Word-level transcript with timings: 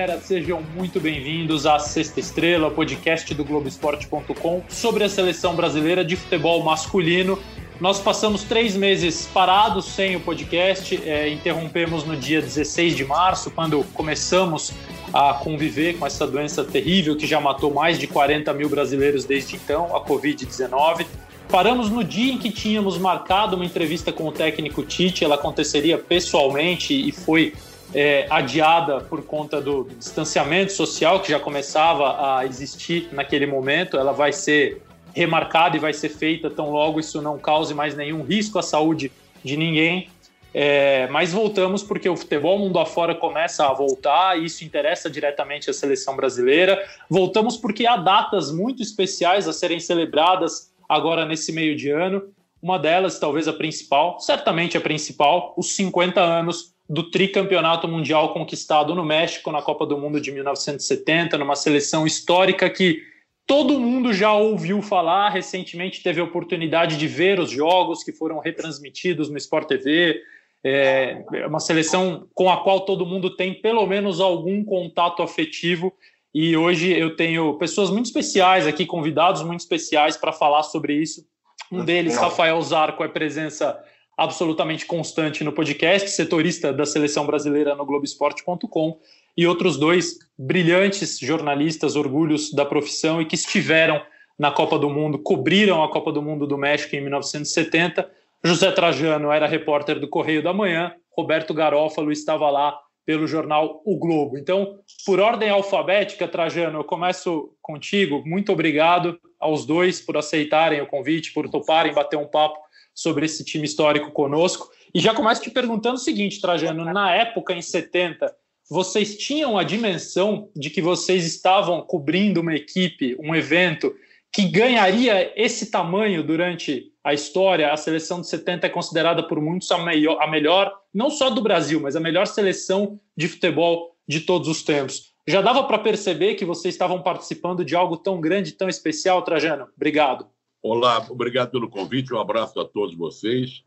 Galera, 0.00 0.18
sejam 0.22 0.62
muito 0.74 0.98
bem-vindos 0.98 1.66
à 1.66 1.78
Sexta 1.78 2.20
Estrela, 2.20 2.70
podcast 2.70 3.34
do 3.34 3.44
Globoesporte.com 3.44 4.62
sobre 4.66 5.04
a 5.04 5.10
seleção 5.10 5.54
brasileira 5.54 6.02
de 6.02 6.16
futebol 6.16 6.62
masculino. 6.62 7.38
Nós 7.78 8.00
passamos 8.00 8.42
três 8.42 8.74
meses 8.74 9.26
parados 9.26 9.84
sem 9.84 10.16
o 10.16 10.20
podcast, 10.20 10.98
é, 11.04 11.28
interrompemos 11.28 12.02
no 12.06 12.16
dia 12.16 12.40
16 12.40 12.96
de 12.96 13.04
março, 13.04 13.50
quando 13.50 13.84
começamos 13.92 14.72
a 15.12 15.34
conviver 15.34 15.98
com 15.98 16.06
essa 16.06 16.26
doença 16.26 16.64
terrível 16.64 17.14
que 17.14 17.26
já 17.26 17.38
matou 17.38 17.70
mais 17.70 17.98
de 17.98 18.06
40 18.06 18.54
mil 18.54 18.70
brasileiros 18.70 19.26
desde 19.26 19.56
então, 19.56 19.94
a 19.94 20.02
Covid-19. 20.02 21.04
Paramos 21.50 21.90
no 21.90 22.02
dia 22.02 22.32
em 22.32 22.38
que 22.38 22.50
tínhamos 22.50 22.96
marcado 22.96 23.54
uma 23.54 23.66
entrevista 23.66 24.10
com 24.10 24.26
o 24.28 24.32
técnico 24.32 24.82
Tite, 24.82 25.26
ela 25.26 25.34
aconteceria 25.34 25.98
pessoalmente 25.98 26.94
e 26.94 27.12
foi 27.12 27.52
é, 27.94 28.26
adiada 28.30 29.00
por 29.00 29.24
conta 29.24 29.60
do 29.60 29.84
distanciamento 29.98 30.72
social 30.72 31.20
que 31.20 31.30
já 31.30 31.40
começava 31.40 32.38
a 32.38 32.46
existir 32.46 33.08
naquele 33.12 33.46
momento. 33.46 33.96
Ela 33.96 34.12
vai 34.12 34.32
ser 34.32 34.82
remarcada 35.14 35.76
e 35.76 35.80
vai 35.80 35.92
ser 35.92 36.08
feita 36.08 36.48
tão 36.48 36.70
logo 36.70 37.00
isso 37.00 37.20
não 37.20 37.38
cause 37.38 37.74
mais 37.74 37.96
nenhum 37.96 38.22
risco 38.22 38.58
à 38.58 38.62
saúde 38.62 39.10
de 39.42 39.56
ninguém. 39.56 40.08
É, 40.52 41.06
mas 41.08 41.32
voltamos 41.32 41.82
porque 41.82 42.08
o 42.08 42.16
futebol 42.16 42.58
mundo 42.58 42.78
afora 42.78 43.14
começa 43.14 43.66
a 43.66 43.72
voltar 43.72 44.36
e 44.38 44.46
isso 44.46 44.64
interessa 44.64 45.08
diretamente 45.08 45.70
à 45.70 45.72
seleção 45.72 46.16
brasileira. 46.16 46.84
Voltamos 47.08 47.56
porque 47.56 47.86
há 47.86 47.96
datas 47.96 48.50
muito 48.50 48.82
especiais 48.82 49.46
a 49.46 49.52
serem 49.52 49.78
celebradas 49.78 50.72
agora 50.88 51.24
nesse 51.24 51.52
meio 51.52 51.76
de 51.76 51.90
ano. 51.90 52.22
Uma 52.60 52.78
delas, 52.78 53.18
talvez 53.18 53.48
a 53.48 53.52
principal, 53.52 54.18
certamente 54.20 54.76
a 54.76 54.80
principal, 54.80 55.54
os 55.56 55.74
50 55.74 56.20
anos 56.20 56.74
do 56.90 57.08
tricampeonato 57.08 57.86
mundial 57.86 58.32
conquistado 58.32 58.96
no 58.96 59.04
México 59.04 59.52
na 59.52 59.62
Copa 59.62 59.86
do 59.86 59.96
Mundo 59.96 60.20
de 60.20 60.32
1970, 60.32 61.38
numa 61.38 61.54
seleção 61.54 62.04
histórica 62.04 62.68
que 62.68 63.00
todo 63.46 63.78
mundo 63.78 64.12
já 64.12 64.32
ouviu 64.34 64.82
falar. 64.82 65.28
Recentemente 65.28 66.02
teve 66.02 66.20
a 66.20 66.24
oportunidade 66.24 66.96
de 66.96 67.06
ver 67.06 67.38
os 67.38 67.48
jogos 67.48 68.02
que 68.02 68.10
foram 68.10 68.40
retransmitidos 68.40 69.30
no 69.30 69.38
Sport 69.38 69.68
TV. 69.68 70.20
É 70.64 71.22
uma 71.46 71.60
seleção 71.60 72.26
com 72.34 72.50
a 72.50 72.56
qual 72.64 72.80
todo 72.80 73.06
mundo 73.06 73.36
tem 73.36 73.54
pelo 73.54 73.86
menos 73.86 74.20
algum 74.20 74.64
contato 74.64 75.22
afetivo 75.22 75.94
e 76.34 76.56
hoje 76.56 76.92
eu 76.92 77.14
tenho 77.14 77.54
pessoas 77.54 77.88
muito 77.88 78.06
especiais 78.06 78.66
aqui, 78.66 78.84
convidados 78.84 79.42
muito 79.42 79.60
especiais 79.60 80.16
para 80.16 80.32
falar 80.32 80.64
sobre 80.64 80.94
isso. 80.94 81.24
Um 81.70 81.84
deles, 81.84 82.16
Rafael 82.16 82.60
Zarco, 82.62 83.04
é 83.04 83.08
presença 83.08 83.80
absolutamente 84.20 84.84
constante 84.84 85.42
no 85.42 85.50
podcast, 85.50 86.10
setorista 86.10 86.74
da 86.74 86.84
seleção 86.84 87.24
brasileira 87.24 87.74
no 87.74 87.86
Globoesporte.com, 87.86 89.00
e 89.34 89.46
outros 89.46 89.78
dois 89.78 90.18
brilhantes 90.38 91.18
jornalistas, 91.18 91.96
orgulhos 91.96 92.52
da 92.52 92.66
profissão 92.66 93.22
e 93.22 93.24
que 93.24 93.34
estiveram 93.34 94.02
na 94.38 94.50
Copa 94.50 94.78
do 94.78 94.90
Mundo, 94.90 95.18
cobriram 95.18 95.82
a 95.82 95.88
Copa 95.88 96.12
do 96.12 96.20
Mundo 96.20 96.46
do 96.46 96.58
México 96.58 96.94
em 96.94 97.00
1970. 97.00 98.10
José 98.44 98.70
Trajano 98.72 99.32
era 99.32 99.46
repórter 99.46 99.98
do 99.98 100.06
Correio 100.06 100.42
da 100.42 100.52
Manhã, 100.52 100.94
Roberto 101.16 101.54
Garófalo 101.54 102.12
estava 102.12 102.50
lá 102.50 102.78
pelo 103.06 103.26
jornal 103.26 103.80
O 103.86 103.96
Globo. 103.96 104.36
Então, 104.36 104.80
por 105.06 105.18
ordem 105.18 105.48
alfabética, 105.48 106.28
Trajano, 106.28 106.80
eu 106.80 106.84
começo 106.84 107.54
contigo. 107.62 108.22
Muito 108.26 108.52
obrigado 108.52 109.18
aos 109.38 109.64
dois 109.64 109.98
por 109.98 110.18
aceitarem 110.18 110.82
o 110.82 110.86
convite, 110.86 111.32
por 111.32 111.48
toparem 111.48 111.94
bater 111.94 112.18
um 112.18 112.26
papo 112.26 112.58
sobre 112.94 113.26
esse 113.26 113.44
time 113.44 113.64
histórico 113.64 114.10
conosco. 114.10 114.70
E 114.94 115.00
já 115.00 115.14
começo 115.14 115.42
te 115.42 115.50
perguntando 115.50 115.96
o 115.96 115.98
seguinte, 115.98 116.40
Trajano: 116.40 116.84
na 116.84 117.14
época, 117.14 117.52
em 117.52 117.62
70, 117.62 118.34
vocês 118.68 119.16
tinham 119.16 119.58
a 119.58 119.64
dimensão 119.64 120.48
de 120.54 120.70
que 120.70 120.80
vocês 120.80 121.24
estavam 121.26 121.82
cobrindo 121.82 122.40
uma 122.40 122.54
equipe, 122.54 123.16
um 123.20 123.34
evento 123.34 123.94
que 124.32 124.44
ganharia 124.44 125.32
esse 125.34 125.70
tamanho 125.70 126.22
durante 126.22 126.92
a 127.02 127.12
história, 127.12 127.72
a 127.72 127.76
seleção 127.76 128.20
de 128.20 128.28
70 128.28 128.66
é 128.66 128.70
considerada 128.70 129.26
por 129.26 129.40
muitos 129.40 129.70
a 129.72 129.78
melhor, 129.78 130.18
a 130.20 130.26
melhor, 130.26 130.72
não 130.94 131.10
só 131.10 131.30
do 131.30 131.40
Brasil, 131.40 131.80
mas 131.80 131.96
a 131.96 132.00
melhor 132.00 132.26
seleção 132.26 133.00
de 133.16 133.26
futebol 133.26 133.96
de 134.06 134.20
todos 134.20 134.48
os 134.48 134.62
tempos. 134.62 135.10
Já 135.26 135.40
dava 135.40 135.64
para 135.64 135.78
perceber 135.78 136.34
que 136.34 136.44
vocês 136.44 136.74
estavam 136.74 137.02
participando 137.02 137.64
de 137.64 137.74
algo 137.74 137.96
tão 137.96 138.20
grande, 138.20 138.52
tão 138.52 138.68
especial, 138.68 139.22
Trajano? 139.22 139.68
Obrigado. 139.76 140.26
Olá, 140.62 141.06
obrigado 141.08 141.52
pelo 141.52 141.70
convite, 141.70 142.12
um 142.12 142.20
abraço 142.20 142.60
a 142.60 142.66
todos 142.66 142.94
vocês. 142.94 143.64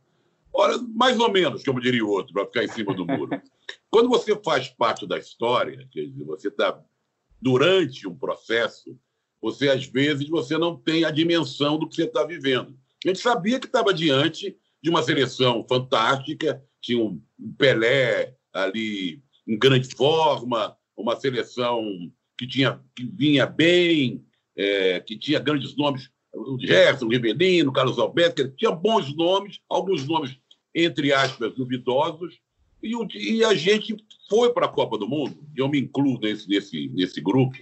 Olha, 0.54 0.78
mais 0.78 1.20
ou 1.20 1.32
menos, 1.32 1.64
como 1.64 1.82
diria 1.82 2.06
o 2.06 2.10
outro, 2.10 2.32
para 2.32 2.46
ficar 2.46 2.64
em 2.64 2.68
cima 2.68 2.94
do 2.94 3.04
muro. 3.04 3.32
Quando 3.90 4.10
você 4.10 4.40
faz 4.44 4.70
parte 4.70 5.08
da 5.08 5.18
história, 5.18 5.88
quer 5.92 6.06
dizer, 6.06 6.24
você 6.24 6.50
está 6.50 6.80
durante 7.42 8.08
um 8.08 8.16
processo, 8.16 8.96
você 9.42 9.70
às 9.70 9.88
vezes 9.88 10.30
você 10.30 10.56
não 10.56 10.78
tem 10.78 11.04
a 11.04 11.10
dimensão 11.10 11.80
do 11.80 11.90
que 11.90 11.96
você 11.96 12.04
está 12.04 12.24
vivendo. 12.24 12.78
A 13.04 13.08
gente 13.08 13.20
sabia 13.20 13.60
que 13.60 13.66
estava 13.66 13.92
diante 13.92 14.56
de 14.80 14.90
uma 14.92 15.02
seleção 15.02 15.66
fantástica, 15.68 16.64
tinha 16.80 17.04
um 17.04 17.20
Pelé 17.58 18.36
ali 18.54 19.24
em 19.48 19.58
grande 19.58 19.96
forma, 19.96 20.78
uma 20.96 21.16
seleção 21.16 21.84
que 22.38 22.46
tinha 22.46 22.80
que 22.96 23.04
vinha 23.04 23.48
bem, 23.48 24.24
é, 24.56 25.00
que 25.00 25.18
tinha 25.18 25.40
grandes 25.40 25.76
nomes, 25.76 26.13
o 26.34 26.58
Gerson, 26.60 27.06
o 27.06 27.10
Rivelino, 27.10 27.70
o 27.70 27.74
Carlos 27.74 28.00
Alberto, 28.00 28.50
tinha 28.56 28.72
bons 28.72 29.16
nomes, 29.16 29.60
alguns 29.70 30.08
nomes 30.08 30.38
entre 30.74 31.14
aspas 31.14 31.54
duvidosos, 31.54 32.40
e, 32.82 32.96
o, 32.96 33.08
e 33.14 33.44
a 33.46 33.54
gente 33.54 33.96
foi 34.30 34.52
para 34.52 34.66
a 34.66 34.70
Copa 34.70 34.98
do 34.98 35.08
Mundo, 35.08 35.38
e 35.56 35.60
eu 35.60 35.70
me 35.70 35.80
incluo 35.80 36.20
nesse, 36.20 36.50
nesse, 36.50 36.90
nesse 36.90 37.22
grupo, 37.22 37.56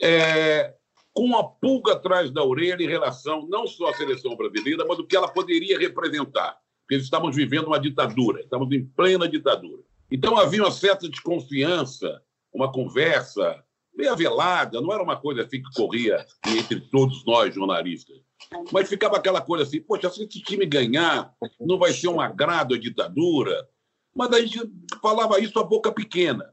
é, 0.00 0.74
com 1.12 1.24
uma 1.24 1.44
pulga 1.44 1.94
atrás 1.94 2.30
da 2.30 2.44
orelha 2.44 2.82
em 2.82 2.88
relação 2.88 3.46
não 3.48 3.66
só 3.66 3.88
à 3.88 3.94
seleção 3.94 4.36
brasileira, 4.36 4.84
mas 4.86 4.98
o 4.98 5.06
que 5.06 5.16
ela 5.16 5.28
poderia 5.28 5.78
representar. 5.78 6.56
Porque 6.80 6.94
eles 6.94 7.36
vivendo 7.36 7.68
uma 7.68 7.80
ditadura, 7.80 8.40
estávamos 8.40 8.74
em 8.74 8.84
plena 8.84 9.28
ditadura. 9.28 9.82
Então 10.10 10.36
havia 10.36 10.62
uma 10.62 10.70
certa 10.70 11.08
desconfiança, 11.08 12.22
uma 12.52 12.70
conversa 12.70 13.62
meio 13.94 14.16
velada, 14.16 14.80
não 14.80 14.92
era 14.92 15.02
uma 15.02 15.16
coisa 15.16 15.42
assim 15.42 15.62
que 15.62 15.70
corria 15.74 16.24
entre 16.46 16.80
todos 16.80 17.24
nós 17.24 17.54
jornalistas. 17.54 18.16
Mas 18.70 18.88
ficava 18.88 19.16
aquela 19.16 19.40
coisa 19.40 19.64
assim, 19.64 19.80
poxa, 19.80 20.10
se 20.10 20.24
esse 20.24 20.40
time 20.42 20.66
ganhar, 20.66 21.32
não 21.60 21.78
vai 21.78 21.92
ser 21.92 22.08
um 22.08 22.20
agrado 22.20 22.74
à 22.74 22.78
ditadura. 22.78 23.68
Mas 24.14 24.32
a 24.32 24.40
gente 24.40 24.60
falava 25.00 25.40
isso 25.40 25.58
a 25.58 25.64
boca 25.64 25.92
pequena. 25.92 26.52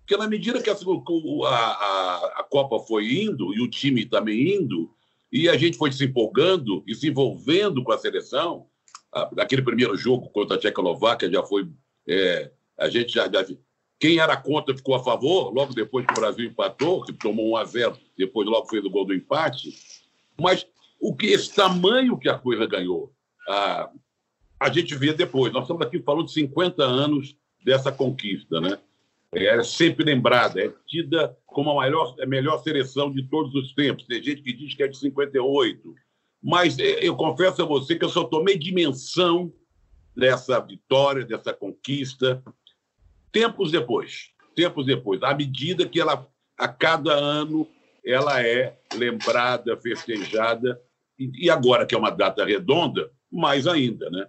Porque 0.00 0.16
na 0.16 0.28
medida 0.28 0.60
que 0.60 0.68
a, 0.68 0.74
a, 0.74 2.16
a 2.40 2.46
Copa 2.48 2.80
foi 2.80 3.22
indo 3.22 3.54
e 3.54 3.62
o 3.62 3.70
time 3.70 4.04
também 4.04 4.56
indo, 4.56 4.90
e 5.32 5.48
a 5.48 5.56
gente 5.56 5.78
foi 5.78 5.92
se 5.92 6.04
empolgando 6.04 6.82
e 6.86 6.94
se 6.94 7.08
envolvendo 7.08 7.82
com 7.84 7.92
a 7.92 7.98
seleção, 7.98 8.66
aquele 9.38 9.62
primeiro 9.62 9.96
jogo 9.96 10.28
contra 10.30 10.56
a 10.56 10.58
Tchecoslováquia 10.58 11.30
já 11.30 11.42
foi. 11.42 11.68
É, 12.08 12.50
a 12.76 12.88
gente 12.88 13.12
já, 13.12 13.30
já, 13.30 13.46
Quem 14.00 14.18
era 14.18 14.34
contra 14.34 14.74
ficou 14.74 14.94
a 14.94 15.04
favor, 15.04 15.52
logo 15.52 15.74
depois 15.74 16.06
que 16.06 16.12
o 16.12 16.20
Brasil 16.20 16.46
empatou, 16.46 17.02
que 17.02 17.12
tomou 17.12 17.52
1 17.52 17.56
a 17.56 17.64
0 17.64 17.98
depois 18.16 18.48
logo 18.48 18.66
fez 18.66 18.82
o 18.82 18.90
gol 18.90 19.04
do 19.04 19.14
empate. 19.14 19.70
Mas 20.40 20.66
o 20.98 21.14
que 21.14 21.26
esse 21.26 21.54
tamanho 21.54 22.18
que 22.18 22.28
a 22.28 22.38
coisa 22.38 22.66
ganhou, 22.66 23.12
a, 23.46 23.90
a 24.58 24.70
gente 24.70 24.94
vê 24.94 25.12
depois. 25.12 25.52
Nós 25.52 25.64
estamos 25.64 25.86
aqui 25.86 26.00
falando 26.00 26.26
de 26.26 26.32
50 26.32 26.82
anos 26.82 27.36
dessa 27.62 27.92
conquista, 27.92 28.58
né? 28.58 28.78
é 29.32 29.62
sempre 29.62 30.04
lembrada, 30.04 30.60
é 30.60 30.72
tida 30.86 31.36
como 31.46 31.70
a, 31.70 31.74
maior, 31.74 32.16
a 32.20 32.26
melhor 32.26 32.62
seleção 32.62 33.12
de 33.12 33.22
todos 33.28 33.54
os 33.54 33.72
tempos. 33.74 34.06
Tem 34.06 34.22
gente 34.22 34.42
que 34.42 34.52
diz 34.52 34.74
que 34.74 34.82
é 34.82 34.88
de 34.88 34.98
58. 34.98 35.94
Mas 36.42 36.78
é, 36.78 37.06
eu 37.06 37.14
confesso 37.14 37.62
a 37.62 37.66
você 37.66 37.96
que 37.96 38.04
eu 38.04 38.08
só 38.08 38.24
tomei 38.24 38.58
dimensão 38.58 39.52
dessa 40.16 40.58
vitória, 40.58 41.24
dessa 41.24 41.52
conquista, 41.52 42.42
tempos 43.32 43.70
depois. 43.70 44.30
Tempos 44.54 44.86
depois, 44.86 45.22
à 45.22 45.34
medida 45.34 45.86
que 45.86 46.00
ela, 46.00 46.26
a 46.58 46.68
cada 46.68 47.12
ano, 47.12 47.66
ela 48.04 48.42
é 48.44 48.78
lembrada, 48.94 49.76
festejada, 49.76 50.80
e 51.18 51.50
agora 51.50 51.84
que 51.86 51.94
é 51.94 51.98
uma 51.98 52.10
data 52.10 52.44
redonda, 52.44 53.10
mais 53.30 53.66
ainda, 53.66 54.08
né? 54.10 54.26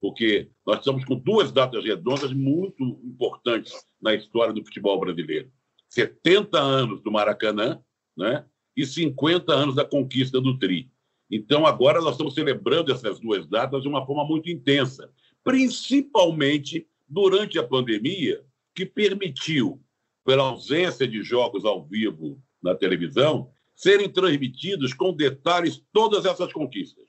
porque 0.00 0.48
nós 0.66 0.78
estamos 0.78 1.04
com 1.04 1.14
duas 1.14 1.52
datas 1.52 1.84
redondas 1.84 2.32
muito 2.32 2.82
importantes 3.04 3.74
na 4.00 4.14
história 4.14 4.52
do 4.52 4.64
futebol 4.64 4.98
brasileiro. 4.98 5.50
70 5.88 6.58
anos 6.58 7.02
do 7.02 7.12
Maracanã 7.12 7.82
né? 8.16 8.44
e 8.74 8.86
50 8.86 9.52
anos 9.52 9.74
da 9.74 9.84
conquista 9.84 10.40
do 10.40 10.58
Tri. 10.58 10.90
Então, 11.30 11.66
agora 11.66 12.00
nós 12.00 12.12
estamos 12.12 12.34
celebrando 12.34 12.90
essas 12.90 13.20
duas 13.20 13.46
datas 13.46 13.82
de 13.82 13.88
uma 13.88 14.04
forma 14.04 14.24
muito 14.24 14.50
intensa, 14.50 15.12
principalmente 15.44 16.88
durante 17.10 17.58
a 17.58 17.66
pandemia, 17.66 18.40
que 18.74 18.86
permitiu, 18.86 19.82
pela 20.24 20.44
ausência 20.44 21.08
de 21.08 21.22
jogos 21.22 21.64
ao 21.64 21.84
vivo 21.84 22.40
na 22.62 22.74
televisão, 22.74 23.50
serem 23.74 24.08
transmitidos 24.08 24.94
com 24.94 25.12
detalhes 25.12 25.82
todas 25.92 26.24
essas 26.24 26.52
conquistas. 26.52 27.04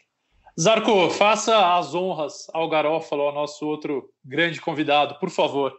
Zarco, 0.59 1.09
faça 1.11 1.77
as 1.77 1.93
honras 1.93 2.47
ao 2.53 2.67
Garófalo, 2.67 3.23
ao 3.23 3.33
nosso 3.33 3.65
outro 3.65 4.09
grande 4.23 4.59
convidado, 4.59 5.15
por 5.19 5.29
favor. 5.29 5.77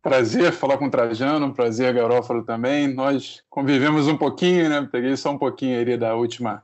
Prazer 0.00 0.52
falar 0.52 0.78
com 0.78 0.86
o 0.86 0.90
Trajano, 0.90 1.52
prazer 1.52 1.92
Garófalo 1.92 2.44
também. 2.44 2.86
Nós 2.86 3.42
convivemos 3.50 4.06
um 4.06 4.16
pouquinho, 4.16 4.68
né? 4.68 4.88
Peguei 4.90 5.16
só 5.16 5.32
um 5.32 5.38
pouquinho 5.38 5.80
ali 5.80 5.96
da 5.96 6.14
última, 6.14 6.62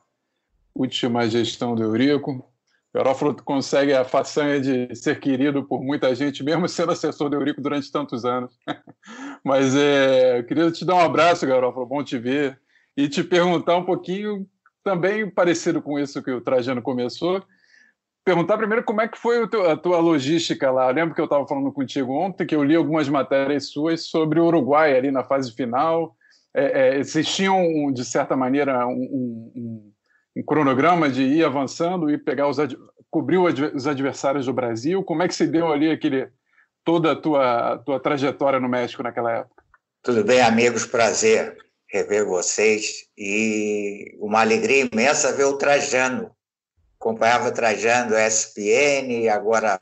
última 0.75 1.29
gestão 1.29 1.75
do 1.75 1.83
Eurico. 1.83 2.52
O 2.95 3.43
consegue 3.43 3.95
a 3.95 4.05
façanha 4.05 4.61
de 4.61 4.95
ser 4.95 5.19
querido 5.19 5.65
por 5.65 5.83
muita 5.83 6.15
gente, 6.15 6.45
mesmo 6.45 6.69
sendo 6.69 6.93
assessor 6.93 7.31
do 7.31 7.37
Eurico 7.37 7.61
durante 7.61 7.91
tantos 7.91 8.25
anos. 8.27 8.55
Mas 9.43 9.75
é, 9.75 10.39
eu 10.39 10.45
queria 10.45 10.71
te 10.71 10.85
dar 10.85 10.97
um 10.97 11.01
abraço, 11.01 11.47
Garófalo, 11.47 11.87
bom 11.87 12.05
te 12.05 12.19
ver. 12.19 12.61
E 12.95 13.09
te 13.09 13.25
perguntar 13.25 13.79
um 13.79 13.85
pouquinho, 13.85 14.47
também 14.85 15.29
parecido 15.31 15.81
com 15.81 15.99
isso 15.99 16.23
que 16.23 16.31
o 16.31 16.43
Trajano 16.43 16.83
começou, 16.83 17.43
perguntar 18.25 18.59
primeiro 18.59 18.85
como 18.85 19.01
é 19.01 19.09
que 19.09 19.19
foi 19.19 19.43
teu, 19.49 19.71
a 19.71 19.77
tua 19.77 19.99
logística 19.99 20.71
lá. 20.71 20.91
Eu 20.91 20.95
lembro 20.95 21.15
que 21.15 21.21
eu 21.21 21.25
estava 21.25 21.47
falando 21.47 21.73
contigo 21.73 22.13
ontem, 22.13 22.47
que 22.47 22.55
eu 22.55 22.63
li 22.63 22.77
algumas 22.77 23.09
matérias 23.09 23.71
suas 23.71 24.05
sobre 24.05 24.39
o 24.39 24.47
Uruguai 24.47 24.95
ali 24.97 25.11
na 25.11 25.25
fase 25.25 25.53
final. 25.55 26.15
É, 26.55 26.99
é, 26.99 27.01
de 27.91 28.05
certa 28.05 28.37
maneira, 28.37 28.87
um, 28.87 28.93
um, 28.93 29.93
um, 30.37 30.43
cronograma 30.43 31.09
de 31.09 31.23
ir 31.23 31.45
avançando 31.45 32.11
e 32.11 32.19
pegar 32.19 32.49
os 32.49 32.59
cobrir 33.11 33.39
os 33.39 33.87
adversários 33.87 34.47
do 34.47 34.53
Brasil. 34.53 35.03
Como 35.05 35.23
é 35.23 35.29
que 35.29 35.35
se 35.35 35.47
deu 35.47 35.71
ali 35.71 35.91
aquele 35.91 36.31
toda 36.83 37.13
a 37.13 37.17
tua, 37.17 37.79
tua 37.79 38.01
trajetória 38.01 38.59
no 38.59 38.69
México 38.69 39.03
naquela 39.03 39.33
época? 39.33 39.63
Tudo 40.03 40.25
bem, 40.25 40.41
amigos, 40.41 40.87
prazer 40.87 41.57
rever 41.89 42.25
vocês 42.27 43.07
e 43.19 44.17
uma 44.19 44.41
alegria 44.41 44.89
imensa 44.91 45.37
ver 45.37 45.45
o 45.45 45.59
Trajano 45.59 46.35
acompanhava 47.03 47.51
Trajano 47.51 48.17
SPN, 48.17 49.29
agora 49.29 49.77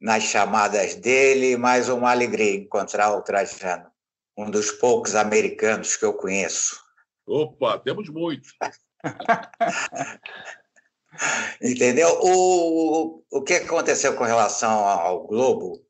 nas 0.00 0.22
chamadas 0.22 0.94
dele, 0.94 1.56
mais 1.56 1.88
uma 1.88 2.12
alegria 2.12 2.54
encontrar 2.54 3.12
o 3.12 3.22
Trajano, 3.22 3.90
um 4.38 4.48
dos 4.48 4.70
poucos 4.70 5.16
americanos 5.16 5.96
que 5.96 6.04
eu 6.04 6.14
conheço. 6.14 6.80
Opa, 7.26 7.78
temos 7.80 8.08
muitos. 8.08 8.54
Entendeu? 11.60 12.08
O, 12.22 13.22
o 13.30 13.42
que 13.42 13.54
aconteceu 13.54 14.14
com 14.14 14.24
relação 14.24 14.86
ao 14.86 15.26
Globo? 15.26 15.84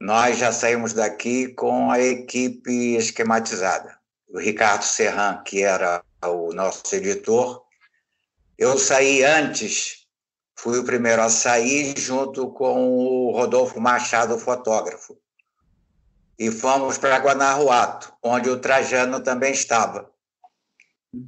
Nós 0.00 0.38
já 0.38 0.52
saímos 0.52 0.92
daqui 0.92 1.48
com 1.54 1.90
a 1.90 2.00
equipe 2.00 2.96
esquematizada. 2.96 3.98
O 4.28 4.38
Ricardo 4.38 4.82
Serran, 4.82 5.42
que 5.44 5.62
era 5.62 6.02
o 6.22 6.52
nosso 6.52 6.94
editor, 6.94 7.64
eu 8.58 8.78
saí 8.78 9.24
antes, 9.24 10.06
fui 10.56 10.78
o 10.78 10.84
primeiro 10.84 11.22
a 11.22 11.30
sair 11.30 11.98
junto 11.98 12.50
com 12.50 12.88
o 12.88 13.32
Rodolfo 13.32 13.80
Machado, 13.80 14.38
fotógrafo. 14.38 15.16
E 16.38 16.50
fomos 16.50 16.98
para 16.98 17.18
Guanajuato, 17.18 18.12
onde 18.22 18.50
o 18.50 18.58
Trajano 18.58 19.20
também 19.20 19.52
estava. 19.52 20.12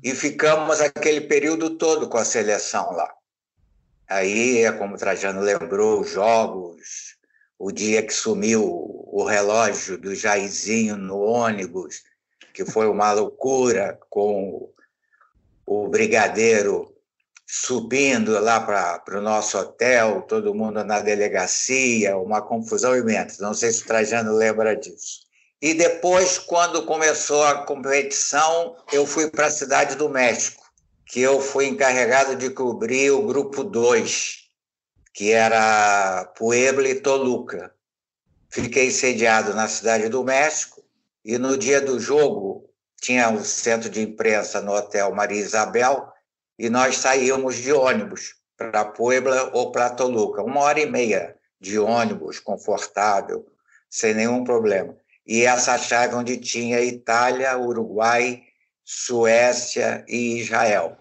E 0.03 0.15
ficamos 0.15 0.81
aquele 0.81 1.23
período 1.23 1.77
todo 1.77 2.09
com 2.09 2.19
a 2.19 2.25
seleção 2.25 2.93
lá. 2.93 3.13
Aí, 4.09 4.59
é 4.59 4.73
como 4.73 4.97
Trajano 4.97 5.41
lembrou, 5.41 6.01
os 6.01 6.11
jogos, 6.11 7.17
o 7.59 7.73
dia 7.73 8.03
que 8.03 8.13
sumiu 8.13 8.63
o 8.65 9.25
relógio 9.25 9.99
do 9.99 10.15
Jairzinho 10.15 10.97
no 10.97 11.19
ônibus, 11.19 12.03
que 12.53 12.65
foi 12.65 12.87
uma 12.87 13.13
loucura 13.13 13.99
com 14.09 14.71
o 15.67 15.89
brigadeiro 15.89 16.95
subindo 17.47 18.39
lá 18.41 18.61
para 18.61 19.19
o 19.19 19.21
nosso 19.21 19.59
hotel, 19.59 20.23
todo 20.23 20.55
mundo 20.55 20.83
na 20.85 21.01
delegacia, 21.01 22.17
uma 22.17 22.43
confusão 22.43 22.97
imensa. 22.97 23.43
Não 23.43 23.55
sei 23.55 23.71
se 23.71 23.83
o 23.83 23.87
Trajano 23.87 24.33
lembra 24.33 24.75
disso. 24.75 25.26
E 25.61 25.73
depois, 25.73 26.39
quando 26.39 26.85
começou 26.85 27.43
a 27.45 27.65
competição, 27.65 28.77
eu 28.93 29.07
fui 29.07 29.31
para 29.31 29.47
a 29.47 29.51
cidade 29.51 29.97
do 29.97 30.09
México, 30.09 30.63
que 31.07 31.21
eu 31.21 31.41
fui 31.41 31.67
encarregado 31.67 32.37
de 32.37 32.51
cobrir 32.51 33.11
o 33.11 33.27
grupo 33.27 33.65
2, 33.65 34.51
que 35.15 35.33
era 35.33 36.27
Puebla 36.37 36.89
e 36.89 37.01
Toluca. 37.01 37.73
Fiquei 38.51 38.91
sediado 38.91 39.55
na 39.55 39.67
cidade 39.67 40.09
do 40.11 40.23
México 40.23 40.85
e 41.25 41.39
no 41.39 41.57
dia 41.57 41.81
do 41.81 41.99
jogo 41.99 42.69
tinha 43.01 43.29
um 43.31 43.43
centro 43.43 43.89
de 43.89 44.03
imprensa 44.03 44.61
no 44.61 44.73
Hotel 44.73 45.15
Maria 45.15 45.41
Isabel 45.41 46.13
e 46.59 46.69
nós 46.69 46.99
saímos 46.99 47.57
de 47.57 47.73
ônibus 47.73 48.37
para 48.57 48.85
Puebla 48.85 49.51
ou 49.55 49.73
para 49.73 49.91
Toluca, 49.91 50.43
uma 50.43 50.61
hora 50.61 50.81
e 50.81 50.87
meia 50.87 51.37
de 51.61 51.79
ônibus 51.79 52.39
confortável, 52.39 53.47
sem 53.89 54.15
nenhum 54.15 54.45
problema. 54.45 54.97
E 55.27 55.45
essa 55.45 55.77
chave 55.77 56.15
onde 56.15 56.37
tinha 56.37 56.81
Itália, 56.81 57.59
Uruguai, 57.59 58.43
Suécia 58.85 60.05
e 60.09 60.39
Israel. 60.39 60.97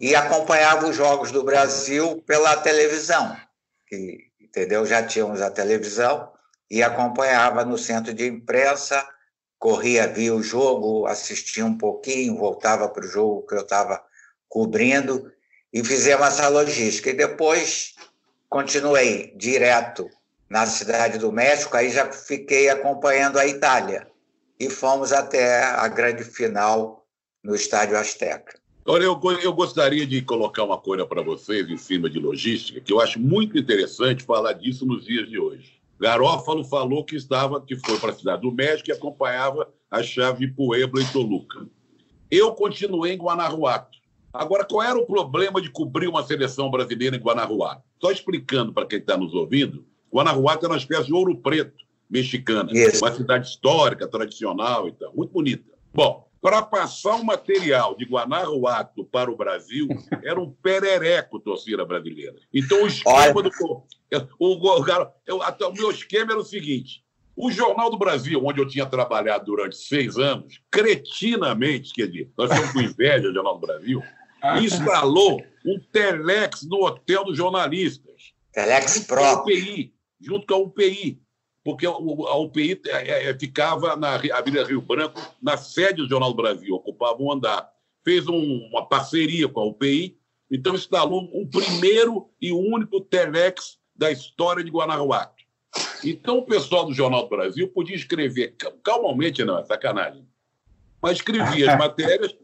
E 0.00 0.14
acompanhava 0.14 0.88
os 0.88 0.96
jogos 0.96 1.30
do 1.30 1.44
Brasil 1.44 2.22
pela 2.26 2.56
televisão, 2.56 3.36
que, 3.86 4.28
entendeu? 4.40 4.84
Já 4.84 5.04
tínhamos 5.04 5.40
a 5.40 5.50
televisão 5.50 6.32
e 6.70 6.82
acompanhava 6.82 7.64
no 7.64 7.78
centro 7.78 8.12
de 8.12 8.26
imprensa, 8.26 9.06
corria, 9.58 10.08
via 10.08 10.34
o 10.34 10.42
jogo, 10.42 11.06
assistia 11.06 11.64
um 11.64 11.78
pouquinho, 11.78 12.36
voltava 12.36 12.88
para 12.88 13.04
o 13.04 13.08
jogo 13.08 13.46
que 13.46 13.54
eu 13.54 13.60
estava 13.60 14.02
cobrindo 14.48 15.32
e 15.72 15.84
fizemos 15.84 16.26
essa 16.26 16.48
logística. 16.48 17.10
E 17.10 17.14
depois 17.14 17.94
continuei 18.48 19.32
direto 19.36 20.08
na 20.48 20.66
cidade 20.66 21.18
do 21.18 21.30
México, 21.30 21.76
aí 21.76 21.90
já 21.90 22.10
fiquei 22.10 22.68
acompanhando 22.68 23.38
a 23.38 23.46
Itália 23.46 24.06
e 24.58 24.70
fomos 24.70 25.12
até 25.12 25.62
a 25.64 25.86
grande 25.88 26.24
final 26.24 27.06
no 27.44 27.54
Estádio 27.54 27.96
Azteca. 27.96 28.58
Olha, 28.86 29.04
eu, 29.04 29.20
eu 29.42 29.52
gostaria 29.52 30.06
de 30.06 30.22
colocar 30.22 30.64
uma 30.64 30.78
coisa 30.78 31.04
para 31.04 31.20
vocês 31.20 31.68
em 31.68 31.76
cima 31.76 32.08
de 32.08 32.18
logística, 32.18 32.80
que 32.80 32.92
eu 32.92 33.00
acho 33.00 33.20
muito 33.20 33.58
interessante 33.58 34.24
falar 34.24 34.54
disso 34.54 34.86
nos 34.86 35.04
dias 35.04 35.28
de 35.28 35.38
hoje. 35.38 35.78
Garófalo 36.00 36.64
falou 36.64 37.04
que 37.04 37.16
estava, 37.16 37.60
que 37.60 37.76
foi 37.76 37.98
para 37.98 38.12
a 38.12 38.14
cidade 38.14 38.42
do 38.42 38.52
México 38.52 38.88
e 38.88 38.92
acompanhava 38.92 39.68
a 39.90 40.02
chave 40.02 40.48
Puebla 40.48 41.02
e 41.02 41.12
Toluca. 41.12 41.66
Eu 42.30 42.52
continuei 42.54 43.12
em 43.12 43.18
Guanajuato. 43.18 43.98
Agora, 44.32 44.64
qual 44.64 44.82
era 44.82 44.98
o 44.98 45.06
problema 45.06 45.60
de 45.60 45.70
cobrir 45.70 46.06
uma 46.06 46.22
seleção 46.22 46.70
brasileira 46.70 47.16
em 47.16 47.20
Guanajuato? 47.20 47.82
Só 48.00 48.10
explicando 48.10 48.72
para 48.72 48.86
quem 48.86 48.98
está 48.98 49.16
nos 49.16 49.34
ouvindo, 49.34 49.84
Guanajuato 50.12 50.66
é 50.66 50.68
uma 50.68 50.78
espécie 50.78 51.06
de 51.06 51.14
ouro 51.14 51.36
preto 51.36 51.86
mexicana, 52.10 52.70
yes. 52.72 53.00
uma 53.00 53.12
cidade 53.12 53.48
histórica, 53.48 54.08
tradicional 54.08 54.88
e 54.88 54.92
tal, 54.92 55.14
muito 55.14 55.32
bonita. 55.32 55.64
Bom, 55.92 56.26
para 56.40 56.62
passar 56.62 57.16
o 57.16 57.24
material 57.24 57.96
de 57.96 58.04
Guanajuato 58.04 59.04
para 59.04 59.30
o 59.30 59.36
Brasil, 59.36 59.88
era 60.24 60.40
um 60.40 60.50
perereco 60.50 61.40
torcida 61.40 61.84
brasileira. 61.84 62.36
Então, 62.52 62.84
o 62.84 62.86
esquema 62.86 63.42
do. 63.42 63.50
O, 64.38 64.54
o, 64.54 64.80
o, 64.80 65.68
o 65.68 65.72
meu 65.72 65.90
esquema 65.90 66.32
era 66.32 66.40
o 66.40 66.44
seguinte: 66.44 67.04
o 67.36 67.52
Jornal 67.52 67.90
do 67.90 67.96
Brasil, 67.96 68.40
onde 68.44 68.60
eu 68.60 68.66
tinha 68.66 68.84
trabalhado 68.84 69.44
durante 69.44 69.76
seis 69.76 70.16
anos, 70.16 70.60
cretinamente, 70.70 71.92
quer 71.92 72.08
dizer, 72.08 72.30
nós 72.36 72.50
estamos 72.50 72.72
com 72.72 72.80
inveja 72.80 73.28
do 73.28 73.34
Jornal 73.34 73.58
do 73.58 73.66
Brasil, 73.66 74.02
instalou 74.62 75.40
um 75.64 75.78
telex 75.92 76.62
no 76.62 76.84
hotel 76.84 77.24
dos 77.24 77.36
jornalistas. 77.36 78.32
Telex. 78.52 79.06
UPI, 79.08 79.94
junto 80.20 80.46
com 80.46 80.54
a 80.54 80.58
UPI. 80.58 81.20
Porque 81.64 81.86
a 81.86 81.90
UPI 81.90 82.80
é, 82.86 82.90
é, 82.90 83.30
é, 83.30 83.38
ficava 83.38 83.96
na 83.96 84.14
Avenida 84.14 84.64
Rio 84.64 84.80
Branco, 84.80 85.20
na 85.42 85.56
sede 85.56 86.02
do 86.02 86.08
Jornal 86.08 86.30
do 86.30 86.42
Brasil, 86.42 86.74
ocupava 86.74 87.20
um 87.20 87.32
andar. 87.32 87.70
Fez 88.04 88.26
um, 88.26 88.68
uma 88.70 88.86
parceria 88.88 89.48
com 89.48 89.60
a 89.60 89.66
UPI, 89.66 90.16
então 90.50 90.74
instalou 90.74 91.28
um 91.34 91.46
primeiro 91.46 92.30
e 92.40 92.52
único 92.52 93.00
telex 93.00 93.78
da 93.94 94.10
história 94.10 94.64
de 94.64 94.70
Guanajuato. 94.70 95.44
Então 96.02 96.38
o 96.38 96.46
pessoal 96.46 96.86
do 96.86 96.94
Jornal 96.94 97.24
do 97.24 97.28
Brasil 97.28 97.68
podia 97.68 97.96
escrever, 97.96 98.56
calmamente 98.82 99.44
não, 99.44 99.58
é 99.58 99.64
sacanagem, 99.64 100.26
mas 101.02 101.18
escrevia 101.18 101.72
as 101.72 101.76
matérias 101.78 102.34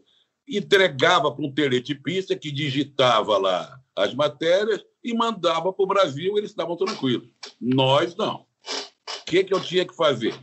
entregava 0.47 1.31
para 1.31 1.43
um 1.43 1.51
teletipista 1.51 2.35
que 2.35 2.51
digitava 2.51 3.37
lá 3.37 3.79
as 3.95 4.13
matérias 4.13 4.83
e 5.05 5.13
mandava 5.13 5.71
para 5.71 5.83
o 5.83 5.87
Brasil, 5.87 6.35
eles 6.35 6.49
estavam 6.49 6.75
tranquilos. 6.75 7.29
Nós 7.61 8.15
não. 8.15 8.37
O 8.37 9.25
que, 9.25 9.43
que 9.43 9.53
eu 9.53 9.61
tinha 9.61 9.85
que 9.85 9.95
fazer? 9.95 10.33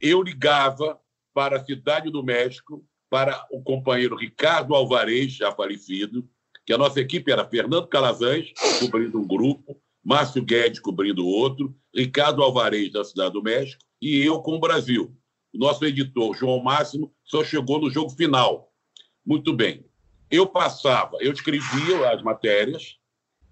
Eu 0.00 0.22
ligava 0.22 1.00
para 1.34 1.56
a 1.56 1.64
cidade 1.64 2.08
do 2.08 2.22
México, 2.22 2.84
para 3.10 3.44
o 3.50 3.60
companheiro 3.60 4.16
Ricardo 4.16 4.74
Alvarez, 4.74 5.32
já 5.32 5.50
falecido, 5.50 6.28
que 6.64 6.72
a 6.72 6.78
nossa 6.78 7.00
equipe 7.00 7.32
era 7.32 7.48
Fernando 7.48 7.88
Calazans, 7.88 8.52
cobrindo 8.78 9.18
um 9.18 9.26
grupo, 9.26 9.80
Márcio 10.04 10.44
Guedes 10.44 10.78
cobrindo 10.78 11.26
outro, 11.26 11.74
Ricardo 11.94 12.42
Alvarez 12.42 12.92
da 12.92 13.04
Cidade 13.04 13.32
do 13.32 13.42
México 13.42 13.82
e 14.00 14.22
eu 14.22 14.40
com 14.40 14.56
o 14.56 14.60
Brasil. 14.60 15.12
O 15.52 15.58
nosso 15.58 15.84
editor, 15.84 16.36
João 16.36 16.62
Máximo, 16.62 17.12
só 17.24 17.42
chegou 17.42 17.80
no 17.80 17.90
jogo 17.90 18.10
final, 18.10 18.72
muito 19.26 19.52
bem. 19.52 19.84
Eu 20.30 20.46
passava, 20.46 21.16
eu 21.20 21.32
escrevia 21.32 22.10
as 22.10 22.22
matérias, 22.22 22.97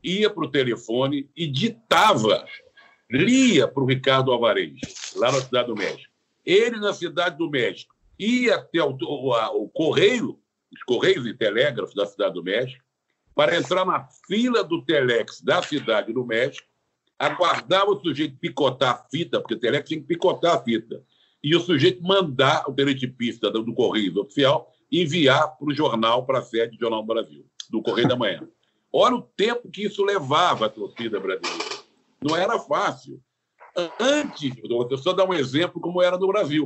ia 0.07 0.31
para 0.31 0.45
o 0.45 0.51
telefone 0.51 1.29
e 1.37 1.49
ditava 1.49 2.47
lia 3.11 3.67
para 3.67 3.83
o 3.83 3.87
Ricardo 3.87 4.33
Alvarez, 4.33 4.81
lá 5.17 5.33
na 5.33 5.41
Cidade 5.41 5.69
do 5.69 5.75
México. 5.75 6.13
Ele, 6.45 6.79
na 6.79 6.93
Cidade 6.93 7.37
do 7.37 7.51
México, 7.51 7.95
ia 8.19 8.55
até 8.55 8.83
o, 8.83 8.97
o, 9.01 9.65
o 9.65 9.69
Correio, 9.69 10.39
os 10.73 10.83
Correios 10.85 11.27
e 11.27 11.35
Telégrafos 11.35 11.95
da 11.95 12.07
Cidade 12.07 12.35
do 12.35 12.43
México, 12.43 12.83
para 13.35 13.57
entrar 13.57 13.85
na 13.85 14.09
fila 14.27 14.65
do 14.65 14.83
Telex 14.85 15.41
da 15.43 15.63
Cidade 15.63 16.13
do 16.13 16.25
México, 16.25 16.67
aguardava 17.19 17.91
o 17.91 18.01
sujeito 18.01 18.37
picotar 18.39 18.95
a 18.95 19.09
fita, 19.11 19.41
porque 19.41 19.55
o 19.55 19.59
Telex 19.59 19.89
tinha 19.89 20.01
que 20.01 20.07
picotar 20.07 20.55
a 20.55 20.63
fita, 20.63 21.03
e 21.43 21.55
o 21.55 21.61
sujeito 21.61 22.03
mandar 22.03 22.65
o 22.69 22.73
teletipista 22.73 23.51
do 23.51 23.75
Correio 23.75 24.19
Oficial 24.21 24.73
enviar 24.91 25.57
para 25.57 25.69
o 25.69 25.75
jornal, 25.75 26.25
para 26.25 26.39
a 26.39 26.43
sede 26.43 26.77
do 26.77 26.81
Jornal 26.81 27.03
do 27.03 27.07
Brasil, 27.07 27.47
do 27.71 27.83
Correio 27.83 28.09
da 28.09 28.17
Manhã. 28.17 28.49
Olha 28.99 29.17
o 29.17 29.21
tempo 29.21 29.71
que 29.71 29.85
isso 29.85 30.03
levava 30.03 30.65
a 30.65 30.71
torcida 30.71 31.21
brasileira. 31.21 31.85
Não 32.19 32.35
era 32.35 32.59
fácil. 32.59 33.21
Antes, 34.01 34.55
vou 34.67 34.97
só 34.97 35.13
dar 35.13 35.29
um 35.29 35.35
exemplo 35.35 35.83
como 35.83 36.01
era 36.01 36.17
no 36.17 36.27
Brasil. 36.29 36.65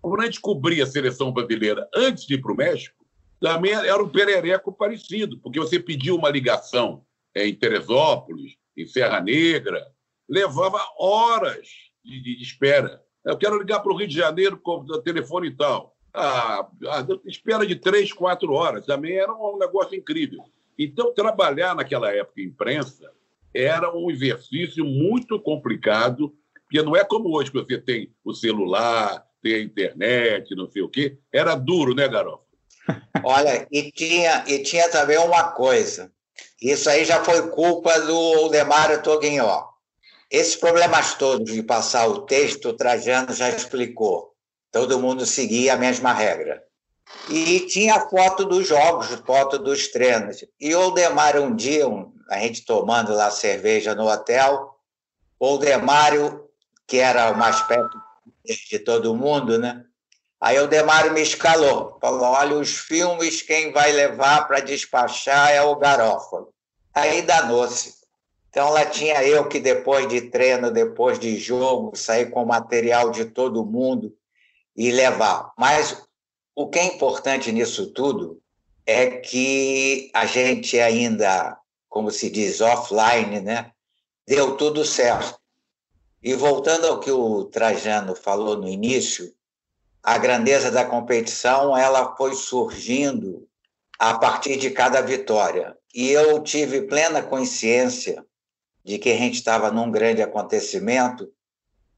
Quando 0.00 0.22
a 0.22 0.24
gente 0.24 0.40
cobria 0.40 0.84
a 0.84 0.86
seleção 0.86 1.30
brasileira 1.30 1.86
antes 1.94 2.24
de 2.24 2.36
ir 2.36 2.40
para 2.40 2.52
o 2.52 2.56
México, 2.56 3.04
também 3.38 3.72
era 3.72 4.02
um 4.02 4.08
perereco 4.08 4.72
parecido, 4.72 5.38
porque 5.40 5.60
você 5.60 5.78
pedia 5.78 6.14
uma 6.14 6.30
ligação 6.30 7.04
é, 7.34 7.46
em 7.46 7.54
Teresópolis, 7.54 8.56
em 8.74 8.86
Serra 8.86 9.20
Negra, 9.20 9.86
levava 10.26 10.80
horas 10.98 11.68
de, 12.02 12.22
de 12.22 12.42
espera. 12.42 13.02
Eu 13.22 13.36
quero 13.36 13.58
ligar 13.58 13.80
para 13.80 13.92
o 13.92 13.96
Rio 13.96 14.08
de 14.08 14.16
Janeiro 14.16 14.58
com 14.58 14.76
o 14.76 15.02
telefone 15.02 15.48
e 15.48 15.54
tal. 15.54 15.94
Ah, 16.14 16.66
ah, 16.86 17.06
espera 17.26 17.66
de 17.66 17.76
três, 17.76 18.14
quatro 18.14 18.50
horas. 18.54 18.86
Também 18.86 19.18
era 19.18 19.30
um 19.34 19.58
negócio 19.58 19.94
incrível. 19.94 20.42
Então, 20.82 21.12
trabalhar 21.12 21.74
naquela 21.74 22.10
época 22.10 22.40
em 22.40 22.46
imprensa 22.46 23.12
era 23.54 23.94
um 23.94 24.10
exercício 24.10 24.82
muito 24.82 25.38
complicado, 25.38 26.34
porque 26.62 26.82
não 26.82 26.96
é 26.96 27.04
como 27.04 27.36
hoje 27.36 27.52
que 27.52 27.58
você 27.58 27.76
tem 27.76 28.10
o 28.24 28.32
celular, 28.32 29.22
tem 29.42 29.56
a 29.56 29.60
internet, 29.60 30.54
não 30.54 30.70
sei 30.70 30.80
o 30.80 30.88
quê. 30.88 31.18
Era 31.30 31.54
duro, 31.54 31.94
né, 31.94 32.08
Garoto? 32.08 32.46
Olha, 33.22 33.68
e 33.70 33.92
tinha, 33.92 34.42
e 34.46 34.62
tinha 34.62 34.90
também 34.90 35.18
uma 35.18 35.52
coisa. 35.52 36.10
Isso 36.62 36.88
aí 36.88 37.04
já 37.04 37.22
foi 37.22 37.50
culpa 37.50 38.00
do 38.00 38.48
Demário 38.48 39.02
Toguinho. 39.02 39.44
Esses 40.30 40.56
problemas 40.56 41.12
todos 41.12 41.52
de 41.52 41.62
passar 41.62 42.06
o 42.06 42.22
texto, 42.22 42.70
o 42.70 42.72
Trajano 42.72 43.34
já 43.34 43.50
explicou. 43.50 44.32
Todo 44.72 44.98
mundo 44.98 45.26
seguia 45.26 45.74
a 45.74 45.76
mesma 45.76 46.14
regra. 46.14 46.62
E 47.28 47.60
tinha 47.66 48.00
foto 48.08 48.44
dos 48.44 48.66
jogos, 48.66 49.08
foto 49.24 49.58
dos 49.58 49.88
treinos. 49.88 50.44
E 50.60 50.74
o 50.74 50.90
Demário, 50.90 51.42
um 51.42 51.54
dia, 51.54 51.86
um, 51.86 52.12
a 52.28 52.38
gente 52.38 52.64
tomando 52.64 53.14
lá 53.14 53.30
cerveja 53.30 53.94
no 53.94 54.08
hotel, 54.08 54.74
o 55.38 55.56
Demário, 55.56 56.48
que 56.86 56.98
era 56.98 57.30
o 57.30 57.36
mais 57.36 57.60
perto 57.62 57.96
de 58.44 58.78
todo 58.78 59.14
mundo, 59.14 59.58
né? 59.58 59.84
Aí 60.40 60.58
o 60.58 60.66
Demário 60.66 61.12
me 61.12 61.20
escalou, 61.20 61.98
falou: 62.00 62.22
olha, 62.22 62.56
os 62.56 62.78
filmes, 62.78 63.42
quem 63.42 63.72
vai 63.72 63.92
levar 63.92 64.48
para 64.48 64.60
despachar 64.60 65.50
é 65.50 65.62
o 65.62 65.76
Garófalo. 65.76 66.52
Aí 66.94 67.22
danou-se. 67.22 68.00
Então 68.48 68.70
lá 68.70 68.84
tinha 68.86 69.22
eu 69.22 69.46
que 69.46 69.60
depois 69.60 70.08
de 70.08 70.22
treino, 70.22 70.70
depois 70.70 71.18
de 71.18 71.36
jogo, 71.36 71.96
sair 71.96 72.30
com 72.30 72.44
material 72.44 73.10
de 73.10 73.26
todo 73.26 73.64
mundo 73.64 74.12
e 74.74 74.90
levar. 74.90 75.52
Mas 75.56 76.02
o 76.54 76.68
que 76.68 76.78
é 76.78 76.84
importante 76.84 77.52
nisso 77.52 77.88
tudo 77.92 78.40
é 78.86 79.18
que 79.18 80.10
a 80.12 80.26
gente 80.26 80.78
ainda, 80.78 81.56
como 81.88 82.10
se 82.10 82.30
diz, 82.30 82.60
offline, 82.60 83.40
né? 83.40 83.72
Deu 84.26 84.56
tudo 84.56 84.84
certo. 84.84 85.38
E 86.22 86.34
voltando 86.34 86.86
ao 86.86 87.00
que 87.00 87.10
o 87.10 87.44
Trajano 87.44 88.14
falou 88.14 88.56
no 88.56 88.68
início, 88.68 89.32
a 90.02 90.18
grandeza 90.18 90.70
da 90.70 90.84
competição 90.84 91.76
ela 91.76 92.14
foi 92.16 92.34
surgindo 92.34 93.48
a 93.98 94.18
partir 94.18 94.56
de 94.56 94.70
cada 94.70 95.00
vitória. 95.00 95.76
E 95.94 96.10
eu 96.10 96.42
tive 96.42 96.82
plena 96.82 97.22
consciência 97.22 98.24
de 98.84 98.98
que 98.98 99.10
a 99.10 99.16
gente 99.16 99.34
estava 99.34 99.70
num 99.70 99.90
grande 99.90 100.22
acontecimento 100.22 101.30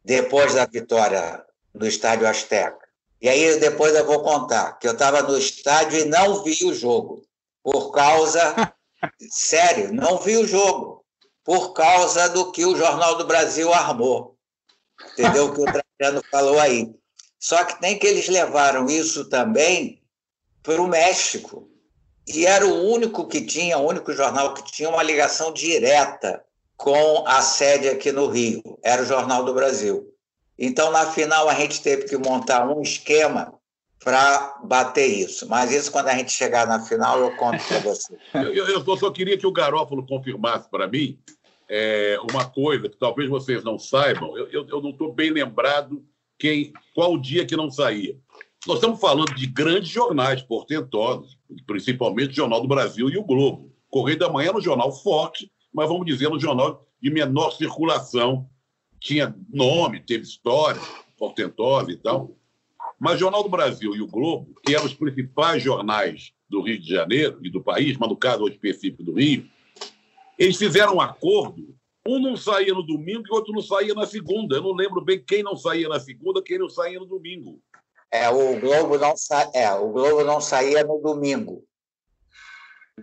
depois 0.05 0.55
da 0.55 0.67
vitória 0.67 1.45
do 1.75 1.87
Estádio 1.87 2.27
Azteca. 2.27 2.82
E 3.23 3.29
aí 3.29 3.61
depois 3.61 3.95
eu 3.95 4.05
vou 4.05 4.21
contar 4.21 4.73
que 4.81 4.89
eu 4.89 4.93
estava 4.93 5.23
no 5.23 5.39
estádio 5.39 6.01
e 6.01 6.05
não 6.07 6.43
vi 6.43 6.65
o 6.65 6.75
jogo 6.75 7.23
por 7.63 7.93
causa 7.93 8.75
sério, 9.31 9.95
não 9.95 10.19
vi 10.19 10.37
o 10.37 10.47
jogo 10.47 11.05
por 11.45 11.73
causa 11.73 12.29
do 12.29 12.51
que 12.51 12.65
o 12.65 12.77
Jornal 12.77 13.17
do 13.17 13.25
Brasil 13.25 13.73
armou. 13.73 14.37
Entendeu 15.13 15.47
o 15.47 15.55
que 15.55 15.61
o 15.61 15.65
Trajano 15.65 16.23
falou 16.33 16.59
aí? 16.59 16.93
Só 17.39 17.65
que 17.65 17.81
tem 17.81 17.97
que 17.97 18.09
eles 18.09 18.29
levaram 18.29 18.87
isso 18.87 19.29
também 19.29 20.03
para 20.61 20.83
o 20.83 20.89
México. 20.89 21.69
E 22.27 22.45
era 22.45 22.67
o 22.67 22.91
único 22.91 23.29
que 23.29 23.41
tinha, 23.41 23.79
o 23.79 23.87
único 23.87 24.13
jornal 24.13 24.53
que 24.53 24.65
tinha 24.65 24.89
uma 24.89 25.03
ligação 25.03 25.53
direta 25.53 26.45
com 26.77 27.25
a 27.27 27.41
sede 27.41 27.89
aqui 27.89 28.11
no 28.11 28.27
Rio. 28.27 28.79
Era 28.83 29.03
o 29.03 29.07
Jornal 29.07 29.45
do 29.45 29.55
Brasil. 29.55 30.12
Então, 30.59 30.91
na 30.91 31.07
final, 31.07 31.49
a 31.49 31.55
gente 31.55 31.83
teve 31.83 32.05
que 32.05 32.17
montar 32.17 32.69
um 32.69 32.83
esquema 32.83 33.55
para 34.03 34.61
bater 34.65 35.07
isso. 35.07 35.49
Mas 35.49 35.73
isso, 35.73 35.91
quando 35.91 36.09
a 36.09 36.15
gente 36.15 36.33
chegar 36.33 36.67
na 36.67 36.81
final, 36.81 37.19
eu 37.21 37.37
conto 37.37 37.63
para 37.67 37.79
você. 37.81 38.17
eu, 38.35 38.69
eu, 38.69 38.97
só 38.97 39.11
queria 39.11 39.39
que 39.39 39.47
o 39.47 39.53
Garófalo 39.53 40.07
confirmasse 40.07 40.69
para 40.69 40.87
mim 40.87 41.19
é, 41.69 42.19
uma 42.31 42.45
coisa 42.45 42.89
que 42.89 42.97
talvez 42.97 43.29
vocês 43.29 43.65
não 43.65 43.79
saibam. 43.79 44.37
Eu, 44.37 44.49
eu, 44.49 44.67
eu 44.69 44.83
não 44.83 44.91
estou 44.91 45.13
bem 45.13 45.31
lembrado 45.31 46.05
quem, 46.39 46.73
qual 46.95 47.19
dia 47.19 47.47
que 47.47 47.57
não 47.57 47.71
saía. 47.71 48.17
Nós 48.67 48.77
estamos 48.77 49.01
falando 49.01 49.35
de 49.35 49.47
grandes 49.47 49.89
jornais 49.89 50.43
portentosos, 50.43 51.37
principalmente 51.67 52.31
o 52.31 52.35
Jornal 52.35 52.61
do 52.61 52.69
Brasil 52.69 53.09
e 53.09 53.17
o 53.17 53.25
Globo. 53.25 53.73
Correio 53.91 54.19
da 54.19 54.29
Manhã 54.29 54.49
era 54.49 54.59
um 54.59 54.63
jornal 54.63 54.93
forte, 54.93 55.51
mas 55.73 55.89
vamos 55.89 56.07
dizer, 56.07 56.29
um 56.29 56.39
jornal 56.39 56.87
de 57.01 57.11
menor 57.11 57.51
circulação. 57.51 58.49
Tinha 59.03 59.35
nome, 59.49 60.01
teve 60.01 60.23
história, 60.23 60.81
portentosa 61.19 61.91
e 61.91 61.97
tal. 61.97 62.37
Mas 62.99 63.19
Jornal 63.19 63.43
do 63.43 63.49
Brasil 63.49 63.95
e 63.97 64.01
o 64.01 64.07
Globo, 64.07 64.55
que 64.65 64.75
eram 64.75 64.87
os 64.87 64.95
principais 64.95 65.63
jornais 65.63 66.33
do 66.49 66.63
Rio 66.63 66.79
de 66.79 66.89
Janeiro 66.89 67.39
e 67.43 67.51
do 67.51 67.63
país, 67.63 67.97
mas 67.97 68.09
no 68.09 68.17
caso 68.17 68.47
específico 68.47 69.03
do 69.03 69.15
Rio, 69.15 69.49
eles 70.39 70.57
fizeram 70.57 70.97
um 70.97 71.01
acordo 71.01 71.75
um 72.07 72.19
não 72.19 72.37
saía 72.37 72.75
no 72.75 72.83
domingo 72.83 73.23
e 73.27 73.31
o 73.31 73.35
outro 73.35 73.53
não 73.53 73.63
saía 73.63 73.95
na 73.95 74.07
segunda. 74.07 74.57
Eu 74.57 74.63
não 74.63 74.73
lembro 74.73 75.01
bem 75.05 75.23
quem 75.23 75.43
não 75.43 75.57
saía 75.57 75.89
na 75.89 76.01
segunda, 76.01 76.43
quem 76.43 76.59
não 76.59 76.69
saía 76.69 76.99
no 76.99 77.07
domingo. 77.07 77.61
É, 78.11 78.29
o 78.29 78.61
Globo 78.61 78.99
não, 78.99 79.17
sa... 79.17 79.51
é, 79.55 79.73
o 79.73 79.89
Globo 79.91 80.25
não 80.25 80.41
saía 80.41 80.85
no 80.85 80.99
domingo. 80.99 81.65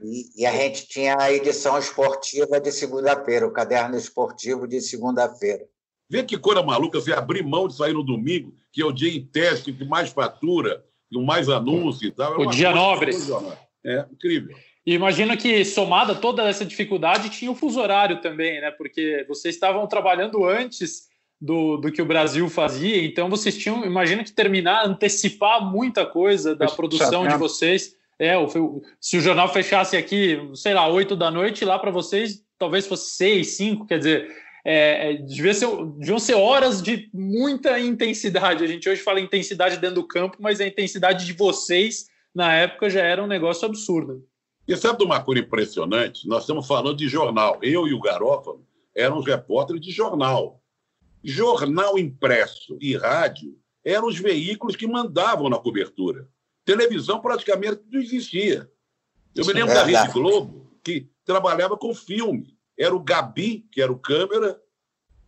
E, 0.03 0.41
e 0.41 0.45
a 0.45 0.51
gente 0.51 0.87
tinha 0.87 1.17
a 1.17 1.31
edição 1.31 1.77
esportiva 1.77 2.59
de 2.59 2.71
segunda-feira, 2.71 3.47
o 3.47 3.53
caderno 3.53 3.97
esportivo 3.97 4.67
de 4.67 4.81
segunda-feira. 4.81 5.65
Vê 6.09 6.23
que 6.23 6.37
coisa 6.37 6.63
maluca 6.63 6.99
você 6.99 7.13
abrir 7.13 7.43
mão 7.43 7.67
de 7.67 7.75
sair 7.75 7.93
no 7.93 8.03
domingo, 8.03 8.53
que 8.71 8.81
é 8.81 8.85
o 8.85 8.91
dia 8.91 9.15
em 9.15 9.23
teste, 9.23 9.71
que 9.71 9.85
mais 9.85 10.09
fatura, 10.09 10.83
que 11.09 11.19
mais 11.19 11.47
anúncio 11.49 12.07
e 12.07 12.11
tal. 12.11 12.41
É 12.41 12.47
o 12.47 12.49
dia 12.49 12.71
nobre. 12.71 13.11
É 13.85 14.05
incrível. 14.11 14.55
E 14.85 14.93
imagino 14.93 15.37
que, 15.37 15.63
somada 15.63 16.15
toda 16.15 16.49
essa 16.49 16.65
dificuldade, 16.65 17.29
tinha 17.29 17.51
o 17.51 17.55
fuso 17.55 17.79
horário 17.79 18.21
também, 18.21 18.59
né? 18.59 18.71
Porque 18.71 19.23
vocês 19.27 19.53
estavam 19.53 19.85
trabalhando 19.85 20.43
antes 20.45 21.07
do, 21.39 21.77
do 21.77 21.91
que 21.91 22.01
o 22.01 22.05
Brasil 22.05 22.49
fazia, 22.49 23.01
então 23.05 23.29
vocês 23.29 23.57
tinham, 23.57 23.85
imagino 23.85 24.23
que 24.23 24.31
terminar, 24.31 24.85
antecipar 24.85 25.63
muita 25.63 26.05
coisa 26.05 26.55
da 26.55 26.65
produção 26.67 27.27
de 27.27 27.37
vocês. 27.37 27.95
É, 28.17 28.33
se 28.99 29.17
o 29.17 29.21
jornal 29.21 29.47
fechasse 29.47 29.95
aqui, 29.95 30.37
sei 30.53 30.73
lá, 30.73 30.87
oito 30.89 31.15
da 31.15 31.31
noite, 31.31 31.63
lá 31.63 31.79
para 31.79 31.91
vocês 31.91 32.43
talvez 32.57 32.85
fosse 32.85 33.11
seis, 33.11 33.55
cinco, 33.55 33.87
quer 33.87 33.99
dizer, 33.99 34.35
é, 34.65 35.11
é, 35.11 35.13
devia 35.13 35.53
ser, 35.53 35.67
deviam 35.97 36.19
ser 36.19 36.35
horas 36.35 36.81
de 36.81 37.09
muita 37.13 37.79
intensidade. 37.79 38.63
A 38.63 38.67
gente 38.67 38.89
hoje 38.89 39.01
fala 39.01 39.19
intensidade 39.19 39.77
dentro 39.77 39.95
do 39.95 40.07
campo, 40.07 40.37
mas 40.39 40.59
a 40.59 40.67
intensidade 40.67 41.25
de 41.25 41.33
vocês 41.33 42.07
na 42.33 42.53
época 42.53 42.89
já 42.89 43.01
era 43.01 43.23
um 43.23 43.27
negócio 43.27 43.65
absurdo. 43.65 44.25
E 44.67 44.75
sabe 44.77 44.99
de 44.99 45.05
uma 45.05 45.21
coisa 45.21 45.41
impressionante? 45.41 46.27
Nós 46.27 46.43
estamos 46.43 46.67
falando 46.67 46.95
de 46.95 47.07
jornal. 47.07 47.57
Eu 47.61 47.87
e 47.87 47.93
o 47.93 47.99
Garófalo 47.99 48.65
éramos 48.95 49.25
repórteres 49.25 49.81
de 49.81 49.91
jornal. 49.91 50.61
Jornal 51.23 51.97
impresso 51.97 52.77
e 52.79 52.95
rádio 52.95 53.57
eram 53.83 54.07
os 54.07 54.19
veículos 54.19 54.75
que 54.75 54.85
mandavam 54.85 55.49
na 55.49 55.57
cobertura. 55.57 56.27
Televisão 56.63 57.19
praticamente 57.19 57.81
não 57.91 57.99
existia. 57.99 58.69
Eu 59.35 59.45
me 59.45 59.53
lembro 59.53 59.71
é 59.71 59.73
da 59.73 59.83
Rede 59.83 60.13
Globo, 60.13 60.77
que 60.83 61.09
trabalhava 61.25 61.75
com 61.75 61.93
filme. 61.93 62.55
Era 62.79 62.95
o 62.95 62.99
Gabi, 62.99 63.67
que 63.71 63.81
era 63.81 63.91
o 63.91 63.99
câmera, 63.99 64.59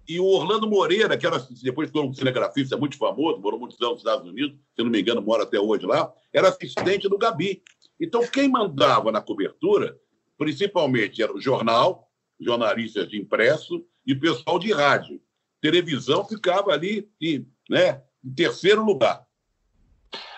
e 0.07 0.19
o 0.19 0.25
Orlando 0.25 0.67
Moreira, 0.67 1.17
que 1.17 1.27
era, 1.27 1.37
depois 1.61 1.89
foi 1.89 2.01
um 2.01 2.13
cinegrafista 2.13 2.77
muito 2.77 2.97
famoso, 2.97 3.39
morou 3.39 3.59
muitos 3.59 3.79
anos 3.81 3.93
nos 3.93 4.01
Estados 4.01 4.29
Unidos, 4.29 4.57
se 4.75 4.83
não 4.83 4.89
me 4.89 5.01
engano, 5.01 5.21
mora 5.21 5.43
até 5.43 5.59
hoje 5.59 5.85
lá, 5.85 6.11
era 6.33 6.49
assistente 6.49 7.07
do 7.07 7.17
Gabi. 7.17 7.61
Então, 7.99 8.25
quem 8.25 8.49
mandava 8.49 9.11
na 9.11 9.21
cobertura, 9.21 9.97
principalmente, 10.37 11.21
era 11.21 11.33
o 11.33 11.39
jornal, 11.39 12.09
jornalistas 12.39 13.09
de 13.09 13.17
impresso 13.17 13.85
e 14.05 14.15
pessoal 14.15 14.57
de 14.57 14.71
rádio. 14.71 15.21
televisão 15.61 16.25
ficava 16.25 16.71
ali 16.71 17.07
em, 17.21 17.47
né, 17.69 18.01
em 18.23 18.33
terceiro 18.33 18.83
lugar. 18.83 19.25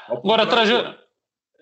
Agora, 0.08 0.46
Trajano, 0.46 0.96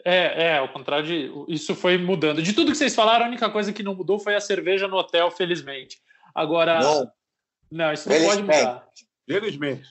é, 0.04 0.46
é, 0.46 0.58
ao 0.58 0.70
contrário 0.70 1.06
de. 1.06 1.32
Isso 1.48 1.76
foi 1.76 1.98
mudando. 1.98 2.42
De 2.42 2.54
tudo 2.54 2.72
que 2.72 2.78
vocês 2.78 2.96
falaram, 2.96 3.26
a 3.26 3.28
única 3.28 3.50
coisa 3.50 3.74
que 3.74 3.84
não 3.84 3.96
mudou 3.96 4.20
foi 4.20 4.36
a 4.36 4.42
cerveja 4.42 4.88
no 4.88 4.98
hotel, 4.98 5.30
felizmente. 5.32 6.00
Agora. 6.34 6.80
Não, 6.80 7.12
não 7.72 7.94
isso 7.94 8.10
não 8.10 8.26
pode 8.26 8.42
mudar. 8.42 8.88
Felizmente. 9.28 9.90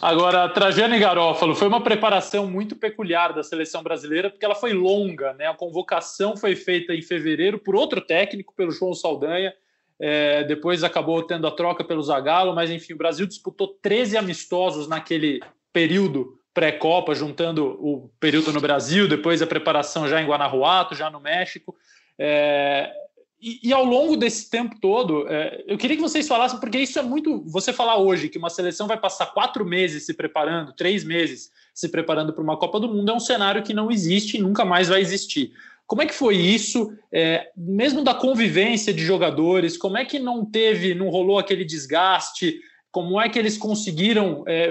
Agora, 0.00 0.48
Trajano 0.48 0.94
e 0.94 0.98
Garófalo 0.98 1.54
foi 1.54 1.68
uma 1.68 1.82
preparação 1.82 2.46
muito 2.46 2.74
peculiar 2.74 3.32
da 3.32 3.42
seleção 3.42 3.82
brasileira, 3.82 4.30
porque 4.30 4.44
ela 4.44 4.54
foi 4.54 4.72
longa, 4.72 5.34
né? 5.34 5.46
A 5.46 5.54
convocação 5.54 6.36
foi 6.36 6.56
feita 6.56 6.94
em 6.94 7.02
fevereiro 7.02 7.58
por 7.58 7.76
outro 7.76 8.00
técnico, 8.00 8.54
pelo 8.54 8.70
João 8.70 8.94
Saldanha. 8.94 9.54
É, 9.98 10.44
depois 10.44 10.82
acabou 10.82 11.22
tendo 11.22 11.46
a 11.46 11.50
troca 11.50 11.84
pelo 11.84 12.02
Zagallo, 12.02 12.54
mas 12.54 12.70
enfim, 12.70 12.94
o 12.94 12.98
Brasil 12.98 13.26
disputou 13.26 13.78
13 13.82 14.16
amistosos 14.16 14.88
naquele 14.88 15.40
período 15.72 16.39
pré-Copa, 16.52 17.14
juntando 17.14 17.78
o 17.80 18.10
período 18.18 18.52
no 18.52 18.60
Brasil, 18.60 19.08
depois 19.08 19.40
a 19.40 19.46
preparação 19.46 20.08
já 20.08 20.20
em 20.20 20.26
Guanajuato, 20.26 20.94
já 20.94 21.08
no 21.08 21.20
México. 21.20 21.76
É, 22.18 22.92
e, 23.40 23.68
e, 23.68 23.72
ao 23.72 23.84
longo 23.84 24.16
desse 24.16 24.50
tempo 24.50 24.76
todo, 24.80 25.26
é, 25.26 25.64
eu 25.66 25.78
queria 25.78 25.96
que 25.96 26.02
vocês 26.02 26.28
falassem, 26.28 26.60
porque 26.60 26.78
isso 26.78 26.98
é 26.98 27.02
muito. 27.02 27.42
Você 27.46 27.72
falar 27.72 27.96
hoje 27.96 28.28
que 28.28 28.36
uma 28.36 28.50
seleção 28.50 28.86
vai 28.86 28.98
passar 28.98 29.26
quatro 29.26 29.64
meses 29.64 30.04
se 30.04 30.12
preparando, 30.12 30.74
três 30.74 31.02
meses 31.02 31.50
se 31.72 31.88
preparando 31.88 32.32
para 32.32 32.44
uma 32.44 32.58
Copa 32.58 32.78
do 32.78 32.88
Mundo, 32.88 33.10
é 33.10 33.14
um 33.14 33.20
cenário 33.20 33.62
que 33.62 33.72
não 33.72 33.90
existe 33.90 34.36
e 34.36 34.40
nunca 34.40 34.64
mais 34.64 34.88
vai 34.88 35.00
existir. 35.00 35.52
Como 35.86 36.02
é 36.02 36.06
que 36.06 36.14
foi 36.14 36.36
isso, 36.36 36.92
é, 37.10 37.50
mesmo 37.56 38.04
da 38.04 38.14
convivência 38.14 38.92
de 38.92 39.02
jogadores? 39.02 39.76
Como 39.76 39.96
é 39.96 40.04
que 40.04 40.18
não 40.18 40.44
teve, 40.44 40.94
não 40.94 41.08
rolou 41.08 41.38
aquele 41.38 41.64
desgaste? 41.64 42.60
Como 42.92 43.20
é 43.20 43.28
que 43.28 43.38
eles 43.38 43.56
conseguiram 43.56 44.44
é, 44.46 44.68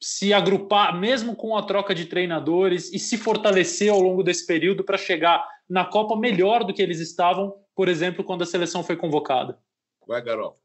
se 0.00 0.32
agrupar, 0.32 0.98
mesmo 0.98 1.36
com 1.36 1.56
a 1.56 1.62
troca 1.62 1.94
de 1.94 2.06
treinadores, 2.06 2.90
e 2.92 2.98
se 2.98 3.18
fortalecer 3.18 3.90
ao 3.90 4.00
longo 4.00 4.22
desse 4.22 4.46
período 4.46 4.82
para 4.82 4.96
chegar 4.96 5.46
na 5.68 5.84
Copa 5.84 6.16
melhor 6.16 6.64
do 6.64 6.72
que 6.72 6.80
eles 6.80 7.00
estavam, 7.00 7.54
por 7.74 7.88
exemplo, 7.88 8.24
quando 8.24 8.42
a 8.42 8.46
seleção 8.46 8.82
foi 8.82 8.96
convocada? 8.96 9.58
Vai, 10.06 10.22
garoto. 10.22 10.58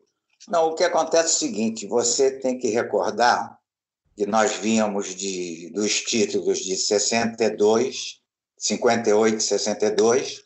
Não, 0.48 0.68
o 0.68 0.76
que 0.76 0.84
acontece 0.84 1.24
é 1.24 1.48
o 1.48 1.50
seguinte: 1.50 1.88
você 1.88 2.40
tem 2.40 2.58
que 2.58 2.70
recordar 2.70 3.60
que 4.16 4.26
nós 4.26 4.56
vínhamos 4.56 5.14
de, 5.14 5.70
dos 5.72 6.02
títulos 6.02 6.60
de 6.60 6.76
62, 6.78 8.22
58, 8.58 9.44
62, 9.44 10.44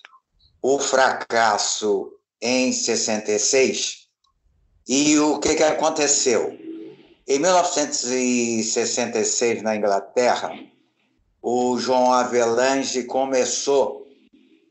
o 0.62 0.79
fracasso 0.79 2.12
em 2.41 2.74
66, 2.74 4.08
e 4.88 5.19
o 5.19 5.39
que, 5.39 5.55
que 5.55 5.63
aconteceu? 5.63 6.58
Em 7.31 7.38
1966, 7.38 9.62
na 9.62 9.75
Inglaterra, 9.75 10.51
o 11.39 11.77
João 11.77 12.12
Avelange 12.12 13.03
começou 13.03 14.07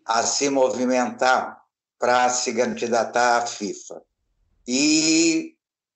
a 0.04 0.24
se 0.24 0.50
movimentar 0.50 1.62
para 2.00 2.28
se 2.30 2.52
candidatar 2.52 3.38
à 3.38 3.46
FIFA. 3.46 4.02
E, 4.66 5.54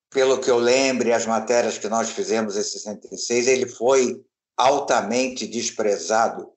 pelo 0.08 0.38
que 0.38 0.48
eu 0.48 0.58
lembro, 0.58 1.12
as 1.12 1.26
matérias 1.26 1.78
que 1.78 1.88
nós 1.88 2.10
fizemos 2.10 2.56
em 2.56 2.62
66, 2.62 3.48
ele 3.48 3.66
foi 3.66 4.24
altamente 4.56 5.48
desprezado 5.48 6.48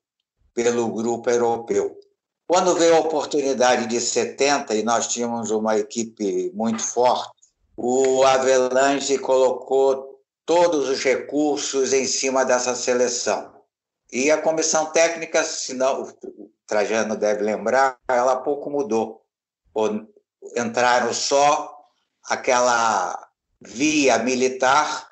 pelo 0.54 0.88
grupo 0.90 1.32
europeu. 1.32 2.00
Quando 2.48 2.76
veio 2.76 2.96
a 2.96 3.00
oportunidade 3.00 3.88
de 3.88 4.00
70 4.00 4.76
e 4.76 4.84
nós 4.84 5.08
tínhamos 5.08 5.50
uma 5.50 5.80
equipe 5.80 6.52
muito 6.54 6.84
forte, 6.84 7.35
o 7.78 8.24
Avelange 8.24 9.18
colocou 9.18 10.22
todos 10.46 10.90
os 10.90 11.04
recursos 11.04 11.92
em 11.92 12.06
cima 12.06 12.46
dessa 12.46 12.76
seleção. 12.76 13.54
E 14.12 14.32
a 14.32 14.42
comissão 14.42 14.86
técnica, 14.88 15.44
se 15.44 15.74
não, 15.74 16.04
o 16.04 16.52
Trajano 16.66 17.18
deve 17.18 17.44
lembrar, 17.44 18.00
ela 18.08 18.38
pouco 18.38 18.70
mudou. 18.70 19.26
Entraram 20.56 21.14
só 21.14 21.76
aquela 22.24 23.30
via 23.60 24.18
militar, 24.20 25.10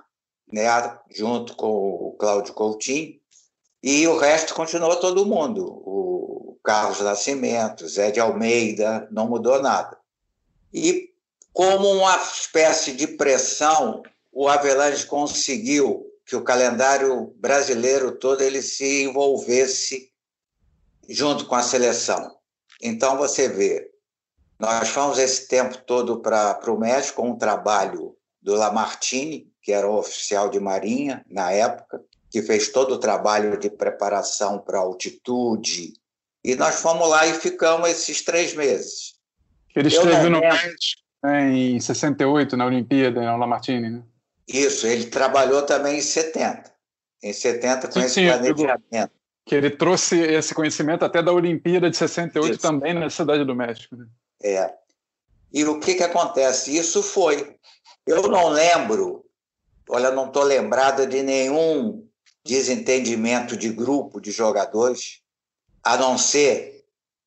né, 0.52 0.66
junto 1.10 1.56
com 1.56 1.68
o 1.68 2.16
Cláudio 2.18 2.54
Coutinho, 2.54 3.20
e 3.82 4.08
o 4.08 4.18
resto 4.18 4.54
continuou 4.54 4.96
todo 4.96 5.26
mundo. 5.26 5.66
O 5.66 6.58
Carlos 6.64 7.02
Nascimento, 7.02 7.88
Zé 7.88 8.12
de 8.12 8.20
Almeida, 8.20 9.08
não 9.12 9.28
mudou 9.28 9.62
nada. 9.62 9.98
E 10.74 11.13
como 11.54 11.88
uma 11.92 12.18
espécie 12.18 12.94
de 12.94 13.06
pressão, 13.06 14.02
o 14.32 14.50
Avelange 14.50 15.06
conseguiu 15.06 16.04
que 16.26 16.36
o 16.36 16.44
calendário 16.44 17.28
brasileiro 17.38 18.18
todo 18.18 18.42
ele 18.42 18.62
se 18.62 19.04
envolvesse 19.04 20.12
junto 21.08 21.46
com 21.46 21.54
a 21.54 21.62
seleção. 21.62 22.36
Então 22.82 23.18
você 23.18 23.48
vê, 23.48 23.92
nós 24.58 24.90
fomos 24.90 25.20
esse 25.20 25.48
tempo 25.48 25.78
todo 25.86 26.22
para 26.22 26.72
o 26.72 26.80
México 26.80 27.22
com 27.22 27.32
um 27.32 27.38
trabalho 27.38 28.18
do 28.42 28.56
Lamartine, 28.56 29.52
que 29.62 29.72
era 29.72 29.88
o 29.88 29.98
oficial 29.98 30.50
de 30.50 30.60
marinha 30.60 31.24
na 31.30 31.52
época, 31.52 32.04
que 32.32 32.42
fez 32.42 32.70
todo 32.70 32.96
o 32.96 33.00
trabalho 33.00 33.60
de 33.60 33.70
preparação 33.70 34.60
para 34.60 34.80
altitude. 34.80 35.94
E 36.44 36.56
nós 36.56 36.76
fomos 36.76 37.08
lá 37.08 37.28
e 37.28 37.34
ficamos 37.34 37.90
esses 37.90 38.24
três 38.24 38.56
meses. 38.56 39.14
Ele 39.76 39.88
esteve 39.88 40.30
no 40.30 40.40
México 40.40 41.03
em 41.26 41.80
68, 41.80 42.58
na 42.58 42.66
Olimpíada, 42.66 43.22
na 43.22 43.36
Lamartine, 43.36 43.90
né? 43.90 44.04
Isso, 44.48 44.86
ele 44.86 45.06
trabalhou 45.06 45.62
também 45.62 45.98
em 45.98 46.02
70. 46.02 46.72
Em 47.22 47.32
70 47.32 47.88
com 47.88 47.94
sim, 47.94 48.00
esse 48.02 48.14
sim, 48.16 48.28
planejamento. 48.28 49.12
Que 49.46 49.56
ele 49.56 49.70
trouxe 49.70 50.20
esse 50.20 50.54
conhecimento 50.54 51.06
até 51.06 51.22
da 51.22 51.32
Olimpíada 51.32 51.90
de 51.90 51.98
68 51.98 52.52
Isso. 52.52 52.62
também 52.62 52.94
na 52.94 53.10
Cidade 53.10 53.46
do 53.46 53.56
México. 53.56 53.96
Né? 53.96 54.06
É. 54.44 54.74
E 55.52 55.64
o 55.66 55.80
que, 55.80 55.96
que 55.96 56.04
acontece? 56.04 56.76
Isso 56.76 57.02
foi. 57.02 57.56
Eu 58.06 58.24
não 58.24 58.50
lembro, 58.50 59.26
olha, 59.90 60.12
não 60.12 60.28
estou 60.28 60.44
lembrada 60.44 61.08
de 61.08 61.22
nenhum 61.22 62.06
desentendimento 62.46 63.56
de 63.56 63.70
grupo 63.70 64.20
de 64.20 64.32
jogadores, 64.32 65.22
a 65.82 65.96
não 65.96 66.18
ser 66.18 66.83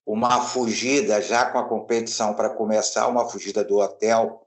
uma 0.06 0.40
fugida 0.40 1.20
já 1.20 1.50
com 1.50 1.58
a 1.58 1.68
competição 1.68 2.32
para 2.32 2.48
começar, 2.48 3.08
uma 3.08 3.28
fugida 3.28 3.64
do 3.64 3.78
hotel, 3.78 4.46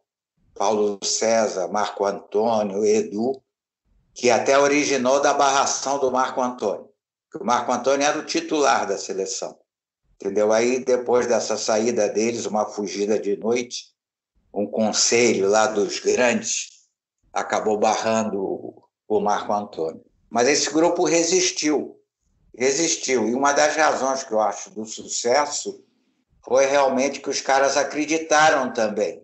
Paulo 0.55 0.97
César, 1.03 1.67
Marco 1.67 2.05
Antônio, 2.05 2.85
Edu, 2.85 3.41
que 4.13 4.29
até 4.29 4.57
originou 4.57 5.21
da 5.21 5.33
barração 5.33 5.99
do 5.99 6.09
Marco 6.09 6.41
Antônio. 6.41 6.89
O 7.35 7.43
Marco 7.43 7.71
Antônio 7.71 8.05
era 8.05 8.17
o 8.17 8.25
titular 8.25 8.87
da 8.87 8.97
seleção. 8.97 9.57
Entendeu? 10.15 10.51
Aí, 10.51 10.83
depois 10.83 11.27
dessa 11.27 11.57
saída 11.57 12.09
deles, 12.09 12.45
uma 12.45 12.65
fugida 12.65 13.19
de 13.19 13.37
noite, 13.37 13.93
um 14.53 14.65
conselho 14.65 15.47
lá 15.49 15.67
dos 15.67 15.99
grandes 15.99 16.69
acabou 17.31 17.77
barrando 17.77 18.73
o 19.07 19.19
Marco 19.19 19.53
Antônio. 19.53 20.03
Mas 20.29 20.47
esse 20.47 20.71
grupo 20.71 21.03
resistiu 21.05 21.98
resistiu. 22.59 23.27
E 23.27 23.33
uma 23.33 23.53
das 23.53 23.75
razões 23.77 24.23
que 24.23 24.33
eu 24.33 24.41
acho 24.41 24.69
do 24.71 24.85
sucesso 24.85 25.81
foi 26.43 26.65
realmente 26.65 27.21
que 27.21 27.29
os 27.29 27.39
caras 27.39 27.77
acreditaram 27.77 28.73
também 28.73 29.23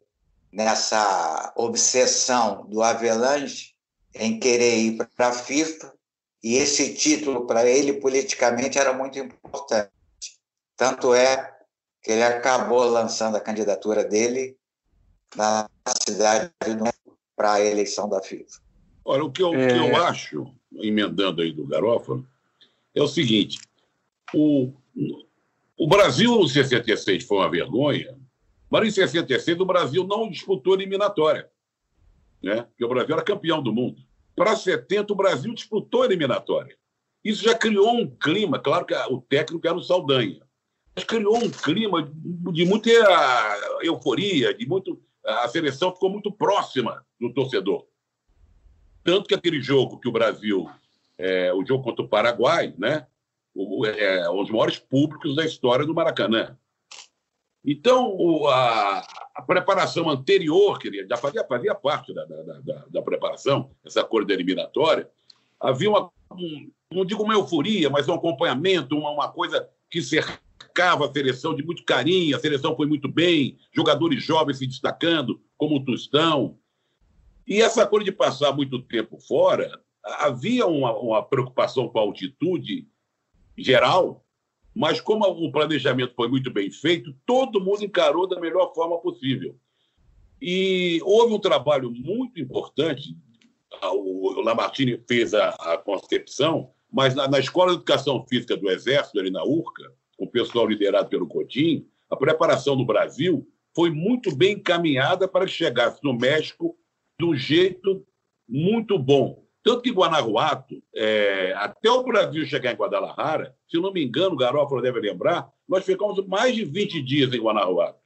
nessa 0.52 1.54
obsessão 1.58 2.66
do 2.68 2.82
Avelange 2.82 3.76
em 4.14 4.40
querer 4.40 4.78
ir 4.78 4.98
para 5.18 5.28
a 5.28 5.34
FIFA, 5.34 5.94
e 6.42 6.56
esse 6.56 6.94
título 6.94 7.46
para 7.46 7.66
ele 7.66 8.00
politicamente 8.00 8.80
era 8.80 8.94
muito 8.94 9.20
importante. 9.20 9.92
Tanto 10.78 11.14
é 11.14 11.54
que 12.02 12.12
ele 12.12 12.24
acabou 12.24 12.86
lançando 12.86 13.36
a 13.36 13.42
candidatura 13.42 14.06
dele 14.06 14.56
na 15.36 15.68
cidade 16.08 16.50
para 17.36 17.54
a 17.54 17.62
eleição 17.62 18.08
da 18.08 18.22
FIFA. 18.22 18.62
Olha, 19.04 19.24
o 19.26 19.32
que 19.32 19.44
eu, 19.44 19.54
é... 19.54 19.68
que 19.68 19.76
eu 19.76 19.96
acho, 19.98 20.54
emendando 20.72 21.42
aí 21.42 21.52
do 21.52 21.68
Garófalo, 21.68 22.26
é 22.96 23.04
o 23.04 23.08
seguinte: 23.08 23.60
o, 24.34 24.74
o 25.78 25.88
Brasil 25.88 26.42
em 26.42 26.48
66 26.48 27.26
foi 27.26 27.38
uma 27.38 27.52
vergonha, 27.52 28.18
mas 28.70 28.88
em 28.88 28.92
66 28.92 29.60
o 29.60 29.66
Brasil 29.66 30.08
não 30.08 30.30
disputou 30.30 30.74
eliminatória, 30.74 31.50
né? 32.42 32.64
porque 32.64 32.86
o 32.86 32.90
Brasil 32.90 33.14
era 33.14 33.24
campeão 33.24 33.62
do 33.62 33.74
mundo. 33.74 34.02
Para 34.36 34.56
70, 34.56 35.14
o 35.14 35.16
Brasil 35.16 35.54
disputou 35.54 36.04
eliminatória. 36.04 36.76
Isso 37.24 37.44
já 37.44 37.56
criou 37.56 37.94
um 37.94 38.08
clima, 38.08 38.60
claro 38.60 38.86
que 38.86 38.94
o 38.94 39.22
técnico 39.22 39.68
era 39.68 39.78
o 39.78 39.84
Saldanha, 39.84 40.42
mas 40.96 41.04
criou 41.04 41.38
um 41.38 41.50
clima 41.50 42.10
de 42.54 42.66
muita 42.66 42.90
euforia, 43.82 44.54
de 44.54 44.68
muito. 44.68 45.02
A 45.24 45.48
seleção 45.48 45.92
ficou 45.92 46.10
muito 46.10 46.32
próxima 46.32 47.04
do 47.20 47.34
torcedor. 47.34 47.88
Tanto 49.04 49.28
que 49.28 49.34
aquele 49.34 49.60
jogo 49.60 50.00
que 50.00 50.08
o 50.08 50.12
Brasil 50.12 50.70
é, 51.18 51.54
o 51.54 51.66
jogo 51.66 51.84
contra 51.84 52.04
o 52.04 52.10
Paraguai, 52.10 52.74
né? 52.78 53.08
O, 53.54 53.86
é, 53.86 54.30
um 54.30 54.42
dos 54.42 54.52
maiores 54.52 54.78
públicos 54.78 55.36
da 55.36 55.46
história 55.46 55.86
do 55.86 55.94
Maracanã. 55.94 56.58
Então, 57.64 58.16
o, 58.16 58.48
a, 58.48 59.00
a, 59.34 59.42
preparação 59.42 60.08
anterior, 60.10 60.78
queria, 60.78 61.08
já 61.08 61.18
fazia, 61.18 61.44
fazia 61.46 61.74
parte 61.74 62.14
da, 62.14 62.24
da, 62.26 62.44
da, 62.44 62.86
da 62.90 63.02
preparação, 63.02 63.72
essa 63.84 64.04
cor 64.04 64.30
eliminatória, 64.30 65.10
havia 65.60 65.90
uma, 65.90 66.12
um, 66.32 66.72
não 66.92 67.04
digo 67.04 67.24
uma 67.24 67.34
euforia, 67.34 67.90
mas 67.90 68.08
um 68.08 68.14
acompanhamento, 68.14 68.96
uma, 68.96 69.10
uma 69.10 69.32
coisa 69.32 69.68
que 69.90 70.00
cercava 70.00 71.06
a 71.06 71.12
seleção 71.12 71.56
de 71.56 71.64
muito 71.64 71.84
carinho, 71.84 72.36
a 72.36 72.40
seleção 72.40 72.76
foi 72.76 72.86
muito 72.86 73.08
bem, 73.08 73.58
jogadores 73.74 74.24
jovens 74.24 74.60
se 74.60 74.68
destacando, 74.68 75.42
como 75.58 75.78
o 75.78 75.84
Tostão. 75.84 76.60
E 77.48 77.62
essa 77.62 77.88
coisa 77.88 78.06
de 78.06 78.12
passar 78.12 78.52
muito 78.52 78.80
tempo 78.84 79.18
fora, 79.20 79.82
havia 80.06 80.68
uma, 80.68 80.96
uma 80.98 81.24
preocupação 81.24 81.88
com 81.90 82.00
a 82.00 82.02
altitude 82.02 82.88
geral, 83.58 84.24
mas 84.74 85.02
como 85.02 85.26
o 85.26 85.52
planejamento 85.52 86.14
foi 86.16 86.28
muito 86.28 86.52
bem 86.52 86.70
feito, 86.70 87.16
todo 87.26 87.62
mundo 87.62 87.84
encarou 87.84 88.28
da 88.28 88.40
melhor 88.40 88.74
forma 88.74 88.98
possível. 89.00 89.56
E 90.42 91.00
houve 91.04 91.34
um 91.34 91.40
trabalho 91.40 91.90
muito 91.90 92.40
importante. 92.40 93.16
O 93.82 94.42
Lamartine 94.42 95.02
fez 95.08 95.34
a, 95.34 95.50
a 95.50 95.78
concepção, 95.78 96.72
mas 96.92 97.16
na, 97.16 97.28
na, 97.28 97.40
Escola 97.40 97.72
de 97.72 97.78
Educação 97.78 98.26
Física 98.28 98.56
do 98.56 98.70
Exército, 98.70 99.20
ali 99.20 99.32
na 99.32 99.44
URCA, 99.44 99.92
o 100.20 100.28
pessoal 100.28 100.68
liderado 100.68 101.10
pelo 101.10 101.28
Coutinho, 101.28 101.86
a 102.10 102.16
preparação 102.16 102.76
no 102.76 102.86
Brasil 102.86 103.48
foi 103.74 103.90
muito 103.90 104.36
bem 104.36 104.54
encaminhada 104.54 105.28
para 105.28 105.46
que 105.46 105.52
chegasse 105.52 106.00
no 106.04 106.14
México 106.14 106.78
de 107.20 107.26
um 107.26 107.36
jeito 107.36 108.06
muito 108.48 109.00
bom. 109.00 109.45
Tanto 109.66 109.82
que 109.82 109.90
Guanajuato, 109.90 110.80
é, 110.94 111.52
até 111.58 111.90
o 111.90 112.04
Brasil 112.04 112.46
chegar 112.46 112.72
em 112.72 112.76
Guadalajara, 112.76 113.56
se 113.68 113.80
não 113.80 113.92
me 113.92 114.06
engano, 114.06 114.36
o 114.36 114.38
Garófalo 114.38 114.80
deve 114.80 115.00
lembrar, 115.00 115.50
nós 115.68 115.84
ficamos 115.84 116.24
mais 116.28 116.54
de 116.54 116.64
20 116.64 117.02
dias 117.02 117.34
em 117.34 117.42
Guanajuato. 117.42 117.98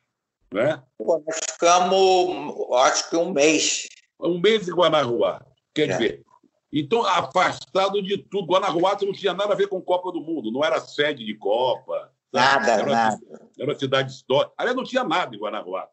Né? 0.54 0.82
Pô, 0.98 1.22
nós 1.28 1.38
ficamos, 1.52 2.74
acho 2.76 3.10
que 3.10 3.17
um 3.17 3.34
mês. 3.34 3.89
Um 4.17 4.39
mês 4.39 4.69
em 4.69 4.74
Guanajuato. 4.74 5.52
Quer 5.76 5.89
é. 5.89 5.91
dizer, 5.91 6.26
então, 6.72 7.06
afastado 7.06 8.02
de 8.02 8.17
tudo. 8.17 8.54
Guanajuato 8.54 9.06
não 9.06 9.12
tinha 9.12 9.34
nada 9.34 9.52
a 9.52 9.58
ver 9.58 9.67
com 9.67 9.82
Copa 9.82 10.13
do 10.13 10.22
Mundo, 10.22 10.54
não 10.54 10.63
era 10.63 10.80
sede 10.80 11.26
de 11.26 11.36
Copa. 11.36 12.10
Nada, 12.32 12.72
era 12.72 12.86
nada. 12.86 13.19
Uma, 13.28 13.39
era 13.60 13.69
uma 13.69 13.78
cidade 13.78 14.13
histórica. 14.13 14.54
Aliás, 14.58 14.78
não 14.78 14.86
tinha 14.86 15.04
nada 15.04 15.36
em 15.36 15.39
Guanajuato. 15.39 15.91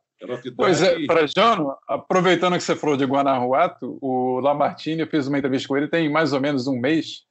Pois 0.57 0.83
é, 0.83 1.07
Trajano, 1.07 1.77
aproveitando 1.87 2.55
que 2.55 2.63
você 2.63 2.75
falou 2.75 2.97
de 2.97 3.05
Guanajuato, 3.05 3.99
o 4.01 4.41
Lamartine, 4.41 5.03
eu 5.03 5.07
fiz 5.07 5.27
uma 5.27 5.39
entrevista 5.39 5.69
com 5.69 5.77
ele 5.77 5.89
tem 5.89 6.11
mais 6.11 6.33
ou 6.33 6.41
menos 6.41 6.67
um 6.67 6.79
mês, 6.79 7.25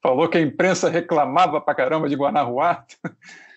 falou 0.00 0.28
que 0.28 0.38
a 0.38 0.40
imprensa 0.40 0.88
reclamava 0.88 1.60
pra 1.60 1.74
caramba 1.74 2.08
de 2.08 2.14
Guanajuato, 2.14 2.96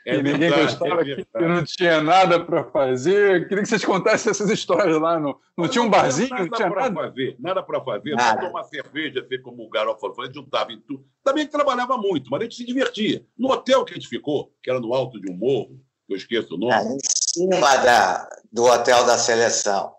é 0.05 0.15
e 0.15 0.17
ninguém 0.17 0.49
verdade, 0.49 0.63
gostava, 0.63 1.01
é 1.01 1.15
que 1.15 1.25
não 1.39 1.63
tinha 1.63 2.01
nada 2.01 2.37
para 2.43 2.65
fazer. 2.65 3.47
Queria 3.47 3.63
que 3.63 3.69
vocês 3.69 3.85
contassem 3.85 4.31
essas 4.31 4.49
histórias 4.49 4.99
lá. 4.99 5.17
No, 5.17 5.39
não, 5.57 5.67
tinha 5.67 5.81
um 5.81 5.89
barzinho? 5.89 6.29
Nada 6.29 6.43
não 6.43 6.49
tinha 6.49 6.69
para 6.69 6.93
fazer, 6.93 7.35
nada 7.39 7.63
para 7.63 7.81
fazer, 7.81 8.15
nada. 8.15 8.41
só 8.41 8.47
tomar 8.47 8.63
cerveja, 8.63 9.21
assim 9.21 9.41
como 9.41 9.63
o 9.63 9.69
garoto 9.69 10.01
falou, 10.01 10.21
a 10.21 10.25
gente 10.25 10.35
juntava 10.35 10.73
em 10.73 10.81
tudo. 10.81 11.05
Também 11.23 11.47
trabalhava 11.47 11.97
muito, 11.97 12.29
mas 12.29 12.41
a 12.41 12.43
gente 12.43 12.55
se 12.55 12.65
divertia. 12.65 13.25
No 13.37 13.49
hotel 13.49 13.85
que 13.85 13.93
a 13.93 13.95
gente 13.95 14.09
ficou, 14.09 14.53
que 14.61 14.69
era 14.69 14.79
no 14.79 14.93
alto 14.93 15.21
de 15.21 15.31
um 15.31 15.37
morro, 15.37 15.79
eu 16.09 16.15
esqueço 16.15 16.55
o 16.55 16.57
nome. 16.57 16.73
É, 16.73 16.83
em 16.83 16.99
cima 17.03 17.77
da, 17.77 18.29
do 18.51 18.63
hotel 18.63 19.05
da 19.05 19.17
seleção. 19.17 19.93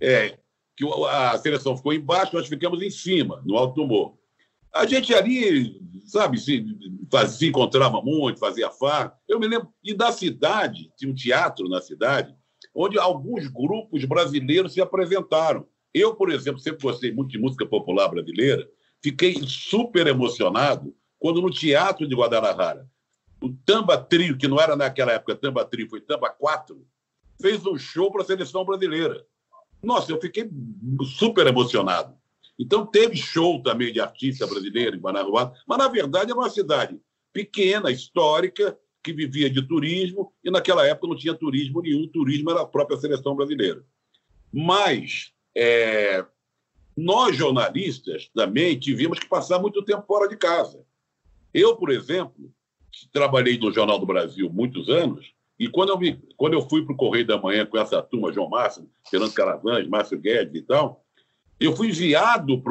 É, 0.00 0.38
que 0.76 0.84
a 1.08 1.36
seleção 1.38 1.76
ficou 1.76 1.92
embaixo, 1.92 2.34
nós 2.34 2.46
ficamos 2.46 2.80
em 2.82 2.90
cima, 2.90 3.42
no 3.44 3.56
alto 3.56 3.74
do 3.74 3.86
morro. 3.86 4.18
A 4.72 4.86
gente 4.86 5.12
ali, 5.14 5.80
sabe, 6.06 6.38
se, 6.38 6.64
se 7.28 7.46
encontrava 7.46 8.00
muito, 8.00 8.38
fazia 8.38 8.70
farra. 8.70 9.12
Eu 9.26 9.40
me 9.40 9.48
lembro, 9.48 9.68
e 9.82 9.92
da 9.92 10.12
cidade, 10.12 10.92
tinha 10.96 11.10
um 11.10 11.14
teatro 11.14 11.68
na 11.68 11.80
cidade, 11.80 12.34
onde 12.74 12.98
alguns 12.98 13.48
grupos 13.48 14.04
brasileiros 14.04 14.72
se 14.72 14.80
apresentaram. 14.80 15.66
Eu, 15.92 16.14
por 16.14 16.30
exemplo, 16.30 16.60
sempre 16.60 16.82
gostei 16.82 17.12
muito 17.12 17.30
de 17.30 17.38
música 17.38 17.66
popular 17.66 18.08
brasileira, 18.08 18.68
fiquei 19.02 19.34
super 19.46 20.06
emocionado 20.06 20.94
quando 21.18 21.40
no 21.40 21.50
Teatro 21.50 22.06
de 22.06 22.14
Guadalajara 22.14 22.86
o 23.40 23.52
Tamba 23.64 23.96
Trio, 23.96 24.36
que 24.36 24.48
não 24.48 24.60
era 24.60 24.76
naquela 24.76 25.12
época 25.12 25.36
Tamba 25.36 25.64
Trio, 25.64 25.88
foi 25.88 26.00
Tamba 26.00 26.30
4, 26.30 26.84
fez 27.40 27.64
um 27.66 27.78
show 27.78 28.10
para 28.10 28.22
a 28.22 28.26
seleção 28.26 28.64
brasileira. 28.64 29.24
Nossa, 29.82 30.10
eu 30.10 30.20
fiquei 30.20 30.50
super 31.16 31.46
emocionado. 31.46 32.16
Então, 32.58 32.84
teve 32.84 33.16
show 33.16 33.62
também 33.62 33.92
de 33.92 34.00
artista 34.00 34.46
brasileiro 34.46 34.96
em 34.96 35.00
Guanajuato, 35.00 35.60
mas, 35.66 35.78
na 35.78 35.86
verdade, 35.86 36.32
era 36.32 36.40
uma 36.40 36.50
cidade 36.50 37.00
pequena, 37.32 37.90
histórica, 37.90 38.76
que 39.02 39.12
vivia 39.12 39.48
de 39.48 39.62
turismo, 39.62 40.32
e 40.42 40.50
naquela 40.50 40.84
época 40.84 41.06
não 41.06 41.16
tinha 41.16 41.34
turismo 41.34 41.80
nenhum, 41.80 42.08
turismo 42.08 42.50
era 42.50 42.62
a 42.62 42.66
própria 42.66 42.98
seleção 42.98 43.36
brasileira. 43.36 43.84
Mas 44.52 45.32
é, 45.56 46.26
nós, 46.96 47.36
jornalistas, 47.36 48.28
também 48.34 48.78
tivemos 48.78 49.20
que 49.20 49.28
passar 49.28 49.60
muito 49.60 49.84
tempo 49.84 50.04
fora 50.04 50.28
de 50.28 50.36
casa. 50.36 50.84
Eu, 51.54 51.76
por 51.76 51.90
exemplo, 51.90 52.52
trabalhei 53.12 53.58
no 53.58 53.72
Jornal 53.72 53.98
do 53.98 54.06
Brasil 54.06 54.50
muitos 54.50 54.88
anos, 54.88 55.32
e 55.58 55.68
quando 55.68 55.90
eu, 55.90 55.98
me, 55.98 56.20
quando 56.36 56.54
eu 56.54 56.62
fui 56.68 56.84
para 56.84 56.94
o 56.94 56.96
Correio 56.96 57.26
da 57.26 57.36
Manhã 57.36 57.66
com 57.66 57.76
essa 57.76 58.00
turma, 58.00 58.32
João 58.32 58.48
Máximo, 58.48 58.88
Fernando 59.10 59.34
Caravans, 59.34 59.88
Márcio 59.88 60.18
Guedes 60.18 60.54
e 60.54 60.64
tal, 60.64 61.04
eu 61.58 61.74
fui 61.74 61.88
enviado 61.88 62.62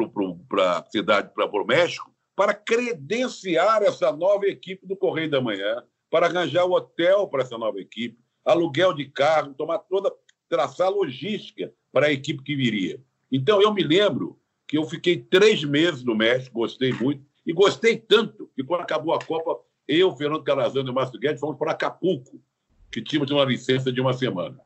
para 0.48 0.78
a 0.78 0.84
cidade, 0.90 1.30
para 1.34 1.46
o 1.46 1.66
México, 1.66 2.10
para 2.34 2.54
credenciar 2.54 3.82
essa 3.82 4.10
nova 4.12 4.46
equipe 4.46 4.86
do 4.86 4.96
Correio 4.96 5.30
da 5.30 5.40
Manhã, 5.40 5.82
para 6.10 6.26
arranjar 6.26 6.64
o 6.64 6.72
hotel 6.72 7.28
para 7.28 7.42
essa 7.42 7.58
nova 7.58 7.78
equipe, 7.78 8.18
aluguel 8.44 8.94
de 8.94 9.04
carro, 9.04 9.52
tomar 9.52 9.78
toda, 9.80 10.10
traçar 10.48 10.90
logística 10.90 11.70
para 11.92 12.06
a 12.06 12.12
equipe 12.12 12.42
que 12.42 12.56
viria. 12.56 12.98
Então, 13.30 13.60
eu 13.60 13.74
me 13.74 13.82
lembro 13.82 14.38
que 14.66 14.78
eu 14.78 14.84
fiquei 14.84 15.18
três 15.18 15.62
meses 15.62 16.02
no 16.02 16.14
México, 16.14 16.60
gostei 16.60 16.92
muito, 16.94 17.22
e 17.46 17.52
gostei 17.52 17.96
tanto 17.98 18.50
que 18.54 18.64
quando 18.64 18.82
acabou 18.82 19.12
a 19.14 19.18
Copa, 19.18 19.58
eu, 19.88 20.14
Fernando 20.14 20.44
Calazano 20.44 20.90
e 20.90 20.92
Márcio 20.92 21.18
Guedes 21.18 21.40
fomos 21.40 21.56
para 21.56 21.72
Acapulco, 21.72 22.40
que 22.92 23.02
tínhamos 23.02 23.30
uma 23.30 23.44
licença 23.44 23.90
de 23.90 24.00
uma 24.00 24.12
semana. 24.12 24.60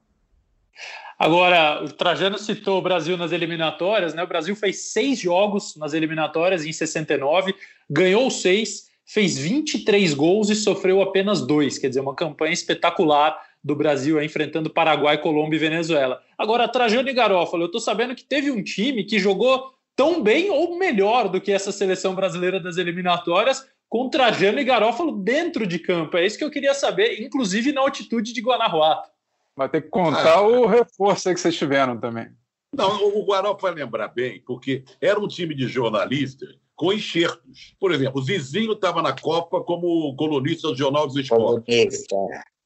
Agora, 1.18 1.85
o 1.85 1.92
Trajano 1.92 2.37
citou 2.37 2.78
o 2.78 2.82
Brasil 2.82 3.16
nas 3.16 3.30
eliminatórias, 3.30 4.12
né? 4.12 4.24
O 4.24 4.26
Brasil 4.26 4.56
fez 4.56 4.92
seis 4.92 5.20
jogos 5.20 5.76
nas 5.76 5.92
eliminatórias 5.92 6.66
em 6.66 6.72
69, 6.72 7.54
ganhou 7.88 8.28
seis, 8.28 8.90
fez 9.06 9.38
23 9.38 10.14
gols 10.14 10.50
e 10.50 10.56
sofreu 10.56 11.00
apenas 11.00 11.46
dois. 11.46 11.78
Quer 11.78 11.88
dizer, 11.88 12.00
uma 12.00 12.16
campanha 12.16 12.52
espetacular 12.52 13.38
do 13.62 13.76
Brasil 13.76 14.20
enfrentando 14.20 14.70
Paraguai, 14.70 15.18
Colômbia 15.18 15.56
e 15.56 15.61
Venezuela. 15.61 16.20
Agora, 16.37 16.66
Trajano 16.66 17.08
e 17.08 17.12
Garófalo, 17.12 17.62
eu 17.62 17.66
estou 17.66 17.80
sabendo 17.80 18.16
que 18.16 18.24
teve 18.24 18.50
um 18.50 18.62
time 18.62 19.04
que 19.04 19.20
jogou 19.20 19.72
tão 19.94 20.22
bem 20.22 20.50
ou 20.50 20.76
melhor 20.76 21.28
do 21.28 21.40
que 21.40 21.52
essa 21.52 21.70
seleção 21.70 22.14
brasileira 22.14 22.58
das 22.58 22.78
eliminatórias, 22.78 23.64
com 23.92 24.09
Trajano 24.09 24.59
e 24.59 24.64
Garófalo 24.64 25.12
dentro 25.12 25.66
de 25.66 25.78
campo. 25.78 26.16
É 26.16 26.24
isso 26.24 26.38
que 26.38 26.44
eu 26.44 26.50
queria 26.50 26.72
saber, 26.72 27.20
inclusive 27.20 27.72
na 27.72 27.83
altitude 27.83 28.33
de 28.33 28.40
Guanajuato. 28.40 29.11
Vai 29.55 29.68
ter 29.68 29.83
que 29.83 29.90
contar 29.90 30.38
ah, 30.38 30.40
o 30.40 30.64
reforço 30.64 31.28
que 31.28 31.38
vocês 31.38 31.59
tiveram 31.59 32.00
também. 32.00 32.31
Não, 32.74 33.07
o 33.14 33.22
Guaró 33.22 33.52
vai 33.52 33.74
lembrar 33.74 34.09
bem, 34.09 34.42
porque 34.46 34.83
era 34.98 35.20
um 35.20 35.28
time 35.28 35.55
de 35.55 35.68
jornalistas 35.68 36.57
com 36.74 36.90
enxertos. 36.90 37.76
Por 37.78 37.92
exemplo, 37.92 38.18
o 38.18 38.24
Zizinho 38.24 38.72
estava 38.72 39.02
na 39.02 39.12
Copa 39.12 39.62
como 39.62 40.16
colunista 40.16 40.68
do 40.68 40.76
Jornal 40.76 41.07
dos 41.07 41.16
Esportes. 41.16 42.07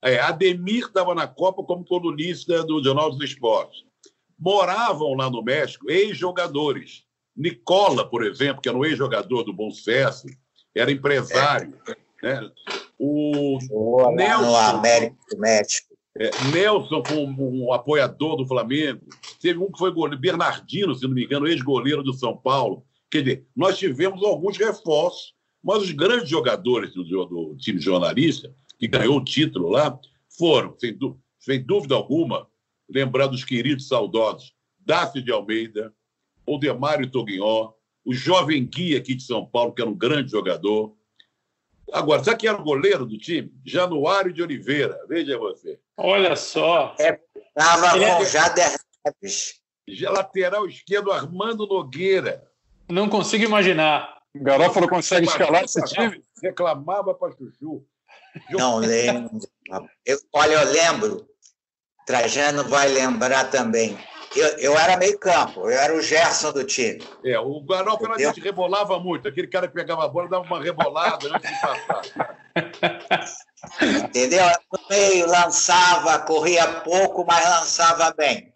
É, 0.05 0.21
Ademir 0.21 0.85
estava 0.87 1.13
na 1.13 1.27
Copa 1.27 1.65
como 1.65 1.85
colunista 1.85 2.63
do 2.63 2.81
Jornal 2.81 3.11
dos 3.11 3.29
Esportes. 3.29 3.83
Moravam 4.39 5.15
lá 5.15 5.29
no 5.29 5.43
México 5.43 5.91
ex-jogadores. 5.91 7.03
Nicola, 7.37 8.09
por 8.09 8.25
exemplo, 8.25 8.63
que 8.63 8.69
era 8.69 8.79
um 8.79 8.85
ex-jogador 8.85 9.43
do 9.43 9.53
Bom 9.53 9.73
Sucesso, 9.73 10.29
era 10.77 10.93
empresário. 10.93 11.75
É. 12.23 12.41
Né? 12.41 12.51
O 12.99 13.59
Boa, 13.69 14.13
Nelson, 14.13 14.47
no 14.47 14.57
América 14.57 15.17
do 15.31 15.39
México. 15.39 15.97
É, 16.19 16.31
Nelson, 16.53 17.03
como 17.03 17.67
um 17.67 17.73
apoiador 17.73 18.37
do 18.37 18.47
Flamengo. 18.47 19.03
Teve 19.41 19.59
um 19.59 19.71
que 19.71 19.79
foi 19.79 19.93
goleiro, 19.93 20.21
Bernardino, 20.21 20.95
se 20.95 21.07
não 21.07 21.15
me 21.15 21.25
engano, 21.25 21.47
ex-goleiro 21.47 22.03
do 22.03 22.15
São 22.15 22.37
Paulo. 22.37 22.85
Quer 23.11 23.23
dizer, 23.23 23.47
nós 23.55 23.77
tivemos 23.77 24.23
alguns 24.23 24.57
reforços, 24.57 25.35
mas 25.63 25.83
os 25.83 25.91
grandes 25.91 26.29
jogadores 26.29 26.93
do, 26.95 27.05
do 27.05 27.57
time 27.57 27.81
jornalista, 27.81 28.53
que 28.79 28.89
ganhou 28.89 29.19
o 29.19 29.25
título 29.25 29.69
lá, 29.69 29.99
foram, 30.39 30.75
sem, 30.79 30.99
sem 31.39 31.63
dúvida 31.63 31.95
alguma, 31.95 32.47
lembrando 32.89 33.35
os 33.35 33.45
queridos 33.45 33.89
saudosos 33.89 34.55
Dácio 34.79 35.21
de 35.21 35.33
Almeida, 35.33 35.93
Demário 36.61 37.11
Toguinhó, 37.11 37.73
o 38.07 38.15
jovem 38.15 38.65
guia 38.65 38.99
aqui 38.99 39.15
de 39.15 39.25
São 39.25 39.45
Paulo, 39.45 39.75
que 39.75 39.83
era 39.83 39.91
um 39.91 39.97
grande 39.97 40.31
jogador. 40.31 40.97
Agora, 41.93 42.23
sabe 42.23 42.39
quem 42.39 42.49
era 42.49 42.59
o 42.59 42.65
goleiro 42.65 43.05
do 43.05 43.19
time? 43.19 43.53
Januário 43.65 44.33
de 44.33 44.43
Oliveira. 44.43 44.99
Veja 45.09 45.37
você. 45.37 45.79
Olha 45.97 46.37
só. 46.37 46.95
Estava 46.99 47.99
é, 47.99 48.17
com 48.17 48.23
é... 48.23 48.25
Jader 48.25 48.77
Neves. 49.05 49.61
Lateral 50.03 50.67
esquerdo, 50.67 51.11
Armando 51.13 51.67
Nogueira. 51.67 52.43
Não 52.89 53.09
consigo 53.09 53.45
imaginar. 53.45 54.17
O 54.35 54.43
Garófalo 54.43 54.89
consegue 54.89 55.27
escalar 55.27 55.65
esse 55.65 55.83
time? 55.85 56.23
Reclamava 56.43 57.15
para 57.15 57.33
Chuchu. 57.33 57.85
Não 58.51 58.79
lembro. 58.81 59.39
Eu, 60.05 60.19
olha, 60.33 60.55
eu 60.55 60.73
lembro 60.73 61.27
Trajano 62.07 62.63
vai 62.69 62.89
lembrar 62.89 63.51
também. 63.51 63.99
Eu, 64.37 64.49
eu 64.59 64.79
era 64.79 64.97
meio 64.97 65.19
campo, 65.19 65.61
eu 65.63 65.79
era 65.79 65.95
o 65.95 66.03
Gerson 66.03 66.53
do 66.53 66.63
time. 66.63 67.03
É, 67.25 67.39
o 67.41 67.65
a 67.71 68.19
gente 68.19 68.41
rebolava 68.41 68.99
muito. 68.99 69.27
Aquele 69.27 69.47
cara 69.47 69.67
que 69.67 69.75
pegava 69.75 70.05
a 70.05 70.09
bola 70.09 70.29
dava 70.29 70.45
uma 70.45 70.63
rebolada 70.63 71.29
antes 71.35 71.51
de 71.51 71.61
passar. 71.61 72.37
Entendeu? 74.05 74.45
No 74.73 74.79
meio 74.91 75.27
lançava, 75.27 76.19
corria 76.21 76.67
pouco, 76.81 77.25
mas 77.27 77.45
lançava 77.45 78.13
bem. 78.13 78.53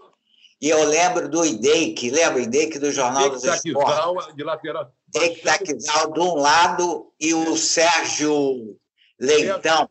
E 0.60 0.68
eu 0.68 0.84
lembro 0.84 1.28
do 1.28 1.44
Ideik, 1.44 2.10
lembra 2.10 2.38
o 2.38 2.42
Ideik 2.42 2.78
do 2.78 2.92
Jornal 2.92 3.30
dos 3.30 3.42
Esportes? 3.44 4.34
de 4.34 4.44
lateral. 4.44 4.92
Ideik 5.08 5.42
Taquizal 5.42 6.12
de 6.12 6.20
um 6.20 6.34
lado 6.34 7.10
e 7.18 7.32
o 7.32 7.56
Sérgio 7.56 8.76
Leitão. 9.18 9.88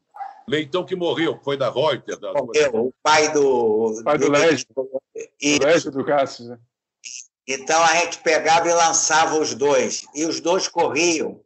Leitão 0.49 0.83
que 0.83 0.95
morreu, 0.95 1.39
foi 1.43 1.55
da 1.55 1.69
Reuters. 1.69 2.19
Da... 2.19 2.31
O 2.31 2.91
pai 3.03 3.31
do... 3.31 4.01
pai 4.03 4.17
do, 4.17 4.25
do 4.25 4.31
Légio. 4.31 4.65
Do 4.73 5.65
Légio 5.65 5.91
do 5.91 6.03
Cássio. 6.03 6.45
Né? 6.45 6.59
Então 7.47 7.81
a 7.83 7.95
gente 7.97 8.17
pegava 8.19 8.67
e 8.67 8.73
lançava 8.73 9.37
os 9.37 9.53
dois. 9.53 10.05
E 10.15 10.25
os 10.25 10.39
dois 10.39 10.67
corriam. 10.67 11.39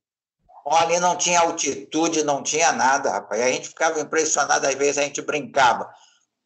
Ali 0.66 1.00
não 1.02 1.18
tinha 1.18 1.42
altitude, 1.42 2.24
não 2.24 2.42
tinha 2.42 2.72
nada, 2.72 3.12
rapaz. 3.12 3.42
E 3.42 3.44
a 3.44 3.52
gente 3.52 3.68
ficava 3.68 4.00
impressionado, 4.00 4.66
às 4.66 4.76
vezes 4.76 4.98
a 4.98 5.02
gente 5.02 5.22
brincava. 5.22 5.90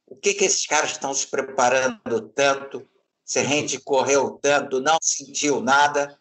O 0.08 0.16
que, 0.16 0.34
que 0.34 0.46
esses 0.46 0.66
caras 0.66 0.92
estão 0.92 1.14
se 1.14 1.28
preparando 1.28 2.22
tanto? 2.34 2.88
Se 3.24 3.38
a 3.38 3.44
gente 3.44 3.80
correu 3.80 4.40
tanto, 4.42 4.80
não 4.80 4.98
sentiu 5.00 5.62
nada 5.62 6.18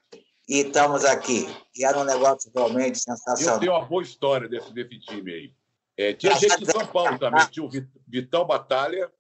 e 0.46 0.58
estamos 0.58 1.04
aqui. 1.04 1.46
E 1.74 1.84
era 1.84 1.98
um 1.98 2.04
negócio 2.04 2.50
realmente 2.54 2.98
sensacional. 2.98 3.54
Eu 3.54 3.60
tenho 3.60 3.72
uma 3.72 3.86
boa 3.86 4.02
história 4.02 4.48
desse, 4.48 4.72
desse 4.74 4.98
time 5.00 5.32
aí. 5.32 5.55
É, 5.96 6.12
tinha 6.12 6.34
gente 6.34 6.58
de 6.58 6.70
São 6.70 6.86
Paulo 6.86 7.18
também, 7.18 7.46
tinha 7.46 7.64
o 7.64 7.70
Vital 8.06 8.46
Batalha 8.46 9.10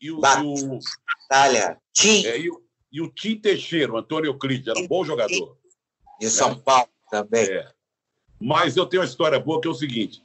e 0.00 0.10
o. 0.10 0.20
Batalha. 0.20 1.80
Tim. 1.92 2.24
É, 2.26 2.38
e, 2.38 2.50
o, 2.50 2.64
e 2.90 3.00
o 3.00 3.08
Tim 3.08 3.38
Teixeira, 3.38 3.92
o 3.92 3.96
Antônio 3.98 4.30
Euclides, 4.30 4.68
era 4.68 4.78
um 4.78 4.88
bom 4.88 5.04
jogador. 5.04 5.58
De 6.18 6.30
São 6.30 6.54
né? 6.54 6.62
Paulo 6.64 6.88
também. 7.10 7.44
É. 7.44 7.70
Mas 8.40 8.76
eu 8.76 8.86
tenho 8.86 9.02
uma 9.02 9.08
história 9.08 9.38
boa 9.38 9.60
que 9.60 9.68
é 9.68 9.70
o 9.70 9.74
seguinte: 9.74 10.22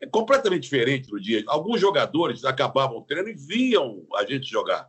é 0.00 0.06
completamente 0.06 0.62
diferente 0.62 1.08
do 1.08 1.20
dia. 1.20 1.42
Alguns 1.46 1.80
jogadores 1.80 2.44
acabavam 2.44 2.98
o 2.98 3.02
treino 3.02 3.28
e 3.28 3.34
viam 3.34 4.06
a 4.14 4.24
gente 4.24 4.48
jogar. 4.48 4.88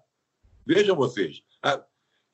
Vejam 0.66 0.96
vocês. 0.96 1.42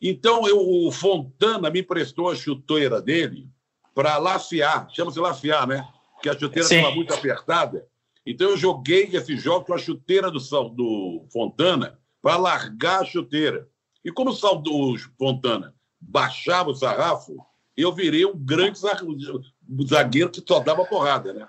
Então, 0.01 0.47
eu, 0.47 0.59
o 0.59 0.91
Fontana 0.91 1.69
me 1.69 1.79
emprestou 1.79 2.29
a 2.29 2.35
chuteira 2.35 3.01
dele 3.01 3.49
para 3.95 4.17
lafiar, 4.17 4.89
chama-se 4.91 5.19
lafiar, 5.19 5.65
né? 5.67 5.87
Que 6.21 6.29
a 6.29 6.37
chuteira 6.37 6.67
estava 6.67 6.95
muito 6.95 7.13
apertada. 7.13 7.85
Então, 8.25 8.49
eu 8.49 8.57
joguei 8.57 9.09
esse 9.13 9.37
jogo 9.37 9.65
com 9.65 9.73
a 9.73 9.77
chuteira 9.77 10.29
do, 10.29 10.39
do 10.69 11.25
Fontana 11.31 11.97
para 12.21 12.37
largar 12.37 13.01
a 13.01 13.05
chuteira. 13.05 13.67
E 14.03 14.11
como 14.11 14.31
o 14.31 14.97
Fontana 15.17 15.73
baixava 15.99 16.69
o 16.69 16.75
sarrafo, 16.75 17.37
eu 17.75 17.93
virei 17.93 18.25
um 18.25 18.37
grande 18.37 18.79
zagueiro 18.79 20.29
que 20.29 20.43
só 20.45 20.59
dava 20.59 20.85
porrada, 20.85 21.33
né? 21.33 21.47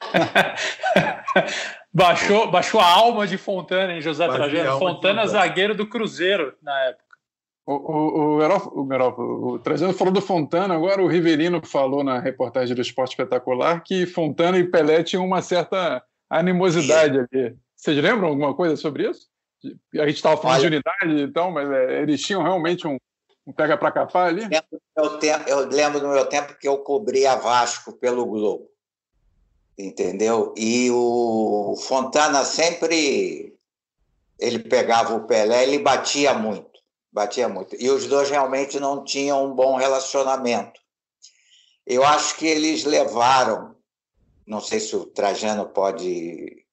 baixou, 1.92 2.50
baixou 2.50 2.80
a 2.80 2.86
alma 2.86 3.26
de 3.26 3.36
Fontana, 3.36 3.94
hein, 3.94 4.00
José 4.00 4.26
Trajano? 4.26 4.78
Fontana, 4.78 5.26
zagueiro 5.26 5.74
do 5.74 5.86
Cruzeiro 5.86 6.54
na 6.62 6.78
época. 6.86 7.09
O, 7.70 7.74
o, 7.74 8.34
o, 8.34 8.84
Garof, 8.84 9.18
o, 9.20 9.46
o 9.52 9.58
Trajano 9.58 9.92
falou 9.92 10.12
do 10.12 10.20
Fontana, 10.20 10.74
agora 10.74 11.02
o 11.02 11.06
Riverino 11.06 11.64
falou 11.64 12.02
na 12.02 12.18
reportagem 12.18 12.74
do 12.74 12.82
Esporte 12.82 13.10
Espetacular 13.10 13.82
que 13.82 14.06
Fontana 14.06 14.58
e 14.58 14.64
Pelé 14.64 15.02
tinham 15.02 15.24
uma 15.24 15.40
certa 15.40 16.02
animosidade 16.28 17.18
ali. 17.18 17.56
Vocês 17.76 17.96
lembram 17.96 18.28
alguma 18.28 18.54
coisa 18.54 18.76
sobre 18.76 19.08
isso? 19.08 19.28
A 19.94 20.06
gente 20.06 20.16
estava 20.16 20.36
falando 20.36 20.60
Olha, 20.60 20.70
de 20.70 20.76
unidade, 20.76 21.22
então, 21.22 21.50
mas 21.50 21.70
é, 21.70 22.02
eles 22.02 22.20
tinham 22.20 22.42
realmente 22.42 22.86
um, 22.86 22.96
um 23.46 23.52
pega 23.52 23.76
para 23.76 23.92
capar 23.92 24.28
ali? 24.28 24.42
Eu, 24.96 25.18
tempo, 25.18 25.48
eu 25.48 25.68
lembro 25.68 26.00
do 26.00 26.08
meu 26.08 26.26
tempo 26.26 26.56
que 26.58 26.66
eu 26.66 26.78
cobria 26.78 27.36
Vasco 27.36 27.92
pelo 27.92 28.26
Globo 28.26 28.70
entendeu? 29.86 30.54
E 30.56 30.90
o 30.90 31.74
Fontana 31.76 32.44
sempre 32.44 33.56
ele 34.38 34.58
pegava 34.58 35.14
o 35.14 35.26
Pelé, 35.26 35.64
ele 35.64 35.78
batia 35.78 36.32
muito, 36.34 36.69
batia 37.12 37.48
muito. 37.48 37.76
E 37.78 37.90
os 37.90 38.06
dois 38.06 38.30
realmente 38.30 38.78
não 38.78 39.04
tinham 39.04 39.44
um 39.44 39.54
bom 39.54 39.76
relacionamento. 39.76 40.80
Eu 41.86 42.04
acho 42.04 42.36
que 42.36 42.46
eles 42.46 42.84
levaram, 42.84 43.74
não 44.46 44.60
sei 44.60 44.80
se 44.80 44.94
o 44.94 45.06
Trajano 45.06 45.66
pode 45.66 46.64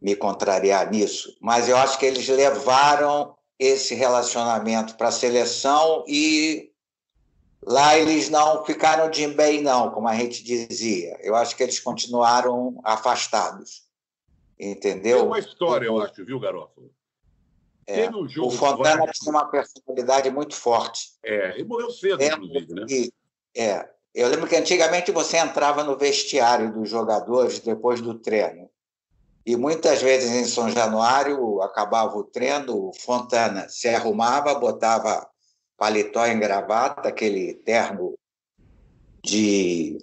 me 0.00 0.14
contrariar 0.14 0.90
nisso, 0.90 1.36
mas 1.40 1.68
eu 1.68 1.76
acho 1.76 1.98
que 1.98 2.06
eles 2.06 2.28
levaram 2.28 3.36
esse 3.58 3.94
relacionamento 3.94 4.96
para 4.96 5.08
a 5.08 5.12
seleção 5.12 6.04
e 6.06 6.70
Lá 7.62 7.96
eles 7.98 8.30
não 8.30 8.64
ficaram 8.64 9.10
de 9.10 9.26
bem, 9.28 9.60
não, 9.60 9.90
como 9.90 10.08
a 10.08 10.14
gente 10.14 10.42
dizia. 10.42 11.18
Eu 11.20 11.36
acho 11.36 11.54
que 11.54 11.62
eles 11.62 11.78
continuaram 11.78 12.80
afastados. 12.82 13.82
Entendeu? 14.58 15.18
Tem 15.18 15.26
uma 15.26 15.38
história, 15.38 15.86
eu 15.86 16.00
acho, 16.00 16.24
viu, 16.24 16.40
Garoto? 16.40 16.90
É. 17.90 18.08
Um 18.10 18.46
o 18.46 18.50
Fontana 18.50 19.06
tinha 19.12 19.30
uma 19.30 19.50
personalidade 19.50 20.30
muito 20.30 20.54
forte. 20.54 21.10
É, 21.24 21.58
e 21.58 21.64
morreu 21.64 21.90
cedo, 21.90 22.18
lembro 22.18 22.44
inclusive, 22.44 22.74
né? 22.74 22.86
Que, 22.86 23.12
é, 23.56 23.88
eu 24.14 24.28
lembro 24.28 24.46
que 24.46 24.56
antigamente 24.56 25.10
você 25.10 25.38
entrava 25.38 25.82
no 25.82 25.96
vestiário 25.96 26.72
dos 26.72 26.88
jogadores 26.88 27.58
depois 27.60 28.00
do 28.00 28.14
treino. 28.14 28.70
E 29.44 29.56
muitas 29.56 30.02
vezes 30.02 30.30
em 30.30 30.44
São 30.44 30.70
Januário 30.70 31.60
acabava 31.62 32.16
o 32.16 32.24
treino, 32.24 32.88
o 32.88 32.92
Fontana 32.92 33.68
se 33.68 33.88
arrumava, 33.88 34.54
botava 34.54 35.28
paletó 35.76 36.26
em 36.26 36.38
gravata, 36.38 37.08
aquele 37.08 37.54
terno 37.54 38.16
de 39.24 39.98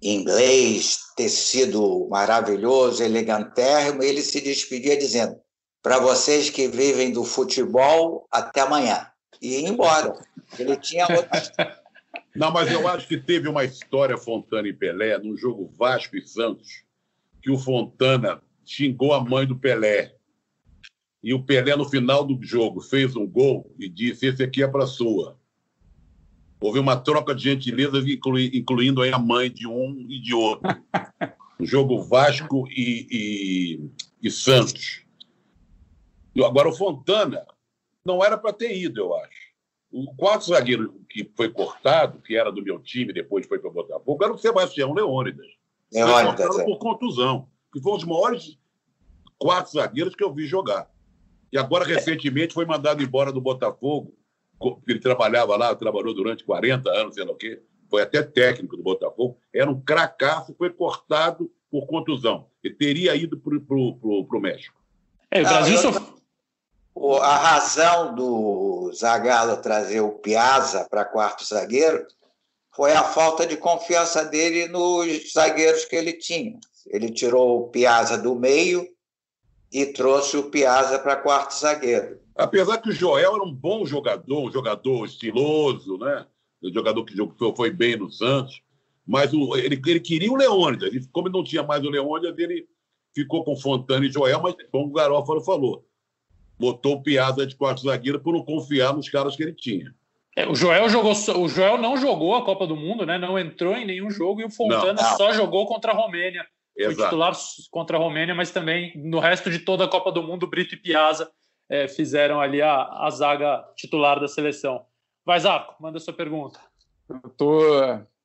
inglês, 0.00 1.00
tecido 1.16 2.06
maravilhoso, 2.08 3.02
elegantérrimo, 3.02 4.02
ele 4.02 4.22
se 4.22 4.40
despedia 4.40 4.96
dizendo: 4.96 5.40
para 5.88 6.00
vocês 6.00 6.50
que 6.50 6.68
vivem 6.68 7.10
do 7.10 7.24
futebol, 7.24 8.28
até 8.30 8.60
amanhã. 8.60 9.06
E 9.40 9.62
ia 9.62 9.68
embora. 9.70 10.12
Ele 10.58 10.76
tinha 10.76 11.06
outra. 11.08 11.80
Não, 12.36 12.52
mas 12.52 12.70
eu 12.70 12.86
acho 12.86 13.08
que 13.08 13.16
teve 13.16 13.48
uma 13.48 13.64
história 13.64 14.18
Fontana 14.18 14.68
e 14.68 14.72
Pelé 14.74 15.16
no 15.16 15.34
jogo 15.34 15.72
Vasco 15.78 16.14
e 16.14 16.20
Santos, 16.20 16.84
que 17.40 17.50
o 17.50 17.56
Fontana 17.56 18.42
xingou 18.66 19.14
a 19.14 19.24
mãe 19.24 19.46
do 19.46 19.56
Pelé. 19.56 20.14
E 21.22 21.32
o 21.32 21.42
Pelé, 21.42 21.74
no 21.74 21.88
final 21.88 22.22
do 22.22 22.38
jogo, 22.46 22.82
fez 22.82 23.16
um 23.16 23.26
gol 23.26 23.74
e 23.78 23.88
disse: 23.88 24.26
Esse 24.26 24.42
aqui 24.42 24.62
é 24.62 24.68
para 24.68 24.86
sua. 24.86 25.38
Houve 26.60 26.80
uma 26.80 26.98
troca 26.98 27.34
de 27.34 27.44
gentilezas, 27.44 28.06
inclui, 28.06 28.50
incluindo 28.52 29.00
aí 29.00 29.10
a 29.10 29.18
mãe 29.18 29.50
de 29.50 29.66
um 29.66 30.04
e 30.06 30.20
de 30.20 30.34
outro. 30.34 30.68
O 31.58 31.64
jogo 31.64 32.02
Vasco 32.02 32.68
e, 32.68 33.06
e, 33.10 33.90
e 34.22 34.30
Santos. 34.30 35.07
Agora, 36.36 36.68
o 36.68 36.74
Fontana 36.74 37.46
não 38.04 38.24
era 38.24 38.38
para 38.38 38.52
ter 38.52 38.76
ido, 38.76 39.00
eu 39.00 39.14
acho. 39.14 39.48
O 39.90 40.14
quarto 40.16 40.46
zagueiro 40.46 41.00
que 41.08 41.30
foi 41.36 41.48
cortado, 41.50 42.20
que 42.20 42.36
era 42.36 42.52
do 42.52 42.62
meu 42.62 42.78
time, 42.78 43.12
depois 43.12 43.46
foi 43.46 43.58
para 43.58 43.70
o 43.70 43.72
Botafogo, 43.72 44.22
era 44.22 44.32
o 44.32 44.38
Sebastião 44.38 44.92
Leônidas. 44.92 45.46
Leônidas. 45.92 46.58
É. 46.58 46.64
por 46.64 46.78
contusão. 46.78 47.48
Que 47.72 47.80
foi 47.80 47.92
um 47.92 47.96
dos 47.96 48.04
maiores 48.04 48.58
quatro 49.38 49.72
zagueiros 49.72 50.14
que 50.14 50.24
eu 50.24 50.32
vi 50.32 50.46
jogar. 50.46 50.90
E 51.52 51.58
agora, 51.58 51.84
recentemente, 51.84 52.52
foi 52.52 52.66
mandado 52.66 53.02
embora 53.02 53.32
do 53.32 53.40
Botafogo, 53.40 54.14
ele 54.86 54.98
trabalhava 54.98 55.56
lá, 55.56 55.74
trabalhou 55.74 56.14
durante 56.14 56.44
40 56.44 56.90
anos, 56.90 57.14
sei 57.14 57.24
lá 57.24 57.32
o 57.32 57.36
quê, 57.36 57.62
foi 57.88 58.02
até 58.02 58.22
técnico 58.22 58.76
do 58.76 58.82
Botafogo, 58.82 59.38
era 59.52 59.70
um 59.70 59.80
cracaço, 59.80 60.54
foi 60.58 60.70
cortado 60.70 61.50
por 61.70 61.86
contusão. 61.86 62.48
Ele 62.62 62.74
teria 62.74 63.14
ido 63.14 63.38
para 63.38 63.54
o 63.56 64.40
México. 64.40 64.76
É, 65.30 65.40
o 65.40 65.44
Brasil 65.44 65.90
Não, 65.90 66.17
A 67.22 67.36
razão 67.36 68.14
do 68.14 68.92
Zagallo 68.92 69.56
trazer 69.58 70.00
o 70.00 70.12
Piazza 70.12 70.86
para 70.90 71.04
quarto 71.04 71.44
zagueiro 71.44 72.04
foi 72.74 72.92
a 72.92 73.04
falta 73.04 73.46
de 73.46 73.56
confiança 73.56 74.24
dele 74.24 74.68
nos 74.68 75.32
zagueiros 75.32 75.84
que 75.84 75.96
ele 75.96 76.12
tinha. 76.12 76.58
Ele 76.86 77.10
tirou 77.10 77.60
o 77.60 77.68
Piazza 77.68 78.18
do 78.18 78.34
meio 78.34 78.86
e 79.72 79.86
trouxe 79.86 80.36
o 80.36 80.50
Piazza 80.50 80.98
para 80.98 81.16
quarto 81.16 81.54
zagueiro. 81.54 82.20
Apesar 82.34 82.78
que 82.78 82.88
o 82.88 82.92
Joel 82.92 83.34
era 83.34 83.44
um 83.44 83.52
bom 83.52 83.84
jogador, 83.84 84.48
um 84.48 84.50
jogador 84.50 85.04
estiloso, 85.04 85.98
né? 85.98 86.26
Um 86.62 86.72
jogador 86.72 87.04
que 87.04 87.16
foi 87.56 87.70
bem 87.70 87.96
no 87.96 88.10
Santos, 88.10 88.60
mas 89.06 89.32
o, 89.32 89.56
ele, 89.56 89.80
ele 89.86 90.00
queria 90.00 90.30
o 90.30 90.36
Leônidas. 90.36 90.90
Como 91.12 91.28
não 91.28 91.44
tinha 91.44 91.62
mais 91.62 91.84
o 91.84 91.90
Leônidas, 91.90 92.36
ele 92.38 92.66
ficou 93.14 93.44
com 93.44 93.56
Fontana 93.56 94.06
e 94.06 94.10
Joel, 94.10 94.40
mas 94.42 94.54
como 94.70 94.86
o 94.86 94.92
Garófalo 94.92 95.40
falou, 95.40 95.87
botou 96.58 96.94
o 96.94 97.02
Piazza 97.02 97.46
de 97.46 97.54
quarto 97.54 97.82
zagueiro 97.82 98.20
por 98.20 98.34
não 98.34 98.44
confiar 98.44 98.92
nos 98.94 99.08
caras 99.08 99.36
que 99.36 99.42
ele 99.42 99.54
tinha. 99.54 99.94
É, 100.36 100.46
o 100.46 100.54
Joel 100.54 100.88
jogou, 100.88 101.12
o 101.12 101.48
Joel 101.48 101.78
não 101.78 101.96
jogou 101.96 102.36
a 102.36 102.44
Copa 102.44 102.66
do 102.66 102.76
Mundo, 102.76 103.04
né? 103.04 103.18
Não 103.18 103.38
entrou 103.38 103.74
em 103.74 103.84
nenhum 103.84 104.10
jogo 104.10 104.40
e 104.40 104.44
o 104.44 104.50
Fontana 104.50 104.92
não, 104.92 105.02
não. 105.02 105.16
só 105.16 105.32
jogou 105.32 105.66
contra 105.66 105.92
a 105.92 105.94
Romênia 105.94 106.46
Foi 106.76 106.94
titular 106.94 107.32
contra 107.70 107.96
a 107.96 108.00
Romênia, 108.00 108.34
mas 108.34 108.50
também 108.50 108.92
no 108.96 109.18
resto 109.18 109.50
de 109.50 109.58
toda 109.58 109.84
a 109.84 109.88
Copa 109.88 110.12
do 110.12 110.22
Mundo, 110.22 110.46
Brito 110.46 110.74
e 110.74 110.78
Piazza 110.78 111.28
é, 111.68 111.88
fizeram 111.88 112.40
ali 112.40 112.62
a, 112.62 112.82
a 112.82 113.10
zaga 113.10 113.64
titular 113.76 114.20
da 114.20 114.28
seleção. 114.28 114.84
Vai, 115.24 115.40
Zarco, 115.40 115.74
manda 115.80 115.98
sua 115.98 116.14
pergunta. 116.14 116.60
Eu 117.10 117.30
tô, 117.30 117.60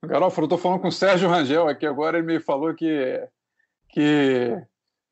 Garofalo, 0.06 0.46
eu 0.46 0.50
tô 0.50 0.58
falando 0.58 0.82
com 0.82 0.90
o 0.90 0.92
Sérgio 0.92 1.28
Rangel 1.28 1.68
aqui 1.68 1.86
agora, 1.86 2.20
ele 2.20 2.28
me 2.28 2.40
falou 2.40 2.74
que, 2.74 3.28
que 3.90 4.56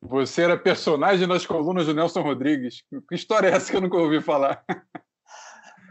você 0.01 0.43
era 0.43 0.57
personagem 0.57 1.27
nas 1.27 1.45
colunas 1.45 1.85
do 1.85 1.93
Nelson 1.93 2.21
Rodrigues. 2.21 2.83
Que 3.07 3.15
história 3.15 3.49
é 3.49 3.51
essa 3.51 3.69
que 3.69 3.77
eu 3.77 3.81
nunca 3.81 3.97
ouvi 3.97 4.21
falar? 4.21 4.63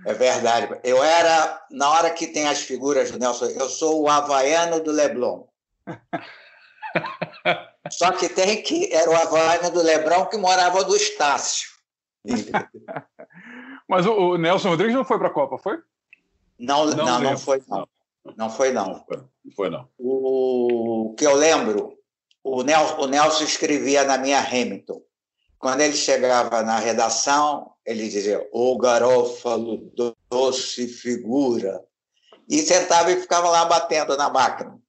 É 0.05 0.15
verdade. 0.15 0.81
Eu 0.83 1.03
era, 1.03 1.65
na 1.71 1.91
hora 1.91 2.11
que 2.11 2.27
tem 2.27 2.49
as 2.49 2.61
figuras 2.61 3.11
do 3.11 3.19
Nelson, 3.19 3.47
eu 3.47 3.69
sou 3.69 4.03
o 4.03 4.09
havaiano 4.09 4.83
do 4.83 4.91
Leblon. 4.91 5.45
Só 7.91 8.13
que 8.13 8.29
tem 8.29 8.63
que 8.63 8.93
era 8.93 9.11
o 9.11 9.15
havaiano 9.15 9.71
do 9.71 9.83
Leblon 9.83 10.27
que 10.27 10.37
morava 10.37 10.85
do 10.85 10.97
Estácio. 10.97 11.69
Mas 13.89 14.07
o, 14.07 14.37
Nelson 14.37 14.71
Rodrigues 14.71 14.95
não 14.95 15.05
foi 15.05 15.19
para 15.19 15.29
a 15.29 15.33
Copa, 15.33 15.59
foi? 15.59 15.79
Não, 16.59 16.85
não, 16.87 17.07
não, 17.07 17.21
não, 17.21 17.39
foi 17.39 17.63
não. 17.69 17.89
Não 18.37 18.51
foi 18.51 18.73
não. 18.73 19.05
Não 19.45 19.53
foi 19.55 19.71
não. 19.71 19.89
O 19.99 21.15
que 21.17 21.27
eu 21.27 21.35
lembro, 21.35 21.99
o 22.43 22.63
Nelson, 22.63 22.97
o 22.99 23.07
Nelson 23.07 23.45
escrevia 23.45 24.05
na 24.05 24.19
minha 24.19 24.41
Hamilton. 24.41 25.03
Quando 25.59 25.83
ele 25.83 25.97
chegava 25.97 26.63
na 26.63 26.79
redação, 26.79 27.73
ele 27.85 28.09
dizia: 28.09 28.47
"O 28.53 28.79
garófalo 28.79 29.93
doce 30.31 30.89
figura", 30.89 31.85
e 32.49 32.63
sentava 32.63 33.13
e 33.13 33.21
ficava 33.21 33.49
lá 33.51 33.65
batendo 33.65 34.17
na 34.17 34.31
máquina. 34.31 34.81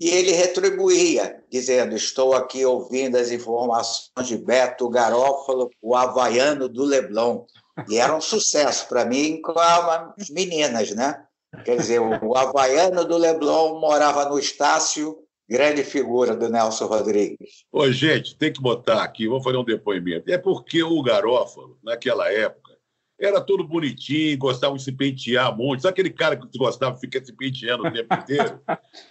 E 0.00 0.08
ele 0.08 0.32
retribuía, 0.32 1.42
dizendo: 1.50 1.94
Estou 1.94 2.34
aqui 2.34 2.64
ouvindo 2.64 3.16
as 3.16 3.30
informações 3.30 4.26
de 4.26 4.36
Beto 4.36 4.88
Garófalo, 4.88 5.70
o 5.80 5.94
havaiano 5.94 6.68
do 6.68 6.84
Leblon. 6.84 7.44
E 7.88 7.98
era 7.98 8.14
um 8.14 8.20
sucesso 8.20 8.88
para 8.88 9.04
mim 9.04 9.40
com 9.40 9.54
as 9.58 10.30
meninas, 10.30 10.90
né? 10.92 11.24
Quer 11.64 11.76
dizer, 11.76 12.00
o 12.00 12.36
havaiano 12.36 13.04
do 13.04 13.16
Leblon 13.16 13.78
morava 13.80 14.28
no 14.28 14.38
Estácio, 14.38 15.23
grande 15.48 15.84
figura 15.84 16.34
do 16.34 16.48
Nelson 16.48 16.86
Rodrigues. 16.86 17.64
Ô, 17.70 17.90
gente, 17.90 18.36
tem 18.36 18.52
que 18.52 18.60
botar 18.60 19.02
aqui, 19.02 19.28
vou 19.28 19.42
fazer 19.42 19.56
um 19.56 19.64
depoimento. 19.64 20.30
É 20.30 20.38
porque 20.38 20.82
o 20.82 21.02
Garófalo, 21.02 21.78
naquela 21.82 22.30
época, 22.32 22.74
era 23.18 23.40
todo 23.40 23.66
bonitinho, 23.66 24.36
gostava 24.38 24.76
de 24.76 24.82
se 24.82 24.92
pentear 24.92 25.56
muito. 25.56 25.82
Sabe 25.82 25.92
aquele 25.92 26.10
cara 26.10 26.36
que 26.36 26.58
gostava 26.58 26.94
de 26.94 27.00
ficar 27.00 27.24
se 27.24 27.32
penteando 27.32 27.86
o 27.86 27.92
tempo 27.92 28.12
inteiro? 28.14 28.60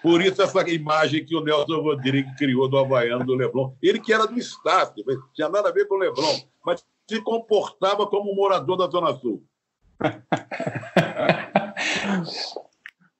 Por 0.02 0.22
isso, 0.22 0.41
essa 0.41 0.69
imagem 0.69 1.26
que 1.26 1.36
o 1.36 1.41
Nelson 1.41 1.82
Rodrigues 1.82 2.36
criou 2.38 2.67
do 2.67 2.78
Havaiano 2.78 3.26
do 3.26 3.36
Leblon. 3.36 3.74
Ele 3.82 4.00
que 4.00 4.13
era 4.13 4.28
do 4.28 4.38
Estácio, 4.38 5.04
tinha 5.34 5.50
nada 5.50 5.69
a 5.69 5.72
ver 5.72 5.88
com 5.88 5.96
o 5.96 6.00
Leblon, 6.00 6.39
mas 6.65 6.84
se 7.10 7.22
comportava 7.22 8.06
como 8.08 8.32
um 8.32 8.36
morador 8.36 8.78
da 8.78 8.88
Zona 8.88 9.13
Sul. 9.15 9.43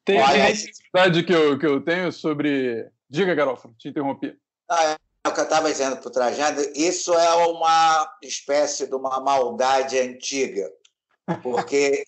Tem 0.06 0.18
uma 0.18 0.28
curiosidade 0.28 1.24
que 1.24 1.34
eu, 1.34 1.58
que 1.58 1.66
eu 1.66 1.82
tenho 1.82 2.12
sobre. 2.12 2.86
Diga, 3.14 3.36
Garofalo, 3.36 3.76
te 3.78 3.90
interrompi. 3.90 4.36
Ah, 4.68 4.98
é 5.24 5.30
o 5.30 5.32
que 5.32 5.40
eu 5.40 5.44
estava 5.44 5.70
dizendo 5.70 5.98
para 5.98 6.08
o 6.08 6.12
Trajano, 6.12 6.60
isso 6.74 7.14
é 7.14 7.36
uma 7.46 8.12
espécie 8.24 8.88
de 8.88 8.96
uma 8.96 9.20
maldade 9.20 10.00
antiga, 10.00 10.68
porque 11.44 12.08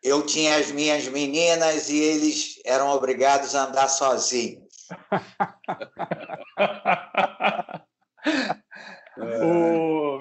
eu 0.00 0.24
tinha 0.24 0.58
as 0.58 0.70
minhas 0.70 1.08
meninas 1.08 1.90
e 1.90 1.98
eles 1.98 2.62
eram 2.64 2.90
obrigados 2.90 3.56
a 3.56 3.64
andar 3.64 3.88
sozinhos. 3.88 4.86
o... 9.18 10.20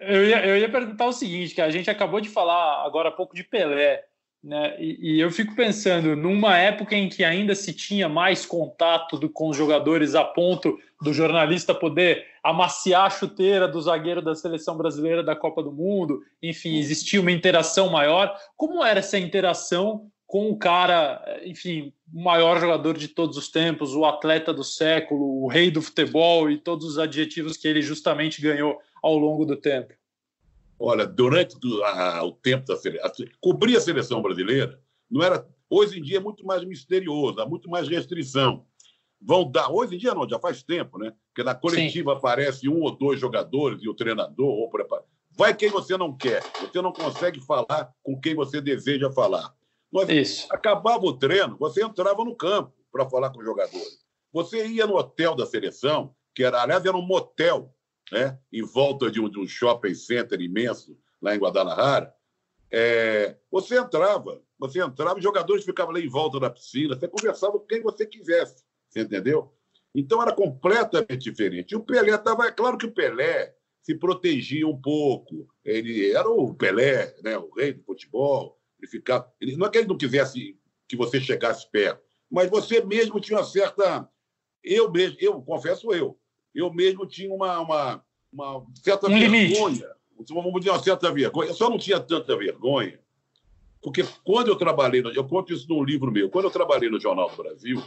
eu, 0.00 0.26
ia, 0.26 0.44
eu 0.44 0.58
ia 0.58 0.68
perguntar 0.68 1.06
o 1.06 1.12
seguinte, 1.12 1.54
que 1.54 1.62
a 1.62 1.70
gente 1.70 1.88
acabou 1.88 2.20
de 2.20 2.28
falar 2.28 2.84
agora 2.84 3.10
há 3.10 3.12
pouco 3.12 3.36
de 3.36 3.44
Pelé. 3.44 4.04
Né? 4.46 4.76
E, 4.78 5.16
e, 5.16 5.20
eu 5.20 5.28
fico 5.28 5.56
pensando, 5.56 6.14
numa 6.14 6.56
época 6.56 6.94
em 6.94 7.08
que 7.08 7.24
ainda 7.24 7.52
se 7.52 7.72
tinha 7.72 8.08
mais 8.08 8.46
contato 8.46 9.18
do, 9.18 9.28
com 9.28 9.48
os 9.48 9.56
jogadores 9.56 10.14
a 10.14 10.22
ponto 10.22 10.78
do 11.02 11.12
jornalista 11.12 11.74
poder 11.74 12.24
amaciar 12.44 13.06
a 13.06 13.10
chuteira 13.10 13.66
do 13.66 13.82
zagueiro 13.82 14.22
da 14.22 14.36
seleção 14.36 14.76
brasileira 14.76 15.20
da 15.20 15.34
Copa 15.34 15.64
do 15.64 15.72
Mundo, 15.72 16.22
enfim, 16.40 16.78
existia 16.78 17.20
uma 17.20 17.32
interação 17.32 17.88
maior. 17.88 18.32
Como 18.56 18.84
era 18.84 19.00
essa 19.00 19.18
interação 19.18 20.06
com 20.28 20.48
o 20.48 20.56
cara, 20.56 21.40
enfim, 21.44 21.92
o 22.14 22.22
maior 22.22 22.60
jogador 22.60 22.96
de 22.96 23.08
todos 23.08 23.36
os 23.36 23.48
tempos, 23.48 23.96
o 23.96 24.04
atleta 24.04 24.54
do 24.54 24.62
século, 24.62 25.42
o 25.42 25.48
rei 25.48 25.72
do 25.72 25.82
futebol 25.82 26.48
e 26.48 26.56
todos 26.56 26.86
os 26.86 26.98
adjetivos 27.00 27.56
que 27.56 27.66
ele 27.66 27.82
justamente 27.82 28.40
ganhou 28.40 28.78
ao 29.02 29.18
longo 29.18 29.44
do 29.44 29.56
tempo? 29.56 29.92
Olha, 30.78 31.06
durante 31.06 31.56
a, 31.84 32.24
o 32.24 32.32
tempo 32.32 32.66
da 32.66 32.76
seleção, 32.76 33.10
cobrir 33.40 33.76
a 33.76 33.80
seleção 33.80 34.20
brasileira 34.20 34.80
não 35.10 35.22
era. 35.22 35.46
Hoje 35.68 35.98
em 35.98 36.02
dia 36.02 36.18
é 36.18 36.20
muito 36.20 36.44
mais 36.46 36.64
misterioso, 36.64 37.40
há 37.40 37.46
muito 37.46 37.68
mais 37.68 37.88
restrição. 37.88 38.64
Vão 39.20 39.50
dar. 39.50 39.70
Hoje 39.70 39.96
em 39.96 39.98
dia 39.98 40.14
não, 40.14 40.28
já 40.28 40.38
faz 40.38 40.62
tempo, 40.62 40.98
né? 40.98 41.12
Porque 41.28 41.42
na 41.42 41.54
coletiva 41.54 42.12
Sim. 42.12 42.18
aparece 42.18 42.68
um 42.68 42.82
ou 42.82 42.96
dois 42.96 43.18
jogadores 43.18 43.82
e 43.82 43.88
o 43.88 43.94
treinador 43.94 44.46
ou 44.46 44.70
prepara. 44.70 45.04
Vai 45.32 45.54
quem 45.54 45.70
você 45.70 45.96
não 45.96 46.16
quer. 46.16 46.42
Você 46.60 46.80
não 46.80 46.92
consegue 46.92 47.40
falar 47.40 47.92
com 48.02 48.20
quem 48.20 48.34
você 48.34 48.60
deseja 48.60 49.10
falar. 49.10 49.54
Nós, 49.90 50.08
Isso. 50.08 50.46
Acabava 50.50 51.04
o 51.04 51.12
treino, 51.12 51.56
você 51.58 51.82
entrava 51.82 52.24
no 52.24 52.34
campo 52.34 52.72
para 52.92 53.08
falar 53.08 53.30
com 53.30 53.40
os 53.40 53.44
jogadores. 53.44 54.04
Você 54.32 54.66
ia 54.66 54.86
no 54.86 54.96
hotel 54.96 55.34
da 55.34 55.46
seleção, 55.46 56.14
que 56.34 56.44
era, 56.44 56.62
aliás, 56.62 56.84
era 56.84 56.96
um 56.96 57.02
motel 57.02 57.74
né, 58.10 58.38
em 58.52 58.62
volta 58.62 59.10
de 59.10 59.20
um, 59.20 59.28
de 59.28 59.38
um 59.38 59.46
shopping 59.46 59.94
center 59.94 60.40
imenso 60.40 60.98
lá 61.20 61.34
em 61.34 61.38
Guadalajara, 61.38 62.14
é, 62.70 63.36
você 63.50 63.78
entrava, 63.78 64.42
você 64.58 64.82
entrava, 64.82 65.18
os 65.18 65.22
jogadores 65.22 65.64
ficavam 65.64 65.92
lá 65.92 66.00
em 66.00 66.08
volta 66.08 66.40
da 66.40 66.50
piscina, 66.50 66.96
você 66.96 67.08
conversava 67.08 67.58
com 67.58 67.66
quem 67.66 67.82
você 67.82 68.06
quisesse, 68.06 68.64
você 68.88 69.00
entendeu? 69.00 69.52
Então 69.94 70.20
era 70.20 70.32
completamente 70.32 71.22
diferente. 71.22 71.72
E 71.72 71.76
o 71.76 71.82
Pelé 71.82 72.14
estava, 72.14 72.46
é 72.46 72.52
claro 72.52 72.76
que 72.76 72.86
o 72.86 72.92
Pelé 72.92 73.54
se 73.80 73.94
protegia 73.94 74.66
um 74.66 74.80
pouco, 74.80 75.48
ele 75.64 76.10
era 76.10 76.28
o 76.28 76.52
Pelé, 76.54 77.14
né, 77.22 77.38
o 77.38 77.50
rei 77.50 77.72
do 77.72 77.84
futebol, 77.84 78.60
ele 78.80 78.90
ficava, 78.90 79.32
ele, 79.40 79.56
não 79.56 79.66
é 79.66 79.70
que 79.70 79.78
ele 79.78 79.86
não 79.86 79.96
quisesse 79.96 80.58
que 80.88 80.96
você 80.96 81.20
chegasse 81.20 81.70
perto, 81.70 82.02
mas 82.30 82.50
você 82.50 82.84
mesmo 82.84 83.20
tinha 83.20 83.38
uma 83.38 83.44
certa, 83.44 84.08
eu 84.62 84.90
mesmo, 84.90 85.16
eu 85.20 85.40
confesso 85.40 85.92
eu, 85.92 86.18
eu 86.56 86.72
mesmo 86.72 87.06
tinha 87.06 87.32
uma, 87.32 87.60
uma, 87.60 88.04
uma 88.32 88.66
certa 88.82 89.06
um 89.06 89.18
vergonha. 89.18 89.88
Vamos 90.28 90.60
dizer, 90.60 90.70
uma 90.70 90.82
certa 90.82 91.12
vergonha. 91.12 91.50
Eu 91.50 91.54
só 91.54 91.68
não 91.68 91.78
tinha 91.78 92.00
tanta 92.00 92.36
vergonha, 92.36 92.98
porque 93.82 94.04
quando 94.24 94.48
eu 94.48 94.56
trabalhei, 94.56 95.02
no, 95.02 95.12
eu 95.12 95.24
conto 95.24 95.52
isso 95.52 95.68
num 95.68 95.84
livro 95.84 96.10
meu, 96.10 96.30
quando 96.30 96.46
eu 96.46 96.50
trabalhei 96.50 96.88
no 96.88 96.98
Jornal 96.98 97.30
do 97.30 97.36
Brasil, 97.36 97.82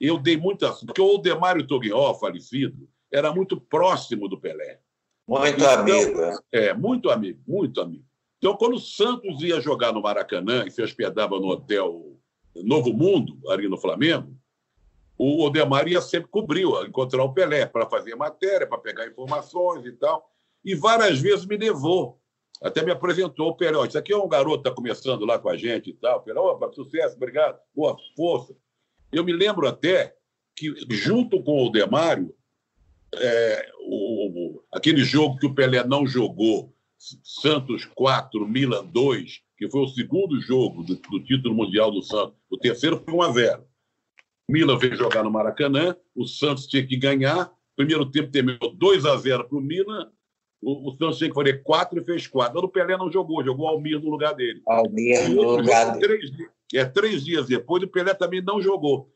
eu 0.00 0.18
dei 0.18 0.36
muita. 0.36 0.72
Porque 0.72 1.00
o 1.00 1.18
Demário 1.18 1.66
Toguinhó, 1.66 2.14
falecido, 2.14 2.88
era 3.12 3.32
muito 3.32 3.60
próximo 3.60 4.28
do 4.28 4.38
Pelé. 4.38 4.80
Muito 5.26 5.48
então, 5.48 5.70
amigo. 5.70 6.20
É. 6.52 6.66
é, 6.66 6.74
muito 6.74 7.10
amigo, 7.10 7.40
muito 7.46 7.80
amigo. 7.80 8.04
Então, 8.38 8.56
quando 8.56 8.74
o 8.74 8.80
Santos 8.80 9.42
ia 9.42 9.60
jogar 9.60 9.92
no 9.92 10.02
Maracanã 10.02 10.64
e 10.66 10.70
se 10.70 10.82
hospedava 10.82 11.38
no 11.40 11.48
hotel 11.48 12.16
Novo 12.54 12.92
Mundo, 12.92 13.38
ali 13.48 13.68
no 13.68 13.76
Flamengo, 13.76 14.36
o 15.18 15.44
Odemar 15.44 15.88
ia 15.88 16.00
sempre 16.00 16.28
cobrir, 16.30 16.66
encontrar 16.86 17.24
o 17.24 17.32
Pelé 17.32 17.64
para 17.66 17.88
fazer 17.88 18.14
matéria, 18.14 18.66
para 18.66 18.78
pegar 18.78 19.06
informações 19.06 19.86
e 19.86 19.92
tal. 19.92 20.30
E 20.64 20.74
várias 20.74 21.18
vezes 21.18 21.46
me 21.46 21.56
levou. 21.56 22.20
Até 22.62 22.82
me 22.82 22.90
apresentou 22.90 23.48
o 23.48 23.56
Pelé. 23.56 23.86
Isso 23.86 23.98
aqui 23.98 24.12
é 24.12 24.16
um 24.16 24.28
garoto 24.28 24.62
que 24.62 24.68
está 24.68 24.74
começando 24.74 25.24
lá 25.24 25.38
com 25.38 25.48
a 25.48 25.56
gente 25.56 25.90
e 25.90 25.94
tal. 25.94 26.22
Pelé, 26.22 26.38
opa, 26.38 26.70
sucesso, 26.72 27.16
obrigado, 27.16 27.58
boa 27.74 27.96
força. 28.14 28.54
Eu 29.10 29.24
me 29.24 29.32
lembro 29.32 29.66
até 29.66 30.14
que, 30.54 30.74
junto 30.90 31.42
com 31.42 31.64
o 31.64 31.70
Demário, 31.70 32.34
é, 33.14 33.70
o, 33.80 34.56
o, 34.56 34.64
aquele 34.72 35.02
jogo 35.04 35.38
que 35.38 35.46
o 35.46 35.54
Pelé 35.54 35.84
não 35.84 36.06
jogou, 36.06 36.74
Santos 36.98 37.84
4, 37.94 38.46
Milan 38.46 38.84
2, 38.84 39.40
que 39.56 39.70
foi 39.70 39.82
o 39.82 39.88
segundo 39.88 40.40
jogo 40.40 40.82
do, 40.82 40.96
do 40.96 41.20
título 41.24 41.54
mundial 41.54 41.90
do 41.90 42.02
Santos. 42.02 42.36
O 42.50 42.58
terceiro 42.58 43.02
foi 43.04 43.14
1 43.14 43.22
a 43.22 43.32
0 43.32 43.66
Milan 44.48 44.78
veio 44.78 44.96
jogar 44.96 45.22
no 45.22 45.30
Maracanã, 45.30 45.96
o 46.14 46.24
Santos 46.24 46.66
tinha 46.66 46.86
que 46.86 46.96
ganhar. 46.96 47.50
Primeiro 47.74 48.06
tempo 48.10 48.30
terminou 48.30 48.72
2 48.72 49.04
a 49.04 49.16
0 49.16 49.48
para 49.48 49.58
o 49.58 49.60
Milan. 49.60 50.10
O, 50.62 50.90
Santos 50.92 51.18
tinha 51.18 51.28
que 51.28 51.34
fazer 51.34 51.62
4 51.62 52.00
e 52.00 52.04
fez 52.04 52.26
4. 52.26 52.58
O 52.58 52.68
Pelé 52.68 52.96
não 52.96 53.10
jogou, 53.10 53.44
jogou 53.44 53.66
o 53.66 53.68
Almir 53.68 54.00
no 54.00 54.10
lugar 54.10 54.34
dele. 54.34 54.62
Almir 54.66 55.28
no 55.28 55.56
lugar 55.56 55.98
dele. 55.98 56.00
Três, 56.00 56.30
é, 56.74 56.84
três 56.84 57.24
dias 57.24 57.46
depois, 57.46 57.82
o 57.82 57.88
Pelé 57.88 58.14
também 58.14 58.40
não 58.40 58.60
jogou. 58.60 59.12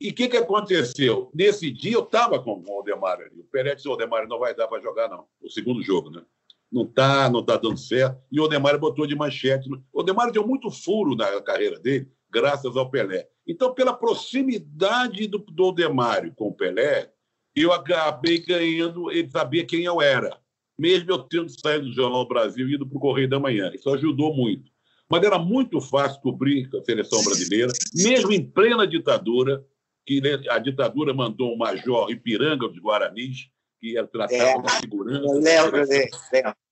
E 0.00 0.10
o 0.10 0.14
que, 0.14 0.28
que 0.28 0.36
aconteceu? 0.36 1.30
Nesse 1.34 1.70
dia 1.70 1.94
eu 1.94 2.02
estava 2.02 2.40
com 2.42 2.62
o 2.66 2.72
Aldemar 2.72 3.20
ali. 3.20 3.40
O 3.40 3.44
Pelé 3.44 3.74
disse: 3.74 3.88
o 3.88 3.92
Aldemar 3.92 4.26
não 4.28 4.38
vai 4.38 4.54
dar 4.54 4.68
para 4.68 4.80
jogar, 4.80 5.08
não. 5.08 5.24
O 5.42 5.50
segundo 5.50 5.82
jogo, 5.82 6.10
né? 6.10 6.22
Não 6.70 6.82
está 6.82 7.28
não 7.28 7.44
tá 7.44 7.56
dando 7.56 7.78
certo. 7.78 8.20
E 8.30 8.38
o 8.38 8.44
Aldemar 8.44 8.78
botou 8.78 9.06
de 9.06 9.14
manchete. 9.14 9.68
O 9.92 10.00
Aldemar 10.00 10.30
deu 10.30 10.46
muito 10.46 10.70
furo 10.70 11.16
na 11.16 11.40
carreira 11.42 11.78
dele, 11.78 12.08
graças 12.30 12.76
ao 12.76 12.90
Pelé. 12.90 13.28
Então, 13.46 13.72
pela 13.74 13.94
proximidade 13.94 15.26
do, 15.26 15.72
Demário 15.72 16.32
com 16.34 16.48
o 16.48 16.54
Pelé, 16.54 17.10
eu 17.54 17.72
acabei 17.72 18.38
ganhando, 18.38 19.10
ele 19.10 19.30
sabia 19.30 19.64
quem 19.64 19.84
eu 19.84 20.00
era, 20.00 20.38
mesmo 20.78 21.10
eu 21.10 21.18
tendo 21.18 21.48
saído 21.48 21.86
do 21.86 21.92
Jornal 21.92 22.26
Brasil 22.28 22.68
e 22.68 22.74
ido 22.74 22.86
para 22.86 22.96
o 22.96 23.00
Correio 23.00 23.28
da 23.28 23.40
Manhã. 23.40 23.70
Isso 23.74 23.90
ajudou 23.90 24.34
muito. 24.34 24.70
Mas 25.10 25.22
era 25.22 25.38
muito 25.38 25.80
fácil 25.80 26.20
cobrir 26.20 26.68
a 26.76 26.84
seleção 26.84 27.22
brasileira, 27.24 27.72
mesmo 27.94 28.30
em 28.30 28.44
plena 28.44 28.86
ditadura, 28.86 29.64
que 30.06 30.22
a 30.48 30.58
ditadura 30.58 31.14
mandou 31.14 31.52
um 31.52 31.56
major 31.56 32.10
Ipiranga 32.10 32.68
dos 32.68 32.78
Guaranis, 32.78 33.48
que 33.80 33.96
era 33.96 34.06
tratado 34.06 34.42
é, 34.42 34.62
da 34.62 34.68
segurança. 34.68 35.24
Eu 35.24 35.40
lembro 35.40 35.86
dele. 35.86 36.10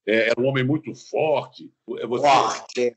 É, 0.07 0.29
era 0.29 0.39
um 0.39 0.45
homem 0.45 0.63
muito 0.63 0.93
forte. 0.95 1.71
Você, 1.87 2.27
forte. 2.27 2.95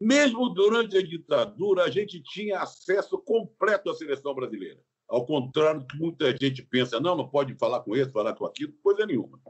Mesmo 0.00 0.48
durante 0.50 0.98
a 0.98 1.02
ditadura, 1.02 1.84
a 1.84 1.90
gente 1.90 2.22
tinha 2.22 2.60
acesso 2.60 3.18
completo 3.18 3.90
à 3.90 3.94
seleção 3.94 4.34
brasileira. 4.34 4.78
Ao 5.08 5.24
contrário 5.24 5.80
do 5.80 5.86
que 5.86 5.96
muita 5.96 6.36
gente 6.36 6.62
pensa, 6.62 7.00
não, 7.00 7.16
não 7.16 7.28
pode 7.28 7.56
falar 7.56 7.80
com 7.80 7.96
esse, 7.96 8.10
falar 8.10 8.34
com 8.34 8.44
aquilo, 8.44 8.74
coisa 8.82 9.06
nenhuma. 9.06 9.40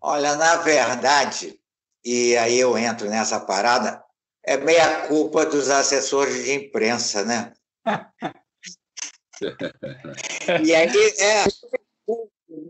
Olha, 0.00 0.36
na 0.36 0.56
verdade, 0.56 1.58
e 2.04 2.36
aí 2.36 2.56
eu 2.58 2.78
entro 2.78 3.08
nessa 3.08 3.40
parada, 3.40 4.04
é 4.44 4.56
meia 4.56 5.08
culpa 5.08 5.44
dos 5.44 5.68
assessores 5.68 6.44
de 6.44 6.52
imprensa, 6.52 7.24
né? 7.24 7.52
e 10.64 10.74
aí 10.74 10.88
é 11.18 11.44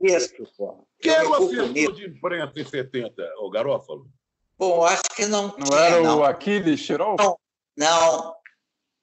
isso, 0.02 0.34
pô. 0.56 0.86
Quem 1.00 1.12
era 1.12 1.28
o 1.28 1.34
assessor 1.34 1.92
de 1.92 2.06
imprensa 2.06 2.52
em 2.56 2.64
70, 2.64 3.34
o 3.38 3.50
Garófalo? 3.50 4.10
Bom, 4.58 4.84
acho 4.84 5.02
que 5.14 5.26
não. 5.26 5.48
Não 5.48 5.66
tinha, 5.66 5.78
era 5.78 6.02
não. 6.02 6.18
o 6.18 6.24
Aquiles 6.24 6.84
Tirol? 6.84 7.16
Não, 7.18 7.38
não. 7.76 8.34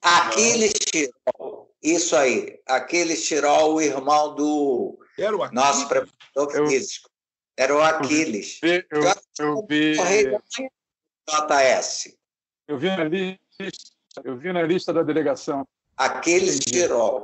Aquiles 0.02 0.74
Tirol. 0.74 1.74
Isso 1.82 2.16
aí. 2.16 2.60
Aquiles 2.68 3.26
Tirol, 3.26 3.76
o 3.76 3.82
irmão 3.82 4.36
do 4.36 5.00
era 5.18 5.36
o 5.36 5.44
Aquiles? 5.44 5.64
nosso 5.64 5.88
preparador 5.88 6.56
eu, 6.56 6.68
físico. 6.68 7.10
Era 7.58 7.74
o 7.74 7.82
Aquiles. 7.82 8.60
Eu, 8.62 8.84
eu, 8.92 9.14
eu 9.40 9.66
vi. 9.68 9.96
JS. 11.28 12.18
Eu 12.68 12.78
vi 12.78 12.88
na 12.90 13.04
lista, 13.06 14.22
eu 14.24 14.38
vi 14.38 14.52
na 14.52 14.62
lista 14.64 14.92
da 14.92 15.04
delegação. 15.04 15.66
Aquiles 15.96 16.60
Tirol. 16.60 17.24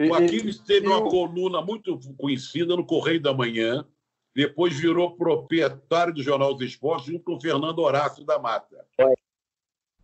O 0.00 0.14
Aquiles 0.14 0.58
teve 0.58 0.86
uma 0.86 1.02
coluna 1.02 1.60
muito 1.60 1.98
conhecida 2.16 2.74
no 2.74 2.86
Correio 2.86 3.20
da 3.20 3.34
Manhã, 3.34 3.86
depois 4.34 4.74
virou 4.76 5.16
proprietário 5.16 6.12
do 6.12 6.22
Jornal 6.22 6.54
dos 6.54 6.66
Esportes 6.66 7.06
junto 7.06 7.24
com 7.24 7.36
o 7.36 7.40
Fernando 7.40 7.78
Horácio 7.78 8.24
da 8.24 8.38
Mata. 8.38 8.84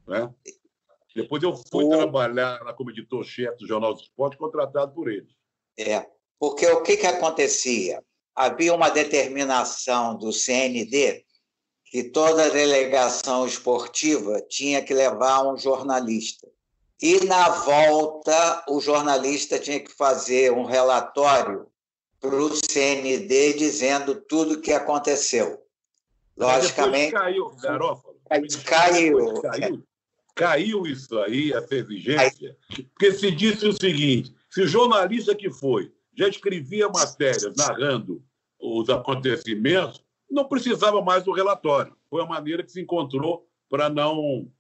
Né? 0.07 0.33
Depois 1.15 1.43
eu 1.43 1.57
fui 1.71 1.85
o... 1.85 1.89
trabalhar 1.89 2.59
como 2.75 2.91
editor-chefe 2.91 3.59
do 3.59 3.67
Jornal 3.67 3.93
dos 3.93 4.05
Esportes, 4.05 4.39
contratado 4.39 4.95
por 4.95 5.11
eles. 5.11 5.33
É, 5.77 6.07
porque 6.39 6.67
o 6.67 6.83
que, 6.83 6.97
que 6.97 7.07
acontecia? 7.07 8.03
Havia 8.35 8.75
uma 8.75 8.89
determinação 8.89 10.17
do 10.17 10.33
CND 10.33 11.25
que 11.85 12.05
toda 12.05 12.51
delegação 12.51 13.45
esportiva 13.45 14.41
tinha 14.49 14.83
que 14.83 14.95
levar 14.95 15.43
um 15.43 15.57
jornalista. 15.57 16.47
E, 17.03 17.25
na 17.25 17.49
volta, 17.49 18.65
o 18.69 18.81
jornalista 18.81 19.59
tinha 19.59 19.81
que 19.81 19.91
fazer 19.91 20.53
um 20.53 20.65
relatório 20.65 21.70
para 22.21 22.37
o 22.37 22.51
CND 22.55 23.55
dizendo 23.55 24.15
tudo 24.15 24.55
o 24.55 24.61
que 24.61 24.73
aconteceu. 24.73 25.59
Logicamente. 26.37 27.13
caiu, 27.13 27.51
Garófalo. 27.63 28.21
Caiu. 28.65 29.41
Caiu, 29.41 29.85
caiu 30.35 30.87
isso 30.87 31.19
aí, 31.19 31.53
essa 31.53 31.75
exigência, 31.75 32.57
porque 32.93 33.13
se 33.13 33.31
disse 33.31 33.67
o 33.67 33.73
seguinte: 33.73 34.35
se 34.49 34.63
o 34.63 34.67
jornalista 34.67 35.35
que 35.35 35.51
foi 35.51 35.93
já 36.17 36.29
escrevia 36.29 36.89
matérias 36.89 37.55
narrando 37.57 38.23
os 38.61 38.89
acontecimentos, 38.89 40.05
não 40.31 40.47
precisava 40.47 41.03
mais 41.03 41.25
do 41.25 41.33
relatório. 41.33 41.97
Foi 42.09 42.23
a 42.23 42.27
maneira 42.27 42.63
que 42.63 42.71
se 42.71 42.81
encontrou 42.81 43.49
para 43.69 43.89
não 43.89 44.51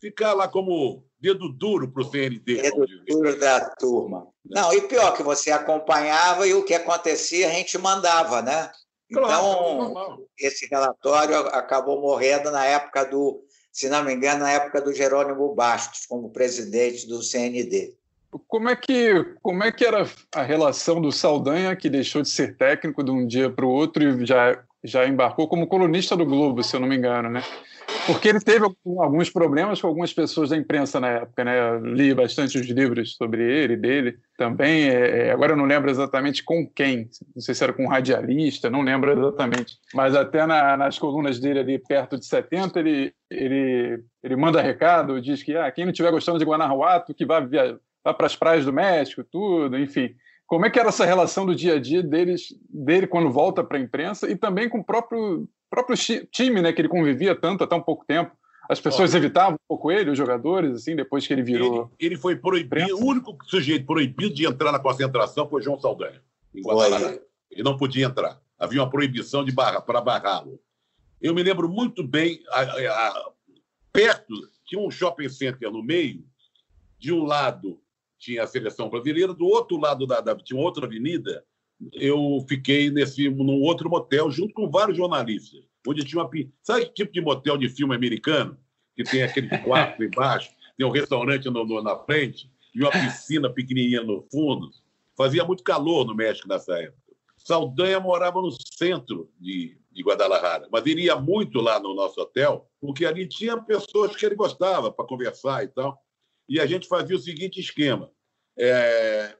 ficar 0.00 0.32
lá 0.32 0.48
como 0.48 1.04
dedo 1.24 1.48
duro 1.48 1.88
para 1.88 2.02
o 2.02 2.10
CND. 2.10 2.60
Dedo 2.60 2.86
duro 3.08 3.40
da 3.40 3.70
turma. 3.70 4.28
Não, 4.44 4.74
e 4.74 4.82
pior 4.82 5.16
que 5.16 5.22
você 5.22 5.50
acompanhava 5.50 6.46
e 6.46 6.52
o 6.52 6.62
que 6.62 6.74
acontecia 6.74 7.48
a 7.48 7.50
gente 7.50 7.78
mandava, 7.78 8.42
né? 8.42 8.70
Claro, 9.10 9.90
então, 9.90 10.26
esse 10.38 10.66
relatório 10.66 11.36
acabou 11.48 12.00
morrendo 12.00 12.50
na 12.50 12.64
época 12.66 13.04
do, 13.04 13.42
se 13.72 13.88
não 13.88 14.04
me 14.04 14.12
engano, 14.12 14.40
na 14.40 14.50
época 14.50 14.82
do 14.82 14.92
Jerônimo 14.92 15.54
Bastos, 15.54 16.04
como 16.04 16.30
presidente 16.30 17.06
do 17.06 17.22
CND. 17.22 17.94
Como 18.46 18.68
é 18.68 18.76
que, 18.76 19.36
como 19.40 19.62
é 19.62 19.72
que 19.72 19.84
era 19.84 20.06
a 20.34 20.42
relação 20.42 21.00
do 21.00 21.12
Saldanha, 21.12 21.76
que 21.76 21.88
deixou 21.88 22.20
de 22.20 22.28
ser 22.28 22.56
técnico 22.56 23.02
de 23.02 23.10
um 23.10 23.26
dia 23.26 23.48
para 23.48 23.64
o 23.64 23.70
outro 23.70 24.02
e 24.02 24.26
já, 24.26 24.62
já 24.84 25.08
embarcou 25.08 25.48
como 25.48 25.66
colunista 25.66 26.14
do 26.14 26.26
Globo, 26.26 26.62
se 26.62 26.76
eu 26.76 26.80
não 26.80 26.86
me 26.86 26.96
engano, 26.96 27.30
né? 27.30 27.42
Porque 28.06 28.28
ele 28.28 28.40
teve 28.40 28.66
alguns 28.98 29.30
problemas 29.30 29.80
com 29.80 29.86
algumas 29.86 30.12
pessoas 30.12 30.50
da 30.50 30.56
imprensa 30.56 31.00
na 31.00 31.08
época, 31.08 31.42
né? 31.42 31.58
Eu 31.58 31.86
li 31.86 32.14
bastante 32.14 32.58
os 32.58 32.66
livros 32.66 33.16
sobre 33.16 33.42
ele, 33.42 33.76
dele 33.76 34.18
também. 34.36 34.88
É, 34.88 35.28
é, 35.28 35.30
agora 35.30 35.52
eu 35.52 35.56
não 35.56 35.64
lembro 35.64 35.90
exatamente 35.90 36.44
com 36.44 36.66
quem, 36.66 37.08
não 37.34 37.40
sei 37.40 37.54
se 37.54 37.64
era 37.64 37.72
com 37.72 37.84
um 37.84 37.88
radialista, 37.88 38.68
não 38.68 38.82
lembro 38.82 39.10
exatamente. 39.10 39.78
Mas 39.94 40.14
até 40.14 40.44
na, 40.44 40.76
nas 40.76 40.98
colunas 40.98 41.40
dele 41.40 41.60
ali 41.60 41.78
perto 41.78 42.18
de 42.18 42.26
70, 42.26 42.78
ele, 42.78 43.14
ele, 43.30 44.04
ele 44.22 44.36
manda 44.36 44.60
recado, 44.60 45.20
diz 45.20 45.42
que 45.42 45.56
ah, 45.56 45.70
quem 45.70 45.86
não 45.86 45.92
estiver 45.92 46.10
gostando 46.10 46.38
de 46.38 46.44
Guanajuato, 46.44 47.14
que 47.14 47.24
vá, 47.24 47.40
vá 48.04 48.12
para 48.12 48.26
as 48.26 48.36
praias 48.36 48.66
do 48.66 48.72
México, 48.72 49.24
tudo, 49.24 49.78
enfim. 49.78 50.14
Como 50.46 50.66
é 50.66 50.70
que 50.70 50.78
era 50.78 50.88
essa 50.88 51.04
relação 51.04 51.46
do 51.46 51.54
dia 51.54 51.74
a 51.74 51.80
dia 51.80 52.02
deles, 52.02 52.54
dele 52.68 53.06
quando 53.06 53.30
volta 53.30 53.64
para 53.64 53.78
a 53.78 53.80
imprensa 53.80 54.30
e 54.30 54.36
também 54.36 54.68
com 54.68 54.78
o 54.78 54.84
próprio 54.84 55.48
próprio 55.74 55.96
time, 56.30 56.62
né, 56.62 56.72
que 56.72 56.80
ele 56.80 56.88
convivia 56.88 57.34
tanto 57.34 57.64
há 57.64 57.66
tão 57.66 57.82
pouco 57.82 58.04
tempo. 58.06 58.30
As 58.68 58.80
pessoas 58.80 59.14
evitavam 59.14 59.54
um 59.54 59.68
pouco 59.68 59.90
ele, 59.90 60.10
os 60.10 60.16
jogadores, 60.16 60.72
assim, 60.72 60.96
depois 60.96 61.26
que 61.26 61.32
ele 61.32 61.42
virou. 61.42 61.90
Ele, 61.98 62.12
ele 62.12 62.16
foi 62.16 62.36
proibido, 62.36 62.96
o 62.96 63.04
único 63.04 63.36
sujeito 63.44 63.84
proibido 63.84 64.34
de 64.34 64.46
entrar 64.46 64.72
na 64.72 64.78
concentração 64.78 65.48
foi 65.48 65.60
João 65.60 65.78
Saldanha, 65.78 66.22
em 66.54 66.62
Guadalajara. 66.62 67.20
Ele 67.50 67.62
não 67.62 67.76
podia 67.76 68.06
entrar. 68.06 68.40
Havia 68.58 68.80
uma 68.80 68.90
proibição 68.90 69.44
de 69.44 69.52
barra 69.52 69.80
para 69.80 70.00
barrá-lo. 70.00 70.58
Eu 71.20 71.34
me 71.34 71.42
lembro 71.42 71.68
muito 71.68 72.02
bem, 72.02 72.40
a, 72.50 72.62
a, 72.62 73.32
perto, 73.92 74.34
tinha 74.64 74.80
um 74.80 74.90
shopping 74.90 75.28
center 75.28 75.70
no 75.70 75.82
meio, 75.82 76.24
de 76.98 77.12
um 77.12 77.24
lado 77.24 77.80
tinha 78.24 78.42
a 78.42 78.46
seleção 78.46 78.88
brasileira, 78.88 79.34
do 79.34 79.46
outro 79.46 79.76
lado 79.76 80.06
da, 80.06 80.20
da 80.20 80.34
tinha 80.36 80.58
outra 80.58 80.86
avenida 80.86 81.44
eu 81.92 82.44
fiquei 82.48 82.90
nesse 82.90 83.28
num 83.28 83.60
outro 83.60 83.90
motel 83.90 84.30
junto 84.30 84.54
com 84.54 84.70
vários 84.70 84.96
jornalistas, 84.96 85.60
onde 85.86 86.04
tinha 86.04 86.22
uma 86.22 86.30
sabe 86.62 86.86
que 86.86 86.92
tipo 86.92 87.12
de 87.12 87.20
motel 87.20 87.56
de 87.56 87.68
filme 87.68 87.94
americano 87.94 88.56
que 88.96 89.02
tem 89.02 89.22
aquele 89.22 89.48
quarto 89.58 90.02
embaixo, 90.04 90.50
tem 90.76 90.86
um 90.86 90.90
restaurante 90.90 91.50
no, 91.50 91.64
no, 91.64 91.82
na 91.82 91.96
frente 91.96 92.50
e 92.74 92.80
uma 92.80 92.90
piscina 92.90 93.50
pequenininha 93.50 94.02
no 94.02 94.22
fundo. 94.30 94.70
Fazia 95.16 95.44
muito 95.44 95.62
calor 95.62 96.04
no 96.06 96.14
México 96.14 96.48
nessa 96.48 96.76
época. 96.78 96.98
Saldanha 97.36 98.00
morava 98.00 98.40
no 98.40 98.50
centro 98.50 99.30
de, 99.38 99.76
de 99.92 100.02
Guadalajara, 100.02 100.66
mas 100.72 100.86
ele 100.86 101.02
ia 101.02 101.16
muito 101.16 101.60
lá 101.60 101.78
no 101.78 101.94
nosso 101.94 102.20
hotel, 102.20 102.68
porque 102.80 103.04
ali 103.04 103.26
tinha 103.28 103.60
pessoas 103.60 104.16
que 104.16 104.24
ele 104.24 104.34
gostava 104.34 104.90
para 104.90 105.04
conversar 105.04 105.62
e 105.62 105.68
tal. 105.68 106.00
E 106.48 106.60
a 106.60 106.66
gente 106.66 106.86
fazia 106.86 107.16
o 107.16 107.20
seguinte 107.20 107.60
esquema: 107.60 108.10
é, 108.58 109.36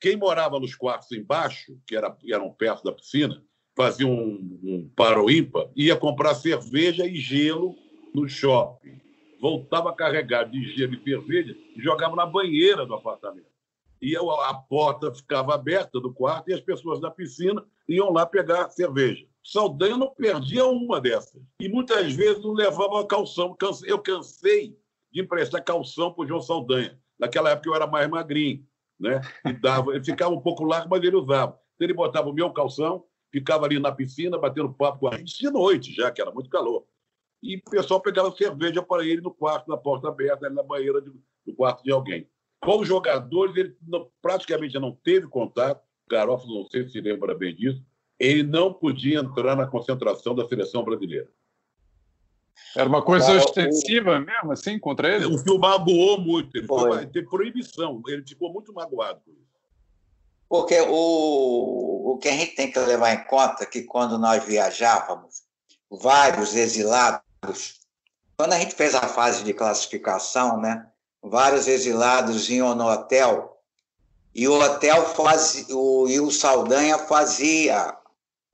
quem 0.00 0.16
morava 0.16 0.58
nos 0.58 0.74
quartos 0.74 1.12
embaixo, 1.12 1.78
que 1.86 1.94
era, 1.94 2.16
eram 2.28 2.50
perto 2.52 2.84
da 2.84 2.92
piscina, 2.92 3.42
fazia 3.76 4.06
um, 4.06 4.58
um 4.62 4.90
paro 4.94 5.30
ímpar, 5.30 5.68
ia 5.76 5.96
comprar 5.96 6.34
cerveja 6.34 7.06
e 7.06 7.16
gelo 7.16 7.74
no 8.14 8.28
shopping. 8.28 9.00
Voltava 9.40 9.94
carregado 9.94 10.50
de 10.50 10.76
gelo 10.76 10.94
e 10.94 11.02
cerveja 11.02 11.56
e 11.76 11.80
jogava 11.80 12.14
na 12.14 12.26
banheira 12.26 12.84
do 12.84 12.94
apartamento. 12.94 13.48
E 14.02 14.16
a 14.16 14.54
porta 14.54 15.14
ficava 15.14 15.54
aberta 15.54 16.00
do 16.00 16.12
quarto 16.12 16.48
e 16.48 16.54
as 16.54 16.60
pessoas 16.60 17.00
da 17.00 17.10
piscina 17.10 17.62
iam 17.86 18.10
lá 18.10 18.24
pegar 18.24 18.70
cerveja. 18.70 19.26
Saldanha 19.42 19.96
não 19.96 20.10
perdia 20.14 20.64
uma 20.66 21.00
dessas. 21.00 21.42
E 21.60 21.68
muitas 21.68 22.12
vezes 22.14 22.42
não 22.42 22.52
levava 22.52 23.06
calção. 23.06 23.56
Eu 23.84 23.98
cansei 23.98 24.78
de 25.12 25.20
emprestar 25.20 25.64
calção 25.64 26.12
para 26.12 26.24
o 26.24 26.26
João 26.26 26.40
Saldanha. 26.40 26.98
Naquela 27.18 27.50
época 27.50 27.68
eu 27.68 27.74
era 27.74 27.86
mais 27.86 28.08
magrinho 28.08 28.66
né? 29.00 29.20
E 29.46 29.52
dava, 29.54 29.94
ele 29.94 30.04
ficava 30.04 30.32
um 30.32 30.40
pouco 30.40 30.62
largo, 30.62 30.90
mas 30.90 31.02
ele 31.02 31.16
usava. 31.16 31.58
Então, 31.74 31.86
ele 31.86 31.94
botava 31.94 32.28
o 32.28 32.32
meu 32.32 32.50
calção, 32.52 33.04
ficava 33.32 33.64
ali 33.64 33.78
na 33.78 33.90
piscina, 33.90 34.38
batendo 34.38 34.72
papo 34.72 35.00
com 35.00 35.08
a 35.08 35.16
gente, 35.16 35.38
de 35.38 35.50
noite 35.50 35.92
já, 35.94 36.10
que 36.10 36.20
era 36.20 36.30
muito 36.30 36.50
calor. 36.50 36.84
E 37.42 37.56
o 37.56 37.70
pessoal 37.70 38.00
pegava 38.00 38.30
cerveja 38.32 38.82
para 38.82 39.04
ele 39.04 39.22
no 39.22 39.32
quarto, 39.32 39.68
na 39.68 39.76
porta 39.78 40.08
aberta, 40.08 40.50
na 40.50 40.62
banheira 40.62 41.00
de, 41.00 41.10
do 41.46 41.54
quarto 41.54 41.82
de 41.82 41.90
alguém. 41.90 42.28
Com 42.62 42.80
os 42.80 42.86
jogadores, 42.86 43.56
ele 43.56 43.74
não, 43.80 44.10
praticamente 44.20 44.78
não 44.78 44.92
teve 44.92 45.26
contato. 45.26 45.82
Garófalo, 46.10 46.56
não 46.56 46.66
sei 46.66 46.84
se 46.84 46.90
se 46.90 47.00
lembra 47.00 47.34
bem 47.34 47.54
disso, 47.54 47.82
ele 48.18 48.42
não 48.42 48.74
podia 48.74 49.20
entrar 49.20 49.56
na 49.56 49.66
concentração 49.66 50.34
da 50.34 50.46
seleção 50.46 50.84
brasileira. 50.84 51.28
Era 52.76 52.88
uma 52.88 53.02
coisa 53.02 53.26
Agora, 53.26 53.44
ostensiva 53.44 54.16
o... 54.16 54.20
mesmo, 54.20 54.52
assim, 54.52 54.78
contra 54.78 55.14
ele? 55.14 55.26
O 55.26 55.54
o 55.54 55.58
magoou 55.58 56.20
muito. 56.20 56.56
Ele 56.56 56.66
foi. 56.66 57.06
teve 57.06 57.28
proibição. 57.28 58.00
Ele 58.06 58.24
ficou 58.26 58.52
muito 58.52 58.72
magoado 58.72 59.20
por 59.24 59.32
isso. 59.32 59.50
Porque 60.48 60.80
o, 60.80 62.12
o 62.12 62.18
que 62.18 62.28
a 62.28 62.32
gente 62.32 62.54
tem 62.54 62.70
que 62.70 62.78
levar 62.78 63.12
em 63.12 63.24
conta 63.24 63.62
é 63.62 63.66
que 63.66 63.82
quando 63.82 64.18
nós 64.18 64.44
viajávamos, 64.44 65.42
vários 65.90 66.54
exilados, 66.56 67.80
quando 68.36 68.52
a 68.52 68.58
gente 68.58 68.74
fez 68.74 68.94
a 68.94 69.06
fase 69.06 69.44
de 69.44 69.52
classificação, 69.52 70.60
né, 70.60 70.86
vários 71.22 71.68
exilados 71.68 72.48
iam 72.50 72.74
no 72.74 72.88
hotel 72.88 73.60
e 74.34 74.48
o 74.48 74.60
hotel 74.60 75.04
fazia, 75.06 75.76
o, 75.76 76.08
e 76.08 76.20
o 76.20 76.30
Saldanha 76.30 76.98
fazia 76.98 77.96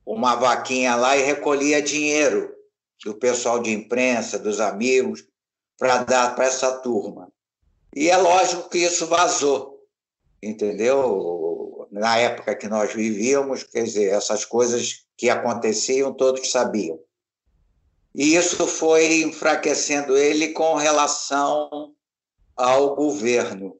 uma 0.05 0.35
vaquinha 0.35 0.95
lá 0.95 1.15
e 1.15 1.23
recolhia 1.23 1.81
dinheiro 1.81 2.56
do 3.03 3.13
pessoal 3.15 3.59
de 3.59 3.71
imprensa, 3.71 4.39
dos 4.39 4.59
amigos, 4.59 5.25
para 5.77 6.03
dar 6.03 6.35
para 6.35 6.45
essa 6.45 6.79
turma. 6.79 7.31
E 7.95 8.09
é 8.09 8.17
lógico 8.17 8.69
que 8.69 8.79
isso 8.79 9.07
vazou, 9.07 9.83
entendeu? 10.41 11.87
Na 11.91 12.17
época 12.17 12.55
que 12.55 12.67
nós 12.67 12.93
vivíamos, 12.93 13.63
quer 13.63 13.83
dizer, 13.83 14.11
essas 14.11 14.45
coisas 14.45 15.05
que 15.15 15.29
aconteciam, 15.29 16.13
todos 16.13 16.51
sabiam. 16.51 16.99
E 18.13 18.35
isso 18.35 18.67
foi 18.67 19.21
enfraquecendo 19.21 20.17
ele 20.17 20.49
com 20.49 20.75
relação 20.75 21.93
ao 22.55 22.95
governo. 22.95 23.79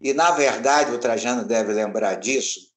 E, 0.00 0.12
na 0.12 0.32
verdade, 0.32 0.92
o 0.92 0.98
Trajano 0.98 1.44
deve 1.44 1.72
lembrar 1.72 2.16
disso, 2.16 2.71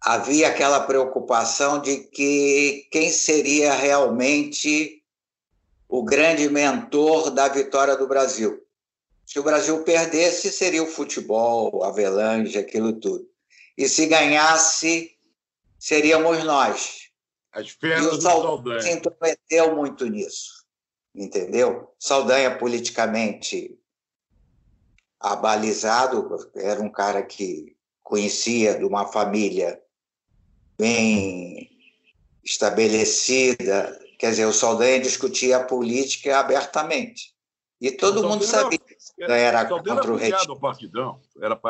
havia 0.00 0.48
aquela 0.48 0.80
preocupação 0.80 1.80
de 1.80 1.98
que 1.98 2.88
quem 2.90 3.10
seria 3.10 3.74
realmente 3.74 5.02
o 5.88 6.02
grande 6.04 6.48
mentor 6.48 7.30
da 7.30 7.48
vitória 7.48 7.96
do 7.96 8.06
Brasil. 8.06 8.62
Se 9.24 9.38
o 9.38 9.42
Brasil 9.42 9.82
perdesse, 9.82 10.52
seria 10.52 10.82
o 10.82 10.86
futebol, 10.86 11.82
a 11.82 11.88
Avelange, 11.88 12.58
aquilo 12.58 12.92
tudo. 12.94 13.28
E 13.76 13.88
se 13.88 14.06
ganhasse, 14.06 15.16
seríamos 15.78 16.44
nós. 16.44 17.08
As 17.52 17.70
feras 17.70 18.04
e 18.04 18.08
o 18.08 18.20
Saldanha 18.20 18.80
se 18.80 18.90
intrometeu 18.90 19.76
muito 19.76 20.06
nisso, 20.06 20.64
entendeu? 21.14 21.92
Saldanha 21.98 22.56
politicamente 22.56 23.78
abalizado, 25.18 26.50
era 26.54 26.80
um 26.80 26.90
cara 26.90 27.22
que 27.22 27.76
conhecia 28.02 28.78
de 28.78 28.84
uma 28.84 29.06
família 29.06 29.82
bem 30.78 31.68
estabelecida, 32.44 33.98
quer 34.18 34.30
dizer, 34.30 34.46
o 34.46 34.52
Saldanha 34.52 35.00
discutia 35.00 35.58
a 35.58 35.64
política 35.64 36.38
abertamente. 36.38 37.34
E 37.80 37.90
todo 37.92 38.26
mundo 38.26 38.44
sabia 38.44 38.78
que 38.78 38.96
era, 39.22 39.36
era 39.36 39.64
contra 39.66 40.12
o 40.12 40.16
regime. 40.16 40.46
Ao 40.48 40.58
partidão, 40.58 41.20
era 41.40 41.60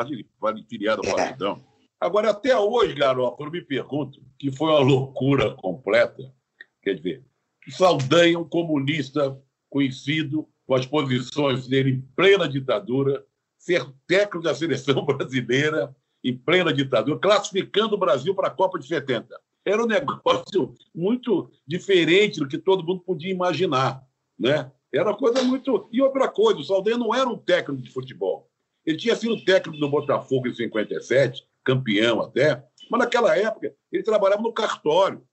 filiado 0.67 1.01
ao 1.05 1.13
é. 1.13 1.15
partidão. 1.15 1.63
Agora, 1.99 2.29
até 2.31 2.57
hoje, 2.57 2.95
garoto, 2.95 3.43
eu 3.43 3.51
me 3.51 3.61
pergunto, 3.61 4.21
que 4.37 4.51
foi 4.51 4.69
uma 4.69 4.79
loucura 4.79 5.53
completa, 5.55 6.33
quer 6.81 6.95
dizer, 6.95 7.23
Saldanha, 7.69 8.35
é 8.35 8.37
um 8.37 8.47
comunista 8.47 9.37
conhecido, 9.69 10.47
com 10.65 10.75
as 10.75 10.85
posições 10.85 11.67
dele 11.67 11.91
em 11.91 12.01
plena 12.15 12.47
ditadura, 12.47 13.25
ser 13.57 13.85
técnico 14.07 14.41
da 14.41 14.55
seleção 14.55 15.03
brasileira 15.05 15.93
em 16.23 16.37
plena 16.37 16.73
ditadura, 16.73 17.19
classificando 17.19 17.95
o 17.95 17.97
Brasil 17.99 18.35
para 18.35 18.47
a 18.47 18.51
Copa 18.51 18.77
de 18.77 18.87
70. 18.87 19.39
Era 19.65 19.83
um 19.83 19.87
negócio 19.87 20.73
muito 20.93 21.51
diferente 21.65 22.39
do 22.39 22.47
que 22.47 22.57
todo 22.57 22.83
mundo 22.83 23.01
podia 23.01 23.31
imaginar. 23.31 24.03
Né? 24.37 24.71
Era 24.93 25.09
uma 25.09 25.17
coisa 25.17 25.43
muito. 25.43 25.87
E 25.91 26.01
outra 26.01 26.27
coisa, 26.27 26.59
o 26.59 26.63
Saldanha 26.63 26.97
não 26.97 27.13
era 27.13 27.27
um 27.27 27.37
técnico 27.37 27.81
de 27.81 27.91
futebol. 27.91 28.49
Ele 28.85 28.97
tinha 28.97 29.15
sido 29.15 29.43
técnico 29.43 29.79
do 29.79 29.89
Botafogo 29.89 30.47
em 30.47 30.53
57, 30.53 31.45
campeão 31.63 32.21
até, 32.21 32.63
mas 32.89 32.99
naquela 32.99 33.37
época 33.37 33.73
ele 33.91 34.03
trabalhava 34.03 34.41
no 34.41 34.53
cartório. 34.53 35.23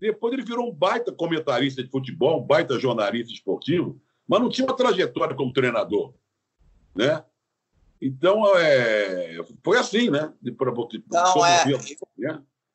Depois 0.00 0.32
ele 0.32 0.44
virou 0.44 0.68
um 0.68 0.74
baita 0.74 1.12
comentarista 1.12 1.82
de 1.82 1.90
futebol, 1.90 2.42
um 2.42 2.46
baita 2.46 2.78
jornalista 2.78 3.32
esportivo, 3.32 4.00
mas 4.26 4.40
não 4.40 4.48
tinha 4.48 4.66
uma 4.66 4.76
trajetória 4.76 5.36
como 5.36 5.52
treinador. 5.52 6.14
Né? 6.94 7.22
Então, 8.00 8.56
é, 8.58 9.38
foi 9.64 9.78
assim, 9.78 10.10
né? 10.10 10.32
Pra, 10.56 10.72
não, 11.10 11.46
é, 11.46 11.66
né? 11.66 11.72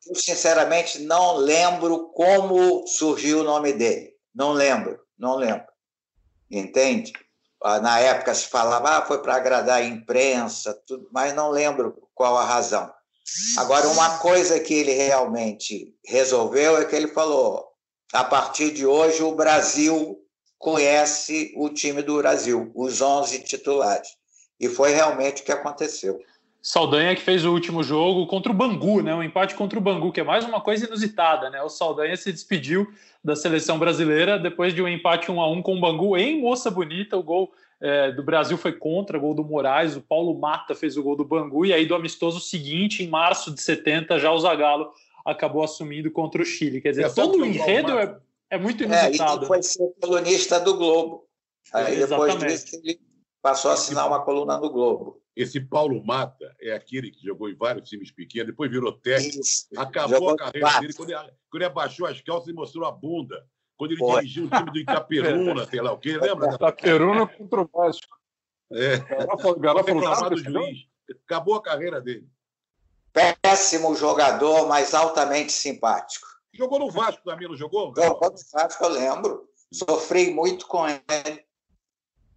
Eu, 0.04 0.14
sinceramente, 0.14 1.00
não 1.00 1.36
lembro 1.36 2.08
como 2.08 2.86
surgiu 2.86 3.40
o 3.40 3.44
nome 3.44 3.72
dele. 3.72 4.12
Não 4.34 4.52
lembro, 4.52 4.98
não 5.18 5.36
lembro. 5.36 5.66
Entende? 6.50 7.12
Ah, 7.62 7.80
na 7.80 8.00
época 8.00 8.34
se 8.34 8.48
falava, 8.48 8.98
ah, 8.98 9.06
foi 9.06 9.22
para 9.22 9.36
agradar 9.36 9.78
a 9.78 9.84
imprensa, 9.84 10.74
tudo, 10.86 11.08
mas 11.12 11.32
não 11.34 11.50
lembro 11.50 12.08
qual 12.14 12.36
a 12.36 12.44
razão. 12.44 12.92
Agora, 13.56 13.88
uma 13.88 14.18
coisa 14.18 14.58
que 14.58 14.74
ele 14.74 14.92
realmente 14.92 15.94
resolveu 16.04 16.76
é 16.76 16.84
que 16.84 16.96
ele 16.96 17.08
falou: 17.08 17.68
a 18.12 18.24
partir 18.24 18.72
de 18.72 18.84
hoje, 18.84 19.22
o 19.22 19.34
Brasil 19.34 20.18
conhece 20.58 21.52
o 21.56 21.68
time 21.68 22.02
do 22.02 22.18
Brasil, 22.18 22.70
os 22.74 23.00
11 23.00 23.40
titulares. 23.40 24.08
E 24.62 24.68
foi 24.68 24.92
realmente 24.92 25.42
o 25.42 25.44
que 25.44 25.50
aconteceu. 25.50 26.22
Saldanha 26.62 27.16
que 27.16 27.20
fez 27.20 27.44
o 27.44 27.50
último 27.50 27.82
jogo 27.82 28.24
contra 28.28 28.52
o 28.52 28.54
Bangu, 28.54 29.02
né? 29.02 29.12
Um 29.12 29.22
empate 29.22 29.56
contra 29.56 29.76
o 29.76 29.82
Bangu, 29.82 30.12
que 30.12 30.20
é 30.20 30.24
mais 30.24 30.44
uma 30.44 30.60
coisa 30.60 30.86
inusitada, 30.86 31.50
né? 31.50 31.60
O 31.60 31.68
Saldanha 31.68 32.16
se 32.16 32.32
despediu 32.32 32.86
da 33.24 33.34
seleção 33.34 33.76
brasileira 33.76 34.38
depois 34.38 34.72
de 34.72 34.80
um 34.80 34.86
empate 34.86 35.32
1 35.32 35.40
a 35.40 35.50
1 35.50 35.62
com 35.62 35.76
o 35.76 35.80
Bangu 35.80 36.16
em 36.16 36.40
Moça 36.40 36.70
Bonita. 36.70 37.16
O 37.16 37.22
gol 37.24 37.52
é, 37.80 38.12
do 38.12 38.22
Brasil 38.22 38.56
foi 38.56 38.72
contra, 38.72 39.18
gol 39.18 39.34
do 39.34 39.42
Moraes. 39.42 39.96
O 39.96 40.00
Paulo 40.00 40.38
Mata 40.38 40.76
fez 40.76 40.96
o 40.96 41.02
gol 41.02 41.16
do 41.16 41.24
Bangu. 41.24 41.66
E 41.66 41.74
aí, 41.74 41.84
do 41.84 41.96
amistoso 41.96 42.38
seguinte, 42.38 43.02
em 43.02 43.08
março 43.08 43.52
de 43.52 43.60
70, 43.60 44.20
já 44.20 44.30
o 44.30 44.38
Zagallo 44.38 44.92
acabou 45.26 45.64
assumindo 45.64 46.08
contra 46.12 46.40
o 46.40 46.44
Chile. 46.44 46.80
Quer 46.80 46.90
dizer, 46.90 47.06
é, 47.06 47.10
todo 47.10 47.38
o 47.38 47.44
enredo 47.44 47.98
é, 47.98 48.16
é, 48.48 48.56
muito 48.56 48.84
inusitado. 48.84 49.40
É, 49.40 49.44
e 49.44 49.48
foi 49.48 49.62
ser 49.64 49.92
colunista 50.00 50.60
do 50.60 50.76
Globo. 50.76 51.26
Aí, 51.72 51.96
depois 51.96 52.38
disso, 52.38 52.80
ele 52.84 53.00
passou 53.42 53.72
a 53.72 53.74
assinar 53.74 54.06
uma 54.06 54.24
coluna 54.24 54.56
no 54.56 54.70
Globo. 54.70 55.20
Esse 55.34 55.60
Paulo 55.60 56.02
Mata 56.04 56.54
é 56.60 56.72
aquele 56.72 57.10
que 57.10 57.26
jogou 57.26 57.48
em 57.48 57.56
vários 57.56 57.88
times 57.88 58.12
pequenos, 58.12 58.48
depois 58.48 58.70
virou 58.70 58.92
técnico, 58.92 59.40
Isso. 59.40 59.66
acabou 59.76 60.16
jogou 60.16 60.30
a 60.30 60.36
carreira 60.36 60.80
dele 60.80 60.94
quando 60.94 61.10
ele, 61.10 61.18
quando 61.20 61.62
ele 61.62 61.64
abaixou 61.64 62.06
as 62.06 62.20
calças 62.20 62.48
e 62.48 62.52
mostrou 62.52 62.86
a 62.86 62.92
bunda. 62.92 63.44
Quando 63.76 63.92
ele 63.92 63.98
Foi. 63.98 64.20
dirigiu 64.20 64.44
o 64.44 64.50
time 64.50 64.70
do 64.70 64.78
Itaperuna, 64.78 65.66
sei 65.68 65.80
lá 65.80 65.92
o 65.92 65.98
quê, 65.98 66.16
lembra? 66.16 66.54
Itaperuna 66.54 67.26
contra 67.26 67.62
o 67.62 67.70
Vasco. 67.72 68.16
É. 68.70 68.98
Garofalo 69.58 70.30
do 70.30 70.38
juiz. 70.38 70.86
Acabou 71.26 71.56
a 71.56 71.62
carreira 71.62 72.00
dele. 72.00 72.28
Péssimo 73.42 73.94
jogador, 73.94 74.68
mas 74.68 74.94
altamente 74.94 75.52
simpático. 75.52 76.26
Jogou 76.54 76.78
no 76.78 76.90
Vasco 76.90 77.22
também, 77.24 77.48
não 77.48 77.56
jogou? 77.56 77.92
Jogou 77.96 78.30
no 78.30 78.36
Vasco, 78.52 78.84
eu 78.84 78.90
lembro. 78.90 79.48
Sofri 79.72 80.30
muito 80.30 80.66
com 80.66 80.86
ele. 80.86 81.44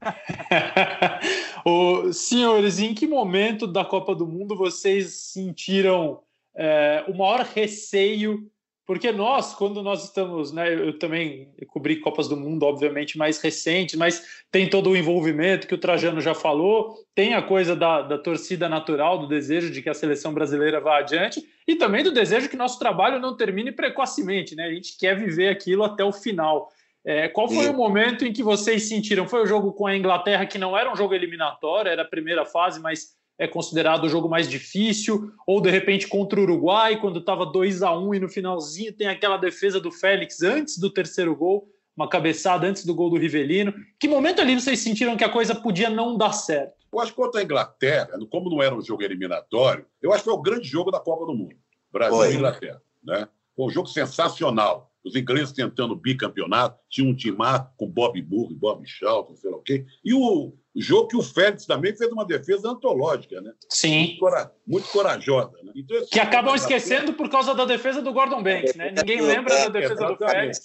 o, 1.66 2.14
senhores, 2.14 2.80
em 2.80 2.94
que 2.94 3.08
momento 3.08 3.68
da 3.68 3.84
Copa 3.84 4.16
do 4.16 4.28
Mundo 4.28 4.56
vocês 4.56 5.14
sentiram 5.14 6.22
é, 6.56 7.04
o 7.08 7.18
maior 7.18 7.42
receio? 7.42 8.50
Porque 8.86 9.12
nós, 9.12 9.56
quando 9.56 9.82
nós 9.82 10.04
estamos, 10.04 10.52
né, 10.52 10.72
eu 10.72 11.00
também 11.00 11.52
cobri 11.70 11.96
Copas 11.96 12.28
do 12.28 12.38
Mundo, 12.38 12.64
obviamente, 12.64 13.18
mais 13.18 13.42
recentes, 13.42 13.96
mas 13.96 14.24
tem 14.52 14.70
todo 14.70 14.92
o 14.92 14.96
envolvimento 14.96 15.66
que 15.66 15.74
o 15.74 15.78
Trajano 15.80 16.22
já 16.22 16.36
falou, 16.36 16.94
tem 17.16 17.34
a 17.34 17.42
coisa 17.42 17.76
da, 17.76 18.04
da 18.04 18.18
torcida 18.20 18.70
natural, 18.70 19.18
do 19.18 19.28
desejo 19.28 19.72
de 19.72 19.82
que 19.82 19.90
a 19.90 19.94
seleção 19.96 20.36
brasileira 20.36 20.80
vá 20.80 21.00
adiante, 21.00 21.44
e 21.68 21.76
também 21.76 22.04
do 22.04 22.12
desejo 22.12 22.48
que 22.48 22.56
nosso 22.56 22.78
trabalho 22.78 23.20
não 23.20 23.36
termine 23.36 23.72
precocemente, 23.72 24.56
né? 24.56 24.66
A 24.66 24.74
gente 24.74 24.96
quer 25.00 25.18
viver 25.18 25.50
aquilo 25.50 25.84
até 25.84 26.04
o 26.04 26.14
final. 26.14 26.72
É, 27.06 27.28
qual 27.28 27.48
foi 27.48 27.66
e... 27.66 27.70
o 27.70 27.74
momento 27.74 28.26
em 28.26 28.34
que 28.34 28.42
vocês 28.42 28.90
sentiram? 28.90 29.28
Foi 29.28 29.44
o 29.44 29.46
jogo 29.46 29.72
com 29.74 29.86
a 29.86 29.96
Inglaterra, 29.96 30.46
que 30.46 30.58
não 30.58 30.76
era 30.76 30.92
um 30.92 30.96
jogo 30.96 31.14
eliminatório, 31.14 31.92
era 31.92 32.02
a 32.02 32.08
primeira 32.08 32.46
fase, 32.46 32.80
mas 32.80 33.16
é 33.38 33.48
considerado 33.48 34.06
o 34.06 34.10
jogo 34.10 34.28
mais 34.28 34.50
difícil? 34.50 35.32
Ou 35.46 35.62
de 35.62 35.70
repente 35.70 36.08
contra 36.08 36.40
o 36.40 36.44
Uruguai, 36.44 37.00
quando 37.00 37.20
estava 37.20 37.46
2 37.46 37.84
a 37.84 37.96
1 37.96 38.16
e 38.16 38.20
no 38.20 38.30
finalzinho 38.30 38.92
tem 38.92 39.08
aquela 39.08 39.38
defesa 39.38 39.80
do 39.80 39.92
Félix 39.92 40.42
antes 40.42 40.80
do 40.80 40.90
terceiro 40.90 41.36
gol, 41.36 41.70
uma 41.96 42.10
cabeçada 42.10 42.66
antes 42.66 42.86
do 42.86 42.96
gol 42.96 43.10
do 43.10 43.18
Rivelino? 43.18 43.74
Que 44.00 44.08
momento 44.08 44.42
ali 44.42 44.60
vocês 44.60 44.80
sentiram 44.80 45.16
que 45.16 45.24
a 45.24 45.30
coisa 45.30 45.54
podia 45.54 45.90
não 45.90 46.18
dar 46.18 46.34
certo? 46.34 46.74
Eu 46.92 47.00
acho 47.00 47.12
que 47.12 47.18
contra 47.18 47.42
a 47.42 47.44
Inglaterra, 47.44 48.10
como 48.32 48.50
não 48.50 48.64
era 48.64 48.74
um 48.74 48.82
jogo 48.82 49.04
eliminatório, 49.04 49.86
eu 50.02 50.12
acho 50.12 50.24
que 50.24 50.30
foi 50.30 50.34
o 50.34 50.42
grande 50.42 50.68
jogo 50.68 50.90
da 50.90 51.00
Copa 51.00 51.26
do 51.26 51.36
Mundo. 51.36 51.56
Brasil 51.92 52.32
e 52.32 52.36
Inglaterra. 52.36 52.82
Né? 53.04 53.28
Foi 53.56 53.66
um 53.66 53.70
jogo 53.70 53.88
sensacional 53.88 54.92
os 55.06 55.16
ingleses 55.16 55.52
tentando 55.52 55.96
bicampeonato, 55.96 56.80
tinha 56.90 57.08
um 57.08 57.16
timar 57.16 57.72
com 57.78 57.88
Bob 57.88 58.20
Burr, 58.24 58.52
Bob 58.56 58.84
Charlton, 58.88 59.36
sei 59.36 59.52
lá 59.52 59.58
o 59.58 59.62
quê. 59.62 59.86
E 60.04 60.14
o 60.16 60.54
jogo 60.76 61.10
que 61.10 61.16
o 61.16 61.22
Félix 61.22 61.68
também 61.68 61.96
fez 61.96 62.12
uma 62.12 62.26
defesa 62.26 62.70
antológica, 62.70 63.40
né? 63.40 63.54
Sim. 63.70 64.00
Muito, 64.00 64.20
cora 64.20 64.52
muito 64.66 64.88
corajosa. 64.90 65.52
Né? 65.64 65.74
Então, 65.76 66.06
que 66.12 66.20
acabam 66.20 66.56
esquecendo 66.56 67.14
por 67.14 67.30
causa 67.30 67.54
da 67.54 67.66
defesa 67.66 68.02
do 68.02 68.12
Gordon 68.12 68.42
Banks, 68.42 68.76
né? 68.76 68.92
Ninguém 68.92 69.22
lembra 69.22 69.56
da 69.56 69.70
defesa 69.70 70.08
do 70.08 70.18
Félix. 70.18 70.64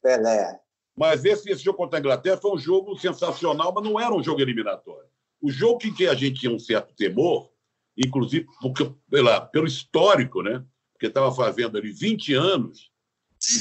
Pelé. 0.00 0.60
Mas 0.96 1.24
esse, 1.24 1.50
esse 1.50 1.64
jogo 1.64 1.78
contra 1.78 1.98
a 1.98 2.00
Inglaterra 2.00 2.36
foi 2.36 2.52
um 2.52 2.58
jogo 2.58 2.96
sensacional, 2.96 3.72
mas 3.74 3.84
não 3.84 3.98
era 3.98 4.14
um 4.14 4.22
jogo 4.22 4.40
eliminatório. 4.40 5.08
O 5.42 5.50
jogo 5.50 5.80
em 5.84 5.92
que 5.92 6.06
a 6.06 6.14
gente 6.14 6.40
tinha 6.40 6.52
um 6.52 6.58
certo 6.58 6.94
temor, 6.94 7.50
inclusive 7.96 8.46
porque, 8.62 8.88
pela, 9.10 9.40
pelo 9.40 9.66
histórico, 9.66 10.42
né? 10.42 10.64
Porque 10.92 11.06
estava 11.06 11.34
fazendo 11.34 11.76
ali 11.76 11.90
20 11.90 12.34
anos, 12.34 12.90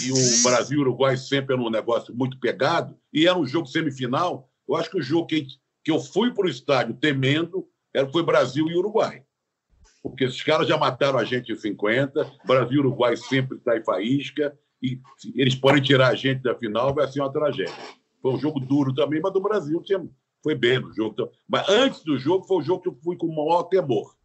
e 0.05 0.11
o 0.11 0.43
Brasil 0.43 0.77
e 0.77 0.81
o 0.81 0.81
Uruguai 0.81 1.15
sempre 1.15 1.55
era 1.55 1.63
um 1.63 1.69
negócio 1.69 2.13
muito 2.13 2.39
pegado, 2.39 2.97
e 3.13 3.27
era 3.27 3.37
um 3.37 3.47
jogo 3.47 3.67
semifinal. 3.67 4.49
Eu 4.67 4.75
acho 4.75 4.89
que 4.89 4.99
o 4.99 5.01
jogo 5.01 5.27
que, 5.27 5.47
que 5.83 5.91
eu 5.91 5.99
fui 5.99 6.33
para 6.33 6.45
o 6.45 6.49
estádio 6.49 6.95
temendo 6.95 7.67
era, 7.93 8.09
foi 8.09 8.23
Brasil 8.23 8.67
e 8.67 8.75
Uruguai. 8.75 9.23
Porque 10.03 10.25
esses 10.25 10.41
caras 10.43 10.67
já 10.67 10.77
mataram 10.77 11.17
a 11.17 11.23
gente 11.23 11.51
em 11.51 11.55
50, 11.55 12.31
Brasil 12.45 12.77
e 12.77 12.79
Uruguai 12.79 13.15
sempre 13.17 13.57
está 13.57 13.77
em 13.77 13.83
faísca, 13.83 14.57
e 14.81 14.99
eles 15.35 15.55
podem 15.55 15.81
tirar 15.81 16.09
a 16.09 16.15
gente 16.15 16.41
da 16.41 16.55
final, 16.55 16.93
vai 16.93 17.07
ser 17.07 17.21
uma 17.21 17.31
tragédia. 17.31 17.73
Foi 18.21 18.33
um 18.33 18.39
jogo 18.39 18.59
duro 18.59 18.93
também, 18.93 19.21
mas 19.21 19.33
do 19.33 19.41
Brasil 19.41 19.81
tinha, 19.81 20.01
foi 20.43 20.55
bem 20.55 20.79
no 20.79 20.93
jogo. 20.93 21.29
Mas 21.47 21.67
antes 21.69 22.03
do 22.03 22.17
jogo, 22.17 22.45
foi 22.45 22.57
o 22.57 22.61
jogo 22.61 22.81
que 22.81 22.89
eu 22.89 22.97
fui 23.03 23.17
com 23.17 23.27
o 23.27 23.35
maior 23.35 23.63
temor. 23.63 24.15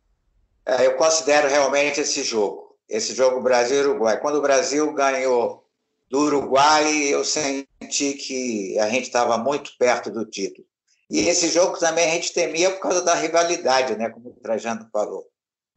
É, 0.66 0.86
eu 0.86 0.96
considero 0.96 1.48
realmente 1.48 2.00
esse 2.00 2.22
jogo, 2.24 2.63
esse 2.88 3.14
jogo 3.14 3.42
Brasil-Uruguai. 3.42 4.20
Quando 4.20 4.36
o 4.36 4.42
Brasil 4.42 4.92
ganhou 4.92 5.64
do 6.10 6.20
Uruguai, 6.20 7.08
eu 7.08 7.24
senti 7.24 8.14
que 8.14 8.78
a 8.78 8.88
gente 8.88 9.04
estava 9.04 9.36
muito 9.38 9.72
perto 9.78 10.10
do 10.10 10.24
título. 10.24 10.66
E 11.10 11.20
esse 11.28 11.48
jogo 11.48 11.78
também 11.78 12.06
a 12.10 12.14
gente 12.14 12.32
temia 12.32 12.70
por 12.70 12.80
causa 12.80 13.02
da 13.02 13.14
rivalidade, 13.14 13.96
né? 13.96 14.08
como 14.08 14.30
o 14.30 14.40
Trajano 14.40 14.88
falou. 14.92 15.26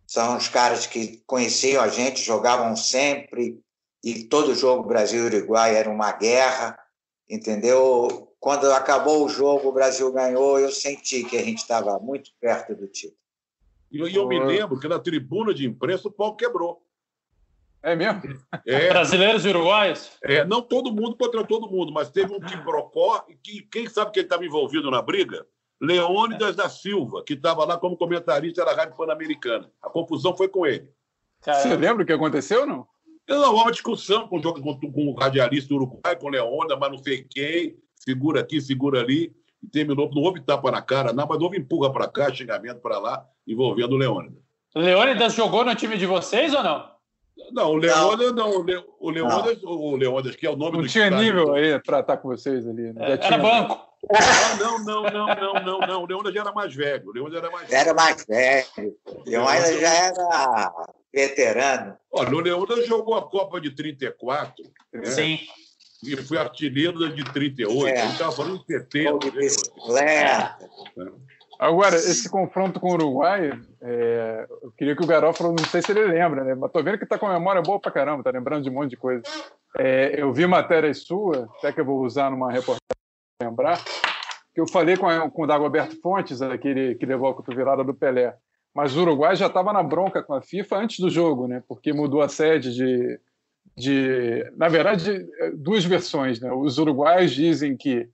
São 0.05 0.37
os 0.37 0.47
caras 0.47 0.87
que 0.87 1.21
conheciam 1.25 1.83
a 1.83 1.89
gente, 1.89 2.21
jogavam 2.21 2.75
sempre, 2.75 3.59
e 4.03 4.23
todo 4.23 4.55
jogo 4.55 4.87
Brasil-Uruguai 4.87 5.75
era 5.75 5.89
uma 5.89 6.13
guerra, 6.13 6.79
entendeu? 7.29 8.33
Quando 8.39 8.71
acabou 8.71 9.25
o 9.25 9.29
jogo, 9.29 9.67
o 9.67 9.73
Brasil 9.73 10.11
ganhou, 10.13 10.59
eu 10.59 10.71
senti 10.71 11.23
que 11.23 11.37
a 11.37 11.43
gente 11.43 11.57
estava 11.57 11.99
muito 11.99 12.31
perto 12.39 12.73
do 12.73 12.87
título. 12.87 13.17
E 13.91 13.99
eu, 13.99 14.07
eu 14.07 14.27
me 14.27 14.39
lembro 14.39 14.79
que 14.79 14.87
na 14.87 14.99
tribuna 14.99 15.53
de 15.53 15.65
imprensa 15.65 16.07
o 16.07 16.11
pau 16.11 16.35
quebrou. 16.35 16.81
É 17.88 17.95
mesmo? 17.95 18.21
É, 18.65 18.89
Brasileiros 18.91 19.45
e 19.45 19.49
uruguaios? 19.49 20.11
É, 20.21 20.43
não 20.43 20.61
todo 20.61 20.91
mundo 20.91 21.15
contra 21.15 21.41
todo 21.45 21.69
mundo, 21.69 21.89
mas 21.93 22.09
teve 22.09 22.33
um 22.33 22.39
quiprocó, 22.39 23.25
que 23.41 23.61
quem 23.71 23.88
sabe 23.88 24.11
que 24.11 24.19
ele 24.19 24.25
estava 24.25 24.45
envolvido 24.45 24.91
na 24.91 25.01
briga? 25.01 25.45
Leônidas 25.81 26.53
da 26.55 26.67
Silva, 26.67 27.23
que 27.23 27.33
estava 27.33 27.63
lá 27.63 27.77
como 27.77 27.95
comentarista 27.95 28.65
da 28.65 28.73
Rádio 28.73 28.97
Pan-Americana. 28.97 29.71
A 29.81 29.89
confusão 29.89 30.35
foi 30.35 30.49
com 30.49 30.65
ele. 30.65 30.89
Você 31.41 31.77
lembra 31.77 32.03
o 32.03 32.05
que 32.05 32.11
aconteceu 32.11 32.61
ou 32.61 32.67
não? 32.67 32.88
Não, 33.29 33.55
uma 33.55 33.71
discussão 33.71 34.27
com, 34.27 34.41
com, 34.41 34.79
com 34.79 35.07
o 35.07 35.13
radialista 35.13 35.69
do 35.69 35.75
Uruguai, 35.75 36.15
com 36.17 36.27
o 36.27 36.29
Leônidas, 36.29 36.77
mas 36.79 36.91
não 36.91 36.97
sei 36.97 37.23
quem, 37.23 37.77
segura 37.95 38.41
aqui, 38.41 38.59
segura 38.59 38.99
ali, 38.99 39.33
e 39.63 39.67
terminou. 39.67 40.11
Não 40.13 40.23
houve 40.23 40.41
tapa 40.41 40.71
na 40.71 40.81
cara, 40.81 41.13
não, 41.13 41.25
mas 41.25 41.39
houve 41.39 41.57
empurra 41.57 41.93
para 41.93 42.07
cá, 42.09 42.33
xingamento 42.33 42.81
para 42.81 42.99
lá, 42.99 43.25
envolvendo 43.47 43.93
o 43.93 43.97
Leônidas. 43.97 44.41
Leônidas 44.75 45.33
jogou 45.35 45.63
no 45.63 45.75
time 45.75 45.97
de 45.97 46.05
vocês 46.05 46.53
ou 46.53 46.63
não? 46.63 46.96
Não, 47.51 47.71
o 47.71 47.75
Leônidas 47.75 48.33
não. 48.33 48.49
O 48.99 49.09
Leônidas, 49.09 49.63
o 49.63 49.95
Leônidas, 49.95 50.35
que 50.35 50.45
é 50.45 50.49
o 50.49 50.55
nome 50.55 50.77
não 50.77 50.81
do 50.83 50.89
tinha 50.89 51.09
nível 51.09 51.53
aí 51.53 51.79
para 51.79 51.99
estar 51.99 52.17
com 52.17 52.29
vocês 52.29 52.67
ali. 52.67 52.93
Né? 52.93 53.11
É, 53.11 53.25
era 53.25 53.38
banco. 53.38 53.88
Não, 54.59 54.83
não, 54.83 55.03
não, 55.03 55.27
não, 55.35 55.53
não, 55.53 55.79
não. 55.79 56.03
O 56.03 56.05
Leônidas 56.05 56.33
já 56.33 56.41
era 56.41 56.51
mais 56.51 56.73
velho. 56.73 57.07
O 57.07 57.13
Leônidas 57.13 57.43
era 57.43 57.51
mais 57.51 57.67
velho. 57.67 57.81
Era 57.81 57.93
mais 57.93 58.25
velho. 58.25 58.95
O 59.05 59.29
Leônidas 59.29 59.79
já 59.79 59.93
era 59.93 60.73
veterano. 61.13 61.97
Olha, 62.11 62.35
o 62.35 62.39
Leônidas 62.39 62.88
jogou 62.88 63.15
a 63.15 63.29
Copa 63.29 63.59
de 63.59 63.71
34. 63.71 64.63
Né? 64.93 65.05
Sim. 65.05 65.39
E 66.03 66.15
foi 66.15 66.38
artilheiro 66.38 67.09
de 67.13 67.23
38. 67.33 67.88
É. 67.88 68.01
Ele 68.01 68.11
estava 68.11 68.31
falando 68.31 68.59
de 68.59 68.65
70. 68.65 69.19
De 69.19 69.31
bicicleta. 69.31 70.57
Agora, 71.59 71.95
esse 71.95 72.29
confronto 72.29 72.79
com 72.79 72.91
o 72.91 72.93
Uruguai, 72.93 73.49
é, 73.81 74.47
eu 74.61 74.71
queria 74.77 74.95
que 74.95 75.03
o 75.03 75.07
Garófalo, 75.07 75.55
não 75.57 75.65
sei 75.65 75.81
se 75.81 75.91
ele 75.91 76.05
lembra, 76.05 76.43
né? 76.43 76.53
Mas 76.53 76.71
tô 76.71 76.83
vendo 76.83 76.99
que 76.99 77.05
tá 77.05 77.17
com 77.17 77.25
a 77.25 77.33
memória 77.33 77.61
boa 77.61 77.79
pra 77.79 77.91
caramba, 77.91 78.23
tá 78.23 78.29
lembrando 78.29 78.63
de 78.63 78.69
um 78.69 78.73
monte 78.73 78.91
de 78.91 78.97
coisa. 78.97 79.23
É, 79.75 80.21
eu 80.21 80.31
vi 80.31 80.45
matérias 80.45 80.99
sua, 80.99 81.49
até 81.57 81.71
que 81.71 81.81
eu 81.81 81.85
vou 81.85 82.03
usar 82.03 82.29
numa 82.29 82.51
reportagem 82.51 82.85
para 83.39 83.49
lembrar, 83.49 83.83
que 84.53 84.61
eu 84.61 84.67
falei 84.67 84.97
com, 84.97 85.07
a, 85.07 85.29
com 85.31 85.43
o 85.43 85.47
Dagoberto 85.47 85.99
Fontes, 85.99 86.41
aquele 86.43 86.93
que 86.93 87.05
levou 87.07 87.29
a 87.29 87.33
cotovelada 87.33 87.83
do 87.83 87.93
Pelé. 87.93 88.35
Mas 88.73 88.95
o 88.95 89.01
Uruguai 89.01 89.35
já 89.35 89.47
estava 89.47 89.73
na 89.73 89.81
bronca 89.81 90.21
com 90.21 90.35
a 90.35 90.41
FIFA 90.41 90.77
antes 90.77 90.99
do 90.99 91.09
jogo, 91.09 91.47
né? 91.47 91.63
Porque 91.67 91.91
mudou 91.91 92.21
a 92.21 92.29
sede 92.29 92.75
de. 92.75 93.19
de 93.75 94.51
na 94.55 94.67
verdade, 94.67 95.25
duas 95.55 95.83
versões, 95.83 96.39
né? 96.39 96.51
Os 96.53 96.77
uruguaios 96.77 97.31
dizem 97.31 97.75
que 97.75 98.07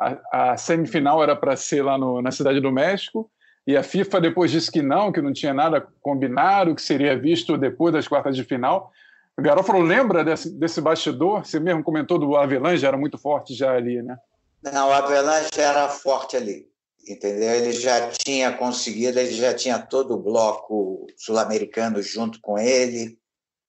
a, 0.00 0.52
a 0.52 0.56
semifinal 0.56 1.22
era 1.22 1.36
para 1.36 1.54
ser 1.56 1.82
lá 1.82 1.98
no, 1.98 2.22
na 2.22 2.30
Cidade 2.30 2.60
do 2.60 2.72
México, 2.72 3.30
e 3.66 3.76
a 3.76 3.82
FIFA 3.82 4.20
depois 4.20 4.50
disse 4.50 4.72
que 4.72 4.80
não, 4.80 5.12
que 5.12 5.20
não 5.20 5.32
tinha 5.32 5.52
nada 5.52 5.86
combinado, 6.00 6.74
que 6.74 6.82
seria 6.82 7.18
visto 7.18 7.58
depois 7.58 7.92
das 7.92 8.08
quartas 8.08 8.34
de 8.34 8.42
final. 8.42 8.90
O 9.38 9.42
Garofalo 9.42 9.80
lembra 9.80 10.24
desse, 10.24 10.50
desse 10.58 10.80
bastidor? 10.80 11.44
Você 11.44 11.60
mesmo 11.60 11.84
comentou 11.84 12.18
do 12.18 12.36
Avelange, 12.36 12.84
era 12.84 12.96
muito 12.96 13.18
forte 13.18 13.54
já 13.54 13.72
ali, 13.74 14.02
né? 14.02 14.16
Não, 14.72 14.88
o 14.88 14.92
Avelange 14.92 15.48
era 15.58 15.88
forte 15.88 16.36
ali, 16.36 16.66
entendeu? 17.06 17.50
Ele 17.50 17.72
já 17.72 18.10
tinha 18.10 18.52
conseguido, 18.52 19.18
ele 19.18 19.32
já 19.32 19.54
tinha 19.54 19.78
todo 19.78 20.14
o 20.14 20.22
bloco 20.22 21.06
sul-americano 21.16 22.02
junto 22.02 22.40
com 22.40 22.58
ele, 22.58 23.19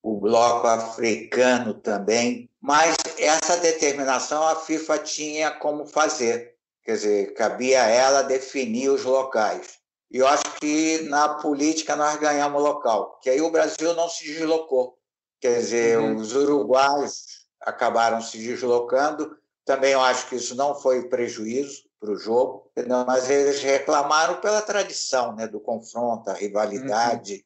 o 0.04 0.20
bloco 0.20 0.68
africano 0.68 1.74
também, 1.76 2.49
mas 2.60 2.95
essa 3.18 3.58
determinação 3.58 4.47
a 4.47 4.56
FIFA 4.56 4.99
tinha 4.99 5.52
como 5.52 5.86
fazer, 5.86 6.56
quer 6.84 6.93
dizer, 6.93 7.34
cabia 7.34 7.84
a 7.84 7.88
ela 7.88 8.22
definir 8.24 8.89
os 8.89 9.04
locais. 9.04 9.80
E 10.10 10.18
eu 10.18 10.28
acho 10.28 10.43
que 10.60 11.04
na 11.04 11.36
política 11.36 11.95
nós 11.95 12.18
ganhamos 12.18 12.62
local, 12.62 13.20
que 13.22 13.30
aí 13.30 13.41
o 13.41 13.52
Brasil 13.52 13.93
não 13.93 14.10
se 14.10 14.26
deslocou. 14.26 14.97
Quer 15.39 15.60
dizer, 15.60 15.97
uhum. 15.97 16.18
os 16.18 16.36
uruguaios 16.36 17.47
acabaram 17.62 18.22
se 18.22 18.38
deslocando. 18.38 19.36
Também 19.66 19.93
eu 19.93 20.02
acho 20.02 20.28
que 20.28 20.36
isso 20.36 20.56
não 20.56 20.76
foi 20.76 21.08
prejuízo 21.08 21.84
para 21.99 22.12
o 22.12 22.18
jogo, 22.18 22.70
mas 23.06 23.30
eles 23.30 23.62
reclamaram 23.62 24.41
pela 24.41 24.62
tradição 24.62 25.36
né, 25.36 25.47
do 25.47 25.60
confronto, 25.60 26.30
a 26.30 26.34
rivalidade, 26.34 27.34
uhum. 27.34 27.39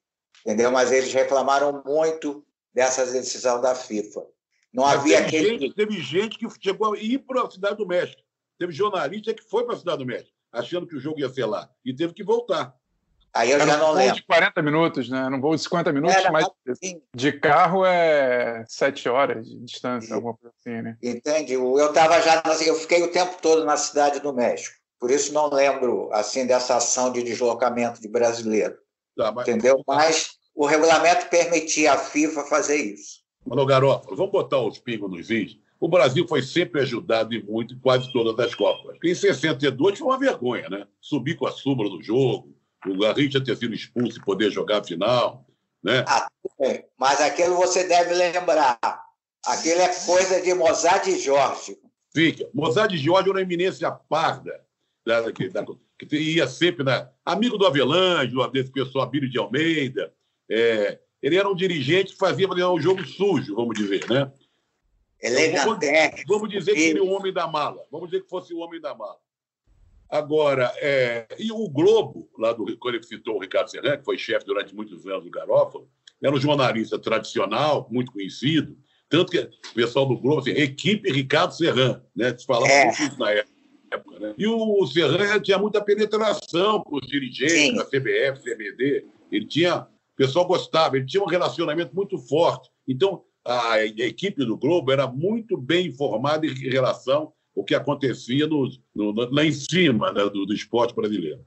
entendeu? 0.46 0.72
Mas 0.72 0.92
eles 0.92 1.14
reclamaram 1.14 1.84
muito 1.86 2.45
dessa 2.76 3.06
decisão 3.06 3.62
da 3.62 3.74
FIFA. 3.74 4.26
Não 4.74 4.84
mas 4.84 5.00
havia 5.00 5.24
teve 5.24 5.28
aquele. 5.28 5.60
Gente, 5.60 5.74
teve 5.74 6.02
gente 6.02 6.38
que 6.38 6.48
chegou 6.62 6.94
a 6.94 6.98
ir 7.00 7.20
para 7.20 7.42
a 7.42 7.50
Cidade 7.50 7.78
do 7.78 7.88
México. 7.88 8.22
Teve 8.60 8.74
jornalista 8.74 9.34
que 9.34 9.42
foi 9.44 9.64
para 9.66 9.76
a 9.76 9.80
Cidade 9.80 10.00
do 10.00 10.06
México, 10.06 10.32
achando 10.52 10.86
que 10.86 10.96
o 10.96 11.00
jogo 11.00 11.20
ia 11.20 11.30
ser 11.30 11.46
lá, 11.46 11.70
e 11.84 11.96
teve 11.96 12.14
que 12.14 12.24
voltar. 12.24 12.76
Aí 13.34 13.52
eu 13.52 13.56
Era 13.56 13.66
já 13.66 13.78
não 13.78 13.92
um 13.92 13.94
lembro. 13.94 14.16
de 14.16 14.24
40 14.24 14.62
minutos, 14.62 15.10
né? 15.10 15.30
Não 15.30 15.42
vou 15.42 15.56
de 15.56 15.62
50 15.62 15.92
minutos, 15.92 16.16
Era 16.16 16.32
mas 16.32 16.48
assim. 16.70 17.02
de 17.14 17.34
carro 17.34 17.86
é 17.86 18.64
7 18.66 19.10
horas 19.10 19.46
de 19.46 19.60
distância, 19.60 20.10
e, 20.10 20.14
alguma 20.14 20.36
coisa 20.36 20.54
assim, 20.58 20.82
né? 20.82 20.98
Entende? 21.04 21.54
Eu 21.54 21.88
estava 21.88 22.22
já, 22.22 22.42
eu 22.66 22.76
fiquei 22.76 23.04
o 23.04 23.12
tempo 23.12 23.38
todo 23.42 23.66
na 23.66 23.76
cidade 23.76 24.22
do 24.22 24.34
México. 24.34 24.78
Por 25.00 25.12
isso 25.12 25.34
não 25.34 25.50
lembro 25.50 26.10
assim 26.14 26.46
dessa 26.48 26.78
ação 26.78 27.12
de 27.12 27.24
deslocamento 27.24 28.02
de 28.02 28.08
brasileiro. 28.08 28.78
Tá, 29.18 29.32
mas... 29.32 29.48
Entendeu? 29.48 29.82
Mas 29.86 30.38
o 30.56 30.66
regulamento 30.66 31.28
permitia 31.28 31.94
à 31.94 31.98
FIFA 31.98 32.46
fazer 32.46 32.78
isso. 32.78 33.20
Mano 33.46 33.66
Garoto, 33.66 34.16
vamos 34.16 34.32
botar 34.32 34.62
os 34.62 34.80
pingos 34.80 35.12
nos 35.12 35.30
is. 35.30 35.58
O 35.80 35.90
Brasil 35.90 36.26
foi 36.28 36.42
sempre 36.42 36.82
ajudado 36.82 37.34
e 37.34 37.44
muito 37.44 37.74
em 37.74 37.80
quase 37.80 38.12
todas 38.12 38.44
as 38.44 38.56
Copas. 38.56 38.98
Em 39.04 39.14
62 39.14 40.00
foi 40.00 40.08
uma 40.08 40.18
vergonha, 40.18 40.70
né? 40.70 40.88
Subir 41.02 41.36
com 41.36 41.46
a 41.46 41.52
sombra 41.52 41.90
do 41.90 42.02
jogo, 42.02 42.56
o 42.88 42.98
Garrincha 42.98 43.44
ter 43.44 43.56
sido 43.58 43.76
expulso 43.76 44.18
e 44.18 44.24
poder 44.24 44.50
jogar 44.50 44.80
a 44.80 44.84
final, 44.84 45.46
né? 45.84 46.06
Ah, 46.08 46.28
mas 46.98 47.20
aquilo 47.22 47.56
você 47.58 47.84
deve 47.84 48.14
lembrar. 48.14 48.80
Aquilo 49.46 49.82
é 49.82 49.94
coisa 50.06 50.42
de 50.42 50.54
Mozart 50.54 51.06
e 51.08 51.20
Jorge. 51.20 51.78
Fica. 52.14 52.50
Mozart 52.54 52.94
e 52.94 52.98
Jorge 52.98 53.30
era 53.30 53.38
uma 53.38 53.44
eminência 53.44 53.92
parda, 53.92 54.60
da, 55.06 55.22
da, 55.22 55.32
que 55.32 55.52
ia 56.18 56.48
sempre 56.48 56.84
na. 56.84 57.10
Amigo 57.24 57.58
do 57.58 57.68
Avelange, 57.68 58.34
desse 58.52 58.72
pessoal, 58.72 59.06
Abílio 59.06 59.30
de 59.30 59.38
Almeida. 59.38 60.12
É, 60.50 61.00
ele 61.22 61.38
era 61.38 61.50
um 61.50 61.56
dirigente 61.56 62.14
que 62.14 62.20
fazia 62.20 62.48
um 62.48 62.80
jogo 62.80 63.06
sujo, 63.06 63.56
vamos 63.56 63.78
dizer, 63.78 64.08
né? 64.10 64.32
Elegante. 65.22 65.66
Vamos, 65.66 66.24
vamos 66.28 66.50
dizer 66.50 66.74
que 66.74 66.82
ele 66.82 67.00
é 67.00 67.02
o 67.02 67.10
homem 67.10 67.34
da 67.34 67.48
mala. 67.48 67.84
Vamos 67.92 68.10
dizer 68.10 68.24
que 68.24 68.30
fosse 68.30 68.54
o 68.54 68.60
homem 68.60 68.80
da 68.80 68.94
mala. 68.94 69.18
Agora, 70.10 70.72
é, 70.78 71.28
e 71.40 71.52
o 71.52 71.68
Globo, 71.68 72.30
lá 72.38 72.54
do 72.54 72.78
quando 72.78 72.96
ele 72.96 73.04
citou 73.04 73.38
o 73.38 73.40
Ricardo 73.40 73.72
Serrano, 73.72 73.98
que 73.98 74.06
foi 74.06 74.18
chefe 74.18 74.46
durante 74.46 74.76
muitos 74.76 75.06
anos 75.08 75.24
do 75.24 75.32
Garófalo, 75.32 75.90
era 76.22 76.34
um 76.34 76.40
jornalista 76.40 76.98
tradicional, 77.00 77.88
muito 77.92 78.12
conhecido, 78.12 78.78
tanto 79.10 79.32
que 79.32 79.40
o 79.40 79.74
pessoal 79.74 80.06
do 80.06 80.18
Globo, 80.18 80.42
assim, 80.42 80.52
equipe 80.52 81.12
Ricardo 81.12 81.54
Serrano, 81.54 82.02
né? 82.16 82.36
Se 82.38 82.46
falava 82.46 82.72
é. 82.72 82.90
isso 82.90 83.20
na 83.20 83.32
época. 83.32 84.20
Né? 84.20 84.34
E 84.38 84.48
o 84.48 84.86
Serrano 84.88 85.42
tinha 85.42 85.58
muita 85.58 85.82
penetração 85.82 86.84
com 86.84 86.98
os 86.98 87.08
dirigentes 87.08 87.54
Sim. 87.54 87.76
da 87.76 87.86
CBF, 87.86 88.42
CBD. 88.42 89.06
Ele 89.32 89.46
tinha 89.46 89.88
o 90.16 90.18
pessoal 90.18 90.48
gostava, 90.48 90.96
ele 90.96 91.06
tinha 91.06 91.22
um 91.22 91.28
relacionamento 91.28 91.94
muito 91.94 92.18
forte. 92.18 92.70
Então, 92.88 93.22
a, 93.46 93.84
equipe 93.84 94.46
do 94.46 94.58
Globo 94.58 94.92
era 94.92 95.06
muito 95.06 95.58
bem 95.58 95.88
informada 95.88 96.48
em 96.48 96.54
relação 96.70 97.34
o 97.54 97.64
que 97.64 97.76
acontecia 97.76 98.48
no, 98.48 98.70
no, 98.94 99.12
lá 99.12 99.44
em 99.46 99.52
cima 99.52 100.12
né, 100.12 100.24
do, 100.24 100.46
do 100.46 100.54
esporte 100.54 100.96
brasileiro. 100.96 101.46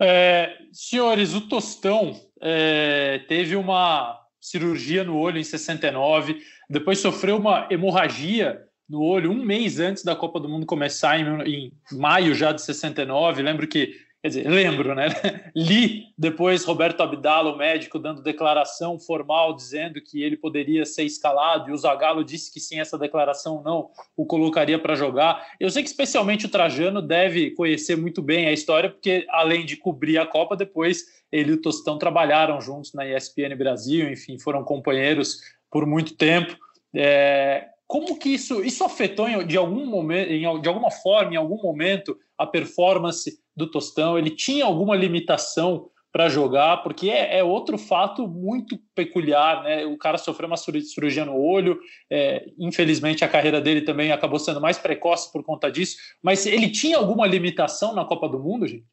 É, 0.00 0.56
senhores, 0.72 1.34
o 1.34 1.42
Tostão 1.42 2.18
é, 2.40 3.20
teve 3.28 3.56
uma 3.56 4.20
cirurgia 4.40 5.04
no 5.04 5.16
olho 5.16 5.38
em 5.38 5.44
69, 5.44 6.42
depois 6.68 6.98
sofreu 6.98 7.36
uma 7.36 7.68
hemorragia 7.70 8.62
no 8.88 9.02
olho 9.02 9.30
um 9.30 9.44
mês 9.44 9.80
antes 9.80 10.02
da 10.02 10.16
Copa 10.16 10.40
do 10.40 10.48
Mundo 10.48 10.66
começar, 10.66 11.18
em, 11.18 11.42
em 11.42 11.72
maio 11.92 12.34
já 12.34 12.52
de 12.52 12.60
69. 12.60 13.42
Lembro 13.42 13.66
que 13.66 13.94
Quer 14.24 14.28
dizer, 14.28 14.48
lembro, 14.48 14.94
né? 14.94 15.08
Li 15.54 16.06
depois 16.16 16.64
Roberto 16.64 17.02
Abdala, 17.02 17.52
o 17.52 17.58
médico, 17.58 17.98
dando 17.98 18.22
declaração 18.22 18.98
formal 18.98 19.54
dizendo 19.54 20.00
que 20.00 20.22
ele 20.22 20.34
poderia 20.34 20.86
ser 20.86 21.04
escalado, 21.04 21.68
e 21.68 21.74
o 21.74 21.76
Zagallo 21.76 22.24
disse 22.24 22.50
que 22.50 22.58
sem 22.58 22.80
essa 22.80 22.96
declaração 22.96 23.62
não 23.62 23.90
o 24.16 24.24
colocaria 24.24 24.78
para 24.78 24.94
jogar. 24.94 25.46
Eu 25.60 25.68
sei 25.68 25.82
que 25.82 25.90
especialmente 25.90 26.46
o 26.46 26.48
Trajano 26.48 27.02
deve 27.02 27.50
conhecer 27.50 27.98
muito 27.98 28.22
bem 28.22 28.46
a 28.46 28.52
história, 28.52 28.88
porque 28.88 29.26
além 29.28 29.66
de 29.66 29.76
cobrir 29.76 30.16
a 30.16 30.24
Copa, 30.24 30.56
depois 30.56 31.04
ele 31.30 31.50
e 31.50 31.54
o 31.56 31.60
Tostão 31.60 31.98
trabalharam 31.98 32.58
juntos 32.62 32.94
na 32.94 33.06
ESPN 33.06 33.54
Brasil, 33.58 34.10
enfim, 34.10 34.38
foram 34.38 34.64
companheiros 34.64 35.38
por 35.70 35.84
muito 35.84 36.16
tempo. 36.16 36.56
É, 36.96 37.66
como 37.86 38.18
que 38.18 38.30
isso, 38.30 38.64
isso 38.64 38.84
afetou 38.84 39.44
de 39.44 39.58
algum 39.58 39.84
momento, 39.84 40.30
de 40.62 40.68
alguma 40.68 40.90
forma, 40.90 41.34
em 41.34 41.36
algum 41.36 41.60
momento, 41.60 42.18
a 42.38 42.46
performance 42.46 43.38
do 43.56 43.70
Tostão? 43.70 44.18
Ele 44.18 44.30
tinha 44.30 44.64
alguma 44.64 44.96
limitação 44.96 45.90
para 46.14 46.28
jogar? 46.28 46.76
Porque 46.84 47.10
é, 47.10 47.38
é, 47.38 47.42
outro 47.42 47.76
fato 47.76 48.28
muito 48.28 48.78
peculiar, 48.94 49.64
né? 49.64 49.84
O 49.84 49.98
cara 49.98 50.16
sofreu 50.16 50.46
uma 50.46 50.56
cirurgia 50.56 51.24
no 51.24 51.36
olho, 51.36 51.80
é, 52.08 52.46
infelizmente 52.56 53.24
a 53.24 53.28
carreira 53.28 53.60
dele 53.60 53.82
também 53.82 54.12
acabou 54.12 54.38
sendo 54.38 54.60
mais 54.60 54.78
precoce 54.78 55.32
por 55.32 55.42
conta 55.42 55.72
disso. 55.72 55.96
Mas 56.22 56.46
ele 56.46 56.70
tinha 56.70 56.98
alguma 56.98 57.26
limitação 57.26 57.92
na 57.92 58.04
Copa 58.04 58.28
do 58.28 58.38
Mundo, 58.38 58.68
gente? 58.68 58.86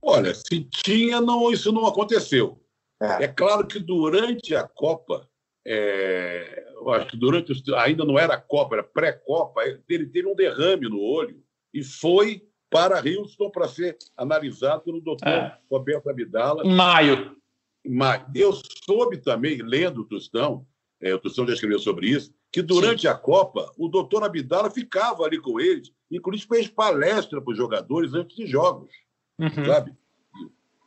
Olha, 0.00 0.34
se 0.34 0.64
tinha, 0.64 1.20
não, 1.20 1.52
isso 1.52 1.70
não 1.70 1.86
aconteceu. 1.86 2.58
É, 3.00 3.24
é 3.24 3.28
claro 3.28 3.66
que 3.66 3.78
durante 3.78 4.56
a 4.56 4.66
Copa, 4.66 5.28
é, 5.66 6.72
eu 6.74 6.90
acho 6.90 7.06
que 7.08 7.18
durante 7.18 7.52
ainda 7.76 8.02
não 8.02 8.18
era 8.18 8.40
Copa, 8.40 8.76
era 8.76 8.82
pré-Copa, 8.82 9.60
ele 9.88 10.06
teve 10.06 10.26
um 10.26 10.34
derrame 10.34 10.88
no 10.88 10.98
olho 10.98 11.42
e 11.72 11.82
foi 11.82 12.42
para 12.70 12.98
Houston 12.98 13.50
para 13.50 13.68
ser 13.68 13.98
analisado 14.16 14.82
pelo 14.82 15.00
doutor 15.00 15.28
é. 15.28 15.58
Roberto 15.70 16.08
Abdala. 16.08 16.64
Em 16.64 16.74
maio. 16.74 17.36
Em 17.84 17.94
maio. 17.94 18.26
Eu 18.34 18.52
soube 18.84 19.18
também, 19.18 19.60
lendo 19.62 20.00
o 20.00 20.04
Tostão, 20.04 20.66
é, 21.00 21.14
o 21.14 21.18
Tostão 21.18 21.46
já 21.46 21.52
escreveu 21.52 21.78
sobre 21.78 22.08
isso, 22.08 22.32
que 22.50 22.62
durante 22.62 23.02
Sim. 23.02 23.08
a 23.08 23.14
Copa 23.14 23.70
o 23.76 23.88
doutor 23.88 24.24
Abdala 24.24 24.70
ficava 24.70 25.24
ali 25.24 25.38
com 25.38 25.60
eles, 25.60 25.92
inclusive 26.10 26.48
fez 26.48 26.68
palestra 26.68 27.40
para 27.40 27.50
os 27.50 27.56
jogadores 27.56 28.14
antes 28.14 28.36
de 28.36 28.46
jogos, 28.46 28.90
uhum. 29.38 29.64
sabe? 29.66 29.94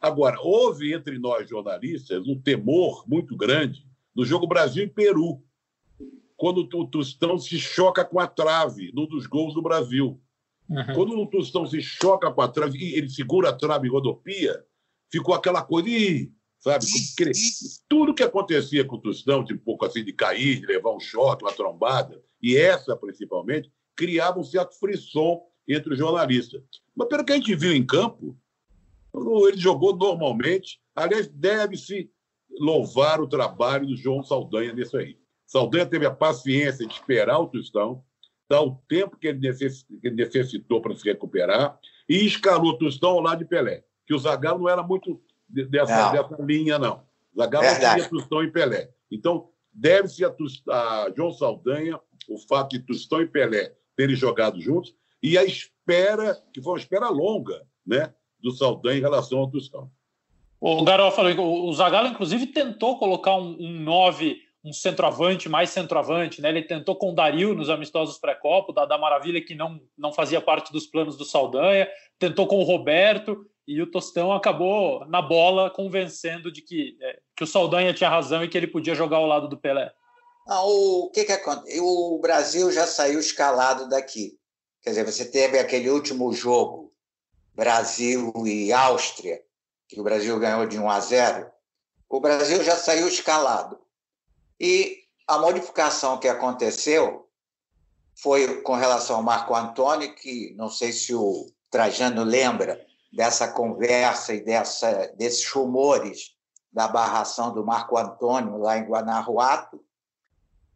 Agora, 0.02 0.40
houve 0.40 0.94
entre 0.94 1.18
nós 1.18 1.50
jornalistas 1.50 2.28
um 2.28 2.40
temor 2.40 3.04
muito 3.08 3.36
grande 3.36 3.86
no 4.16 4.24
jogo 4.24 4.48
Brasil 4.48 4.84
e 4.84 4.90
Peru, 4.90 5.42
quando 6.38 6.68
o 6.74 6.88
Tostão 6.88 7.38
se 7.38 7.58
choca 7.60 8.06
com 8.06 8.20
a 8.20 8.28
trave 8.28 8.92
num 8.94 9.08
dos 9.08 9.26
gols 9.26 9.54
do 9.54 9.62
Brasil. 9.62 10.22
Uhum. 10.70 10.94
Quando 10.96 11.20
o 11.20 11.28
Tostão 11.28 11.66
se 11.66 11.82
choca 11.82 12.32
com 12.32 12.42
a 12.42 12.48
trave, 12.48 12.96
ele 12.96 13.10
segura 13.10 13.50
a 13.50 13.54
trave 13.54 13.88
e 13.88 13.92
rodopia, 13.92 14.64
ficou 15.12 15.34
aquela 15.36 15.62
coisa, 15.62 15.90
ih, 15.90 16.32
sabe? 16.60 16.86
Tudo 17.88 18.14
que 18.14 18.24
acontecia 18.24 18.84
com 18.84 18.96
o 18.96 19.02
Tostão, 19.02 19.44
de 19.44 19.50
tipo, 19.50 19.62
um 19.62 19.66
pouco 19.66 19.86
assim 19.86 20.04
de 20.04 20.14
cair, 20.14 20.60
de 20.60 20.66
levar 20.66 20.92
um 20.92 21.00
choque, 21.00 21.44
uma 21.44 21.54
trombada, 21.54 22.22
e 22.42 22.58
essa 22.58 22.96
principalmente, 22.96 23.72
criava 23.96 24.40
um 24.40 24.44
certo 24.44 24.78
frisson 24.80 25.42
entre 25.68 25.94
os 25.94 26.00
jornalistas. 26.00 26.62
Mas 26.96 27.08
pelo 27.08 27.24
que 27.24 27.34
a 27.34 27.36
gente 27.36 27.56
viu 27.56 27.74
em 27.74 27.86
campo, 27.86 28.38
ele 29.48 29.58
jogou 29.58 29.96
normalmente. 29.96 30.80
Aliás, 30.96 31.28
deve-se 31.28 32.10
louvar 32.60 33.22
o 33.22 33.28
trabalho 33.28 33.88
do 33.88 33.96
João 33.96 34.24
Saldanha 34.24 34.74
nisso 34.74 34.98
aí. 34.98 35.18
Saldanha 35.46 35.86
teve 35.86 36.06
a 36.06 36.12
paciência 36.12 36.86
de 36.86 36.94
esperar 36.94 37.40
o 37.40 37.48
Tostão, 37.48 38.04
dar 38.50 38.62
o 38.62 38.80
tempo 38.88 39.18
que 39.18 39.28
ele 39.28 39.40
necessitou 40.12 40.82
para 40.82 40.96
se 40.96 41.04
recuperar 41.04 41.78
e 42.08 42.26
escalou 42.26 42.72
o 42.72 42.78
Tostão 42.78 43.12
ao 43.12 43.22
lado 43.22 43.40
de 43.40 43.46
Pelé, 43.46 43.84
que 44.06 44.14
o 44.14 44.20
Zagallo 44.20 44.60
não 44.60 44.70
era 44.70 44.84
muito 44.84 45.22
dessa, 45.48 46.12
dessa 46.12 46.42
linha, 46.42 46.78
não. 46.78 47.04
O 47.34 47.42
Zagallo 47.42 47.68
tinha 47.80 48.10
Tostão 48.10 48.44
e 48.44 48.52
Pelé. 48.52 48.90
Então, 49.12 49.50
deve-se 49.74 50.24
a, 50.24 50.30
a, 50.30 51.14
João 51.16 51.32
Saldanha 51.32 52.00
o 52.30 52.38
fato 52.38 52.72
de 52.72 52.80
Tostão 52.80 53.22
e 53.22 53.28
Pelé 53.28 53.74
terem 53.96 54.16
jogado 54.16 54.60
juntos 54.60 54.96
e 55.22 55.38
a 55.38 55.44
espera, 55.44 56.36
que 56.54 56.62
foi 56.62 56.74
uma 56.74 56.80
espera 56.80 57.10
longa, 57.10 57.66
né, 57.86 58.14
do 58.40 58.52
Saldanha 58.52 58.98
em 58.98 59.02
relação 59.02 59.40
ao 59.40 59.50
Tostão. 59.50 59.90
O 60.60 60.84
Garofa, 60.84 61.22
o 61.22 61.74
Zagallo, 61.74 62.08
inclusive, 62.08 62.48
tentou 62.48 62.98
colocar 62.98 63.36
um, 63.36 63.56
um 63.60 63.80
nove 63.82 64.42
um 64.66 64.74
centroavante, 64.74 65.48
mais 65.48 65.70
centroavante, 65.70 66.42
né? 66.42 66.50
Ele 66.50 66.64
tentou 66.64 66.96
com 66.96 67.12
o 67.12 67.16
Dario 67.16 67.54
nos 67.54 67.70
amistosos 67.70 68.18
pré-copa, 68.18 68.74
da, 68.74 68.86
da 68.86 68.98
Maravilha, 68.98 69.46
que 69.46 69.54
não, 69.54 69.80
não 69.96 70.12
fazia 70.12 70.42
parte 70.42 70.74
dos 70.74 70.88
planos 70.88 71.16
do 71.16 71.24
Saldanha, 71.24 71.88
tentou 72.18 72.48
com 72.48 72.58
o 72.58 72.64
Roberto, 72.64 73.46
e 73.68 73.80
o 73.82 73.90
Tostão 73.90 74.34
acabou 74.34 75.06
na 75.06 75.22
bola 75.22 75.70
convencendo 75.70 76.52
de 76.52 76.62
que, 76.62 76.98
é, 77.00 77.20
que 77.36 77.44
o 77.44 77.48
Saldanha 77.48 77.94
tinha 77.94 78.10
razão 78.10 78.44
e 78.44 78.48
que 78.48 78.58
ele 78.58 78.68
podia 78.68 78.96
jogar 78.96 79.18
ao 79.18 79.28
lado 79.28 79.48
do 79.48 79.58
Pelé. 79.58 79.92
Ah, 80.48 80.64
o 80.64 81.10
que 81.12 81.26
que 81.26 81.32
acontece? 81.32 81.80
O 81.80 82.20
Brasil 82.20 82.72
já 82.72 82.86
saiu 82.88 83.20
escalado 83.20 83.88
daqui. 83.88 84.38
Quer 84.82 84.92
dizer, 84.92 85.06
você 85.06 85.26
teve 85.26 85.58
aquele 85.58 85.90
último 85.90 86.32
jogo, 86.34 86.94
Brasil 87.54 88.32
e 88.46 88.72
Áustria, 88.72 89.42
que 89.88 90.00
o 90.00 90.04
Brasil 90.04 90.38
ganhou 90.40 90.68
de 90.68 90.78
1 90.78 90.90
a 90.90 91.00
0. 91.00 91.52
O 92.08 92.20
Brasil 92.20 92.64
já 92.64 92.76
saiu 92.76 93.08
escalado. 93.08 93.80
E 94.60 95.04
a 95.28 95.38
modificação 95.38 96.20
que 96.20 96.28
aconteceu 96.28 97.28
foi 98.16 98.62
com 98.62 98.76
relação 98.76 99.18
ao 99.18 99.24
Marco 99.24 99.56
Antônio, 99.56 100.16
que 100.16 100.54
não 100.56 100.70
sei 100.70 100.92
se 100.92 101.14
o 101.14 101.48
Trajano 101.70 102.24
lembra 102.24 102.80
dessa 103.12 103.48
conversa 103.48 104.34
e 104.34 104.44
dessa, 104.44 105.08
desses 105.18 105.46
rumores 105.50 106.36
da 106.72 106.88
barração 106.88 107.54
do 107.54 107.66
Marco 107.66 107.98
Antônio 107.98 108.58
lá 108.58 108.78
em 108.78 108.84
Guanajuato, 108.84 109.84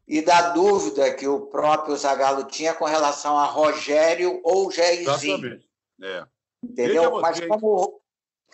e 0.07 0.21
da 0.21 0.49
dúvida 0.49 1.13
que 1.13 1.27
o 1.27 1.47
próprio 1.47 1.95
Zagallo 1.95 2.45
tinha 2.45 2.73
com 2.73 2.85
relação 2.85 3.37
a 3.37 3.45
Rogério 3.45 4.41
ou 4.43 4.71
Jairzinho. 4.71 5.61
É. 6.01 6.25
Entendeu? 6.63 7.21
Mas 7.21 7.39
como 7.41 8.01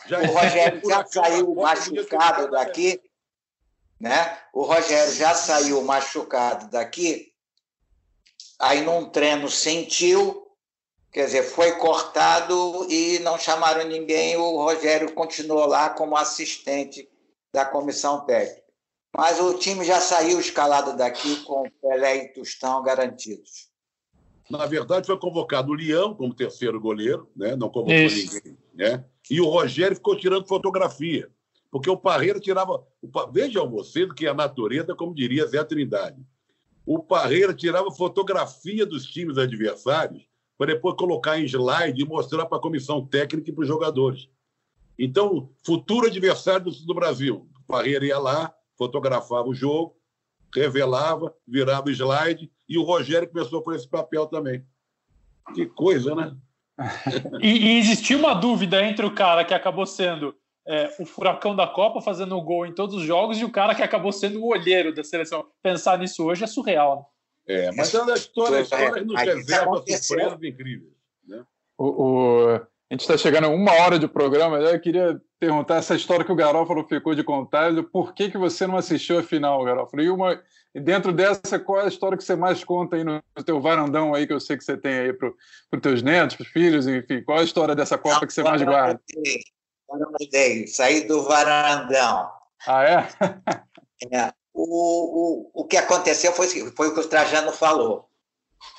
já 0.05 0.19
o 0.19 0.25
Rogério 0.25 0.81
já 0.87 1.05
saiu 1.05 1.55
machucado 1.55 2.51
daqui, 2.51 2.99
né? 3.99 4.37
O 4.53 4.63
Rogério 4.63 5.13
já 5.13 5.33
saiu 5.33 5.81
machucado 5.83 6.69
daqui, 6.69 7.33
aí 8.59 8.81
num 8.81 9.09
treino 9.09 9.49
sentiu, 9.49 10.47
quer 11.11 11.25
dizer, 11.25 11.43
foi 11.43 11.73
cortado 11.73 12.87
e 12.89 13.19
não 13.19 13.37
chamaram 13.37 13.87
ninguém, 13.87 14.35
o 14.37 14.57
Rogério 14.57 15.13
continuou 15.13 15.65
lá 15.65 15.89
como 15.89 16.17
assistente 16.17 17.09
da 17.53 17.65
comissão 17.65 18.25
técnica. 18.25 18.65
Mas 19.17 19.39
o 19.39 19.53
time 19.57 19.85
já 19.85 20.01
saiu 20.01 20.39
escalado 20.39 20.97
daqui 20.97 21.41
com 21.43 21.63
Pelé 21.81 22.17
e 22.17 22.33
Tostão 22.33 22.83
garantidos. 22.83 23.69
Na 24.49 24.65
verdade, 24.65 25.07
foi 25.07 25.17
convocado 25.17 25.71
o 25.71 25.73
Leão 25.73 26.13
como 26.13 26.35
terceiro 26.35 26.79
goleiro, 26.79 27.31
né? 27.35 27.55
não 27.55 27.69
convocou 27.69 27.95
Isso. 27.95 28.35
ninguém. 28.35 28.57
Né? 28.73 29.05
E 29.31 29.39
o 29.39 29.47
Rogério 29.47 29.95
ficou 29.95 30.17
tirando 30.17 30.47
fotografia 30.47 31.31
porque 31.75 31.89
o 31.89 31.97
Parreira 31.97 32.39
tirava. 32.39 32.87
Vejam 33.33 33.69
vocês 33.69 34.09
que 34.13 34.25
a 34.25 34.33
natureza, 34.33 34.95
como 34.95 35.13
diria 35.13 35.45
Zé 35.45 35.61
Trindade. 35.61 36.25
O 36.85 36.99
Parreira 36.99 37.53
tirava 37.53 37.91
fotografia 37.91 38.85
dos 38.85 39.05
times 39.05 39.37
adversários 39.37 40.25
para 40.57 40.67
depois 40.67 40.95
colocar 40.95 41.37
em 41.37 41.43
slide 41.43 42.01
e 42.01 42.07
mostrar 42.07 42.45
para 42.45 42.59
a 42.59 42.61
comissão 42.61 43.05
técnica 43.05 43.49
e 43.49 43.53
para 43.53 43.63
os 43.63 43.67
jogadores. 43.67 44.29
Então, 44.97 45.49
futuro 45.65 46.07
adversário 46.07 46.71
do, 46.71 46.85
do 46.85 46.93
Brasil. 46.93 47.45
O 47.59 47.67
Parreira 47.67 48.05
ia 48.05 48.19
lá, 48.19 48.55
fotografava 48.77 49.49
o 49.49 49.53
jogo, 49.53 49.97
revelava, 50.55 51.35
virava 51.45 51.89
o 51.89 51.91
slide, 51.91 52.49
e 52.69 52.77
o 52.77 52.83
Rogério 52.83 53.27
começou 53.27 53.61
por 53.61 53.75
esse 53.75 53.89
papel 53.89 54.27
também. 54.27 54.65
Que 55.53 55.65
coisa, 55.65 56.15
né? 56.15 56.37
e, 57.41 57.49
e 57.49 57.79
existia 57.79 58.15
uma 58.15 58.33
dúvida 58.33 58.81
entre 58.81 59.05
o 59.05 59.13
cara 59.13 59.43
que 59.43 59.53
acabou 59.53 59.85
sendo 59.85 60.33
é, 60.67 60.93
o 60.99 61.05
furacão 61.05 61.55
da 61.55 61.67
Copa 61.67 62.01
fazendo 62.01 62.41
gol 62.41 62.65
em 62.65 62.73
todos 62.73 62.95
os 62.95 63.03
jogos 63.03 63.39
e 63.39 63.45
o 63.45 63.51
cara 63.51 63.75
que 63.75 63.83
acabou 63.83 64.11
sendo 64.11 64.41
o 64.41 64.47
olheiro 64.47 64.93
da 64.93 65.03
seleção. 65.03 65.45
Pensar 65.61 65.97
nisso 65.97 66.23
hoje 66.25 66.43
é 66.43 66.47
surreal. 66.47 67.11
Né? 67.47 67.65
É, 67.67 67.71
mas 67.71 67.93
a 67.93 68.13
história, 68.15 68.57
a 68.57 68.61
história 68.61 69.03
nos 69.03 69.21
reserva 69.21 69.77
surpresas 69.77 70.43
incríveis. 70.43 70.93
Né? 71.27 71.43
O, 71.77 71.85
o, 71.85 72.55
a 72.55 72.93
gente 72.93 73.01
está 73.01 73.17
chegando 73.17 73.45
a 73.45 73.49
uma 73.49 73.71
hora 73.73 73.99
de 73.99 74.07
programa. 74.07 74.57
Eu 74.57 74.79
queria 74.79 75.21
perguntar 75.39 75.75
essa 75.75 75.95
história 75.95 76.25
que 76.25 76.31
o 76.31 76.35
Garófalo 76.35 76.83
ficou 76.87 77.13
de 77.13 77.23
contar. 77.23 77.71
Por 77.83 78.13
que, 78.13 78.31
que 78.31 78.37
você 78.37 78.65
não 78.65 78.77
assistiu 78.77 79.19
a 79.19 79.23
final, 79.23 79.63
Garófalo? 79.63 80.01
E 80.01 80.09
uma, 80.09 80.41
E 80.73 80.79
dentro 80.79 81.13
dessa, 81.13 81.59
qual 81.59 81.81
é 81.81 81.85
a 81.85 81.87
história 81.87 82.17
que 82.17 82.23
você 82.23 82.35
mais 82.35 82.63
conta 82.63 82.95
aí 82.95 83.03
no 83.03 83.21
teu 83.45 83.61
varandão 83.61 84.13
aí, 84.13 84.25
que 84.25 84.33
eu 84.33 84.39
sei 84.39 84.57
que 84.57 84.63
você 84.63 84.75
tem 84.75 84.93
aí 84.99 85.13
para 85.13 85.29
os 85.29 85.81
teus 85.81 86.01
netos, 86.01 86.35
para 86.35 86.43
os 86.43 86.49
filhos, 86.49 86.87
enfim? 86.87 87.21
Qual 87.21 87.37
é 87.37 87.41
a 87.41 87.45
história 87.45 87.75
dessa 87.75 87.97
Copa 87.97 88.25
que 88.25 88.33
você 88.33 88.41
mais 88.41 88.61
guarda? 88.61 88.99
Mudei, 89.89 90.67
saí 90.67 91.01
do 91.05 91.23
varandão. 91.23 92.31
Ah, 92.67 92.83
é? 92.83 93.07
é. 94.11 94.33
O, 94.53 95.51
o, 95.53 95.61
o 95.61 95.65
que 95.65 95.77
aconteceu 95.77 96.31
foi, 96.31 96.47
foi 96.47 96.87
o 96.87 96.93
que 96.93 96.99
o 96.99 97.07
Trajano 97.07 97.51
falou. 97.51 98.09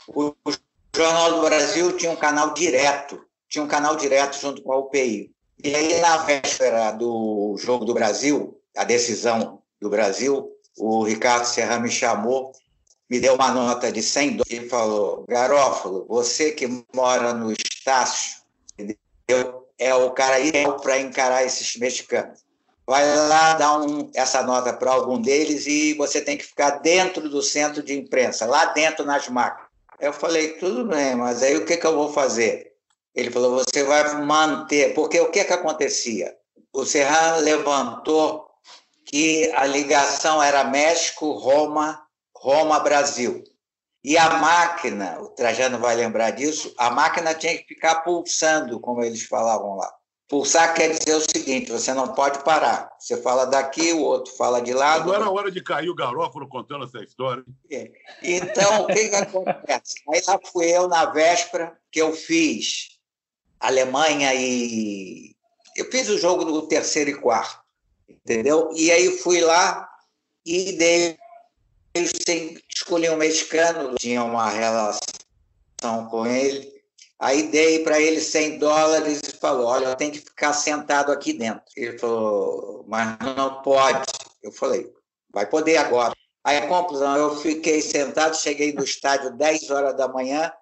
O, 0.08 0.34
o 0.44 0.52
Jornal 0.94 1.34
do 1.34 1.42
Brasil 1.42 1.96
tinha 1.96 2.10
um 2.10 2.16
canal 2.16 2.54
direto, 2.54 3.22
tinha 3.48 3.62
um 3.62 3.68
canal 3.68 3.96
direto 3.96 4.38
junto 4.40 4.62
com 4.62 4.72
a 4.72 4.78
UPI. 4.78 5.30
E 5.62 5.74
aí, 5.74 6.00
na 6.00 6.18
véspera 6.18 6.90
do 6.92 7.56
Jogo 7.58 7.84
do 7.84 7.94
Brasil, 7.94 8.60
a 8.76 8.84
decisão 8.84 9.62
do 9.80 9.88
Brasil, 9.90 10.50
o 10.78 11.04
Ricardo 11.04 11.44
Serra 11.44 11.78
me 11.78 11.90
chamou, 11.90 12.52
me 13.08 13.20
deu 13.20 13.34
uma 13.34 13.50
nota 13.50 13.90
de 13.90 14.02
100 14.02 14.36
dólares 14.36 14.46
e 14.50 14.68
falou: 14.68 15.24
Garófalo, 15.28 16.06
você 16.08 16.52
que 16.52 16.66
mora 16.94 17.32
no 17.32 17.52
Estácio, 17.52 18.42
entendeu? 18.78 19.65
É 19.78 19.94
o 19.94 20.10
cara 20.10 20.40
ideal 20.40 20.76
para 20.80 20.98
encarar 20.98 21.44
esses 21.44 21.76
mexicanos. 21.76 22.44
Vai 22.86 23.04
lá 23.28 23.54
dar 23.54 23.80
um, 23.80 24.10
essa 24.14 24.42
nota 24.42 24.72
para 24.72 24.92
algum 24.92 25.20
deles 25.20 25.66
e 25.66 25.92
você 25.94 26.20
tem 26.20 26.36
que 26.36 26.44
ficar 26.44 26.70
dentro 26.78 27.28
do 27.28 27.42
centro 27.42 27.82
de 27.82 27.98
imprensa, 27.98 28.46
lá 28.46 28.66
dentro 28.66 29.04
nas 29.04 29.28
máquinas. 29.28 29.66
Eu 29.98 30.12
falei: 30.12 30.52
tudo 30.54 30.84
bem, 30.84 31.16
mas 31.16 31.42
aí 31.42 31.56
o 31.56 31.64
que, 31.64 31.76
que 31.76 31.86
eu 31.86 31.94
vou 31.94 32.12
fazer? 32.12 32.72
Ele 33.14 33.30
falou: 33.30 33.54
você 33.58 33.82
vai 33.82 34.22
manter, 34.22 34.94
porque 34.94 35.18
o 35.18 35.30
que, 35.30 35.44
que 35.44 35.52
acontecia? 35.52 36.32
O 36.72 36.84
Serrano 36.84 37.42
levantou 37.42 38.46
que 39.06 39.50
a 39.54 39.64
ligação 39.64 40.42
era 40.42 40.64
México-Roma, 40.64 42.00
Roma-Brasil. 42.36 43.42
E 44.06 44.16
a 44.16 44.38
máquina, 44.38 45.18
o 45.20 45.30
Trajano 45.30 45.78
vai 45.78 45.96
lembrar 45.96 46.30
disso, 46.30 46.72
a 46.78 46.90
máquina 46.90 47.34
tinha 47.34 47.58
que 47.58 47.64
ficar 47.64 47.96
pulsando, 47.96 48.78
como 48.78 49.02
eles 49.02 49.24
falavam 49.24 49.74
lá. 49.74 49.92
Pulsar 50.28 50.74
quer 50.74 50.96
dizer 50.96 51.14
o 51.14 51.20
seguinte: 51.20 51.72
você 51.72 51.92
não 51.92 52.14
pode 52.14 52.42
parar. 52.44 52.88
Você 52.98 53.20
fala 53.20 53.44
daqui, 53.44 53.92
o 53.92 54.00
outro 54.00 54.32
fala 54.36 54.60
de 54.60 54.72
lá. 54.72 55.00
Não 55.04 55.14
era 55.14 55.30
hora 55.30 55.50
de 55.50 55.62
cair 55.62 55.88
o 55.88 55.94
garófalo 55.94 56.48
contando 56.48 56.84
essa 56.84 57.02
história. 57.02 57.44
É. 57.70 57.90
Então, 58.22 58.82
o 58.82 58.86
que, 58.86 59.08
que 59.08 59.14
acontece? 59.14 59.94
Aí 60.12 60.22
lá 60.26 60.38
fui 60.52 60.66
eu 60.66 60.88
na 60.88 61.06
véspera 61.06 61.76
que 61.92 62.00
eu 62.00 62.12
fiz 62.12 62.98
Alemanha 63.60 64.34
e. 64.34 65.34
Eu 65.76 65.90
fiz 65.90 66.08
o 66.08 66.18
jogo 66.18 66.44
do 66.44 66.62
terceiro 66.66 67.10
e 67.10 67.20
quarto 67.20 67.66
entendeu? 68.08 68.70
E 68.74 68.90
aí 68.90 69.18
fui 69.18 69.40
lá 69.40 69.88
e 70.44 70.72
dei, 70.72 71.16
escolhi 72.02 73.08
um 73.10 73.16
mexicano, 73.16 73.94
tinha 73.98 74.22
uma 74.22 74.48
relação 74.48 75.00
com 76.10 76.26
ele, 76.26 76.72
aí 77.18 77.44
dei 77.44 77.80
para 77.80 78.00
ele 78.00 78.20
100 78.20 78.58
dólares 78.58 79.20
e 79.22 79.36
falou, 79.36 79.66
olha, 79.66 79.94
tenho 79.96 80.12
que 80.12 80.20
ficar 80.20 80.52
sentado 80.52 81.12
aqui 81.12 81.32
dentro. 81.32 81.62
Ele 81.76 81.98
falou, 81.98 82.84
mas 82.88 83.18
não 83.36 83.62
pode. 83.62 84.04
Eu 84.42 84.52
falei, 84.52 84.90
vai 85.32 85.46
poder 85.46 85.76
agora. 85.78 86.14
Aí, 86.44 86.60
conclusão, 86.68 87.16
eu 87.16 87.36
fiquei 87.38 87.82
sentado, 87.82 88.36
cheguei 88.36 88.72
no 88.72 88.84
estádio 88.84 89.36
10 89.36 89.70
horas 89.70 89.96
da 89.96 90.06
manhã 90.06 90.52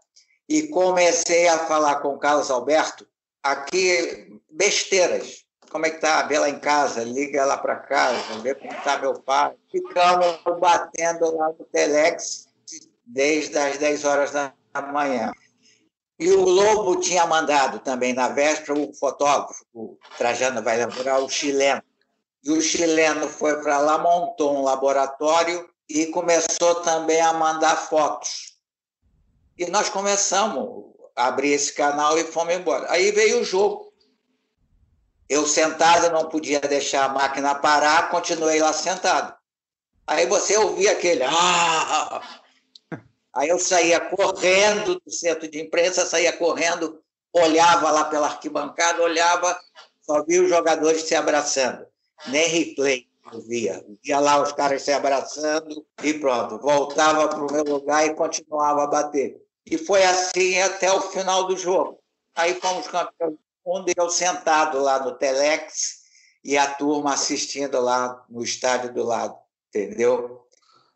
e 0.49 0.69
comecei 0.69 1.47
a 1.49 1.67
falar 1.67 1.97
com 1.97 2.15
o 2.15 2.19
Carlos 2.19 2.51
Alberto 2.51 3.07
aqui 3.43 4.41
besteiras 4.51 5.44
como 5.75 5.87
é 5.87 5.91
que 5.91 6.01
tá? 6.01 6.23
Vê 6.23 6.39
lá 6.39 6.49
em 6.49 6.61
casa, 6.61 7.03
liga 7.03 7.45
lá 7.45 7.59
para 7.59 7.75
casa, 7.75 8.39
vê 8.39 8.55
como 8.55 8.73
está 8.73 8.97
meu 8.97 9.19
pai. 9.21 9.57
Ficamos 9.73 10.39
batendo 10.61 11.37
lá 11.37 11.49
no 11.49 11.65
Telex 11.65 12.47
desde 13.05 13.59
as 13.59 13.77
10 13.77 14.05
horas 14.05 14.31
da 14.31 14.53
manhã. 14.93 15.33
E 16.17 16.31
o 16.31 16.45
Lobo 16.45 17.01
tinha 17.01 17.27
mandado 17.27 17.81
também 17.81 18.13
na 18.13 18.29
véspera 18.29 18.79
o 18.79 18.95
fotógrafo, 18.95 19.67
o 19.75 19.99
Trajano 20.17 20.63
vai 20.63 20.77
lembrar, 20.77 21.19
o 21.19 21.29
chileno. 21.29 21.83
E 22.45 22.53
o 22.53 22.63
chileno 22.63 23.29
foi 23.29 23.61
para 23.61 23.79
lá, 23.79 23.99
montou 23.99 24.57
um 24.57 24.63
laboratório 24.63 25.69
e 25.89 26.07
começou 26.07 26.83
também 26.83 27.21
a 27.21 27.33
mandar 27.33 27.75
fotos. 27.75 28.57
E 29.59 29.67
nós 29.67 29.89
começamos 29.89 30.85
a 31.17 31.27
abrir 31.27 31.51
esse 31.51 31.73
canal 31.73 32.17
e 32.17 32.23
fomos 32.23 32.55
embora. 32.55 32.87
Aí 32.93 33.11
veio 33.11 33.41
o 33.41 33.45
jogo. 33.45 33.84
Eu 35.35 35.49
sentado, 35.49 36.13
não 36.13 36.29
podia 36.29 36.61
deixar 36.61 37.07
a 37.07 37.09
máquina 37.09 37.57
parar, 37.57 38.09
continuei 38.09 38.61
lá 38.61 38.73
sentado. 38.73 39.35
Aí 40.07 40.27
você 40.27 40.57
ouvia 40.57 40.93
aquele. 40.93 41.25
Ah! 41.25 42.41
Aí 43.35 43.49
eu 43.49 43.59
saía 43.59 43.99
correndo 43.99 45.01
do 45.05 45.11
centro 45.11 45.51
de 45.51 45.61
imprensa, 45.61 46.07
saía 46.07 46.33
correndo, 46.33 47.03
olhava 47.33 47.91
lá 47.91 48.05
pela 48.05 48.29
arquibancada, 48.29 49.03
olhava, 49.03 49.59
só 50.03 50.23
via 50.23 50.41
os 50.41 50.49
jogadores 50.49 51.03
se 51.03 51.17
abraçando. 51.17 51.85
Nem 52.29 52.47
replay 52.47 53.09
eu 53.33 53.41
via. 53.41 53.85
Via 54.05 54.21
lá 54.21 54.41
os 54.41 54.53
caras 54.53 54.83
se 54.83 54.93
abraçando 54.93 55.85
e 56.01 56.15
pronto. 56.15 56.61
Voltava 56.61 57.27
para 57.27 57.45
o 57.45 57.53
meu 57.53 57.65
lugar 57.65 58.07
e 58.07 58.15
continuava 58.15 58.85
a 58.85 58.87
bater. 58.87 59.43
E 59.67 59.77
foi 59.79 60.05
assim 60.05 60.61
até 60.61 60.93
o 60.93 61.01
final 61.01 61.49
do 61.49 61.57
jogo. 61.57 61.99
Aí 62.37 62.55
fomos 62.61 62.87
campeões 62.87 63.35
onde 63.65 63.93
eu 63.97 64.11
sentado 64.11 64.79
lá 64.81 65.03
no 65.03 65.17
Telex 65.17 66.05
e 66.45 66.59
a 66.59 66.73
turma 66.73 67.15
assistindo 67.15 67.81
lá 67.81 68.25
no 68.29 68.43
estádio 68.43 68.93
do 68.93 69.03
lado, 69.03 69.37
entendeu? 69.69 70.47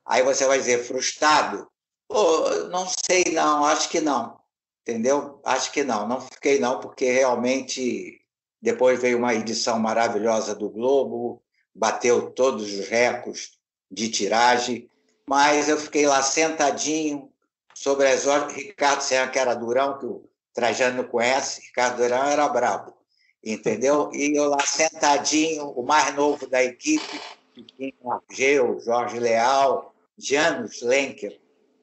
Aí 0.05 0.23
você 0.23 0.47
vai 0.47 0.59
dizer, 0.59 0.85
frustrado? 0.85 1.67
Pô, 2.07 2.51
não 2.71 2.87
sei 2.87 3.25
não, 3.33 3.65
acho 3.65 3.89
que 3.89 4.01
não, 4.01 4.39
entendeu? 4.83 5.41
Acho 5.45 5.73
que 5.73 5.83
não, 5.83 6.07
não 6.07 6.21
fiquei 6.21 6.59
não, 6.59 6.81
porque 6.81 7.11
realmente 7.11 8.21
depois 8.61 9.01
veio 9.01 9.19
uma 9.19 9.35
edição 9.35 9.79
maravilhosa 9.79 10.55
do 10.55 10.69
Globo, 10.69 11.43
bateu 11.75 12.31
todos 12.31 12.73
os 12.73 12.89
recordes 12.89 13.53
de 13.91 14.11
tiragem, 14.11 14.91
mas 15.27 15.69
eu 15.69 15.79
fiquei 15.79 16.07
lá 16.07 16.23
sentadinho 16.23 17.31
sobre 17.75 18.09
as 18.09 18.27
horas, 18.27 18.53
Ricardo 18.53 19.03
Serra, 19.03 19.29
que 19.29 19.39
era 19.39 19.55
durão, 19.55 19.99
que 19.99 20.07
o 20.07 20.28
Trajano 20.59 21.05
conhece, 21.05 21.61
Ricardo 21.61 21.99
Durão 21.99 22.25
era 22.25 22.49
brabo, 22.49 22.93
entendeu? 23.45 24.11
E 24.13 24.37
eu 24.37 24.49
lá 24.49 24.59
sentadinho, 24.67 25.69
o 25.71 25.85
mais 25.85 26.13
novo 26.17 26.49
da 26.49 26.65
equipe, 26.65 27.21
tinha 27.77 27.93
Geu, 28.29 28.81
Jorge 28.81 29.21
Leal, 29.21 29.95
Janus 30.19 30.83
Lenker, 30.83 31.41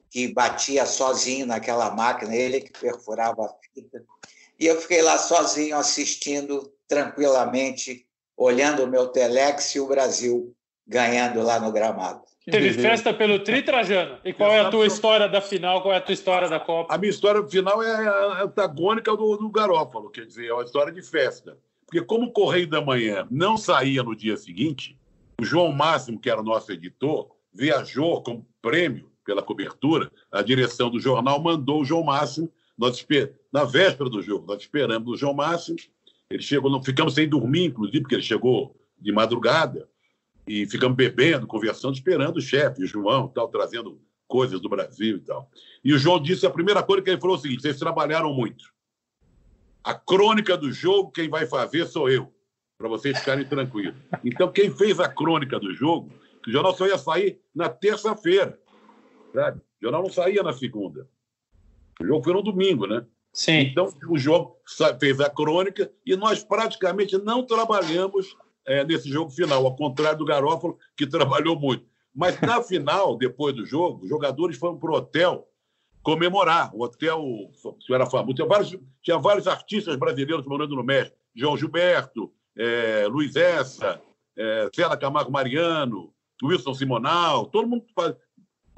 que 0.09 0.27
batia 0.27 0.85
sozinho 0.85 1.45
naquela 1.45 1.89
máquina, 1.91 2.35
ele 2.35 2.59
que 2.59 2.77
perfurava 2.77 3.45
a 3.45 3.55
fita. 3.73 4.03
E 4.59 4.65
eu 4.65 4.81
fiquei 4.81 5.01
lá 5.01 5.17
sozinho 5.17 5.77
assistindo 5.77 6.69
tranquilamente, 6.85 8.05
olhando 8.35 8.83
o 8.83 8.87
meu 8.87 9.07
telex 9.07 9.73
e 9.75 9.79
o 9.79 9.87
Brasil 9.87 10.53
ganhando 10.85 11.41
lá 11.41 11.61
no 11.61 11.71
gramado. 11.71 12.25
Teve 12.45 12.73
festa 12.73 13.11
pelo 13.11 13.39
Tri, 13.39 13.63
Trajano? 13.63 14.19
E 14.23 14.31
qual 14.31 14.51
é 14.51 14.59
a 14.59 14.69
tua 14.69 14.85
história 14.85 15.27
da 15.27 15.41
final? 15.41 15.81
Qual 15.81 15.93
é 15.93 15.97
a 15.97 16.01
tua 16.01 16.13
história 16.13 16.47
da 16.47 16.59
Copa? 16.59 16.93
A 16.93 16.97
minha 16.97 17.09
história 17.09 17.43
final 17.47 17.81
é 17.81 18.43
antagônica 18.43 19.15
do, 19.17 19.35
do 19.35 19.49
Garófalo, 19.49 20.11
quer 20.11 20.27
dizer, 20.27 20.47
é 20.47 20.53
uma 20.53 20.63
história 20.63 20.93
de 20.93 21.01
festa. 21.01 21.57
Porque 21.87 22.01
como 22.01 22.27
o 22.27 22.31
Correio 22.31 22.67
da 22.67 22.81
Manhã 22.81 23.27
não 23.31 23.57
saía 23.57 24.03
no 24.03 24.15
dia 24.15 24.37
seguinte, 24.37 24.95
o 25.41 25.43
João 25.45 25.71
Máximo, 25.71 26.19
que 26.19 26.29
era 26.29 26.39
o 26.39 26.43
nosso 26.43 26.71
editor, 26.71 27.29
viajou 27.51 28.21
com 28.21 28.45
prêmio 28.61 29.09
pela 29.25 29.41
cobertura, 29.41 30.11
a 30.31 30.43
direção 30.43 30.89
do 30.89 30.99
jornal 30.99 31.41
mandou 31.41 31.81
o 31.81 31.85
João 31.85 32.03
Máximo, 32.03 32.51
nós 32.77 33.05
na 33.51 33.63
véspera 33.63 34.09
do 34.09 34.21
jogo, 34.21 34.45
nós 34.45 34.61
esperamos 34.61 35.11
o 35.11 35.17
João 35.17 35.33
Máximo, 35.33 35.77
ele 36.29 36.43
chegou, 36.43 36.69
não 36.69 36.83
ficamos 36.83 37.15
sem 37.15 37.27
dormir, 37.27 37.65
inclusive, 37.65 38.01
porque 38.01 38.15
ele 38.15 38.21
chegou 38.21 38.75
de 38.99 39.11
madrugada, 39.11 39.87
e 40.47 40.65
ficamos 40.65 40.95
bebendo, 40.95 41.47
conversando, 41.47 41.95
esperando 41.95 42.37
o 42.37 42.41
chefe, 42.41 42.83
o 42.83 42.87
João, 42.87 43.27
tal, 43.27 43.47
trazendo 43.47 43.99
coisas 44.27 44.59
do 44.61 44.69
Brasil 44.69 45.17
e 45.17 45.21
tal. 45.21 45.49
E 45.83 45.93
o 45.93 45.97
João 45.97 46.21
disse 46.21 46.45
a 46.45 46.49
primeira 46.49 46.83
coisa 46.83 47.03
que 47.03 47.09
ele 47.09 47.19
falou 47.19 47.35
é 47.35 47.39
o 47.39 47.41
seguinte: 47.41 47.61
vocês 47.61 47.79
trabalharam 47.79 48.33
muito. 48.33 48.73
A 49.83 49.93
crônica 49.93 50.57
do 50.57 50.71
jogo, 50.71 51.11
quem 51.11 51.29
vai 51.29 51.45
fazer 51.45 51.85
sou 51.85 52.09
eu, 52.09 52.33
para 52.77 52.87
vocês 52.87 53.19
ficarem 53.19 53.45
tranquilos. 53.45 53.95
Então, 54.23 54.51
quem 54.51 54.71
fez 54.71 54.99
a 54.99 55.07
crônica 55.07 55.59
do 55.59 55.73
jogo, 55.73 56.11
o 56.45 56.51
jornal 56.51 56.75
só 56.75 56.87
ia 56.87 56.97
sair 56.97 57.39
na 57.53 57.69
terça-feira. 57.69 58.59
Sabe? 59.33 59.59
O 59.59 59.83
jornal 59.83 60.03
não 60.03 60.09
saía 60.09 60.41
na 60.41 60.53
segunda. 60.53 61.07
O 62.01 62.05
jogo 62.05 62.23
foi 62.23 62.33
no 62.33 62.41
domingo, 62.41 62.87
né? 62.87 63.05
Sim. 63.31 63.59
Então, 63.59 63.93
o 64.09 64.17
jogo 64.17 64.57
fez 64.99 65.19
a 65.19 65.29
crônica 65.29 65.91
e 66.05 66.15
nós 66.15 66.43
praticamente 66.43 67.17
não 67.17 67.45
trabalhamos 67.45 68.35
é, 68.65 68.83
nesse 68.83 69.09
jogo 69.09 69.31
final, 69.31 69.65
ao 69.65 69.75
contrário 69.75 70.17
do 70.17 70.25
Garófalo, 70.25 70.77
que 70.97 71.05
trabalhou 71.05 71.59
muito. 71.59 71.85
Mas 72.13 72.39
na 72.41 72.63
final, 72.63 73.17
depois 73.17 73.55
do 73.55 73.65
jogo, 73.65 74.03
os 74.03 74.09
jogadores 74.09 74.57
foram 74.57 74.77
para 74.77 74.91
o 74.91 74.95
hotel 74.95 75.47
comemorar. 76.01 76.73
O 76.73 76.83
hotel 76.83 77.51
era 77.91 78.05
famoso. 78.05 78.35
Tinha 78.35 78.47
vários, 78.47 78.77
tinha 79.01 79.17
vários 79.17 79.47
artistas 79.47 79.95
brasileiros 79.95 80.45
morando 80.45 80.75
no 80.75 80.83
México. 80.83 81.17
João 81.35 81.57
Gilberto, 81.57 82.31
é, 82.57 83.05
Luiz 83.07 83.35
Essa, 83.35 84.01
é, 84.37 84.69
Cela 84.73 84.95
Camargo 84.95 85.31
Mariano, 85.31 86.13
Wilson 86.43 86.73
Simonal, 86.73 87.47
todo 87.47 87.67
mundo 87.67 87.85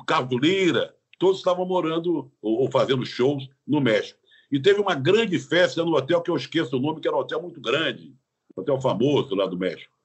Carlos 0.05 0.41
Lira, 0.41 0.95
todos 1.19 1.37
estavam 1.37 1.65
morando 1.65 2.31
ou, 2.41 2.61
ou 2.61 2.71
fazendo 2.71 3.05
shows 3.05 3.47
no 3.67 3.81
México. 3.81 4.19
E 4.51 4.59
teve 4.59 4.79
uma 4.79 4.95
grande 4.95 5.37
festa 5.37 5.83
no 5.83 5.95
hotel 5.95 6.21
que 6.21 6.31
eu 6.31 6.35
esqueço 6.35 6.77
o 6.77 6.79
nome, 6.79 7.01
que 7.01 7.07
era 7.07 7.17
um 7.17 7.19
hotel 7.19 7.41
muito 7.41 7.59
grande, 7.59 8.15
hotel 8.61 8.81
famoso 8.81 9.35
lá 9.35 9.45
do 9.45 9.57
México. 9.57 9.97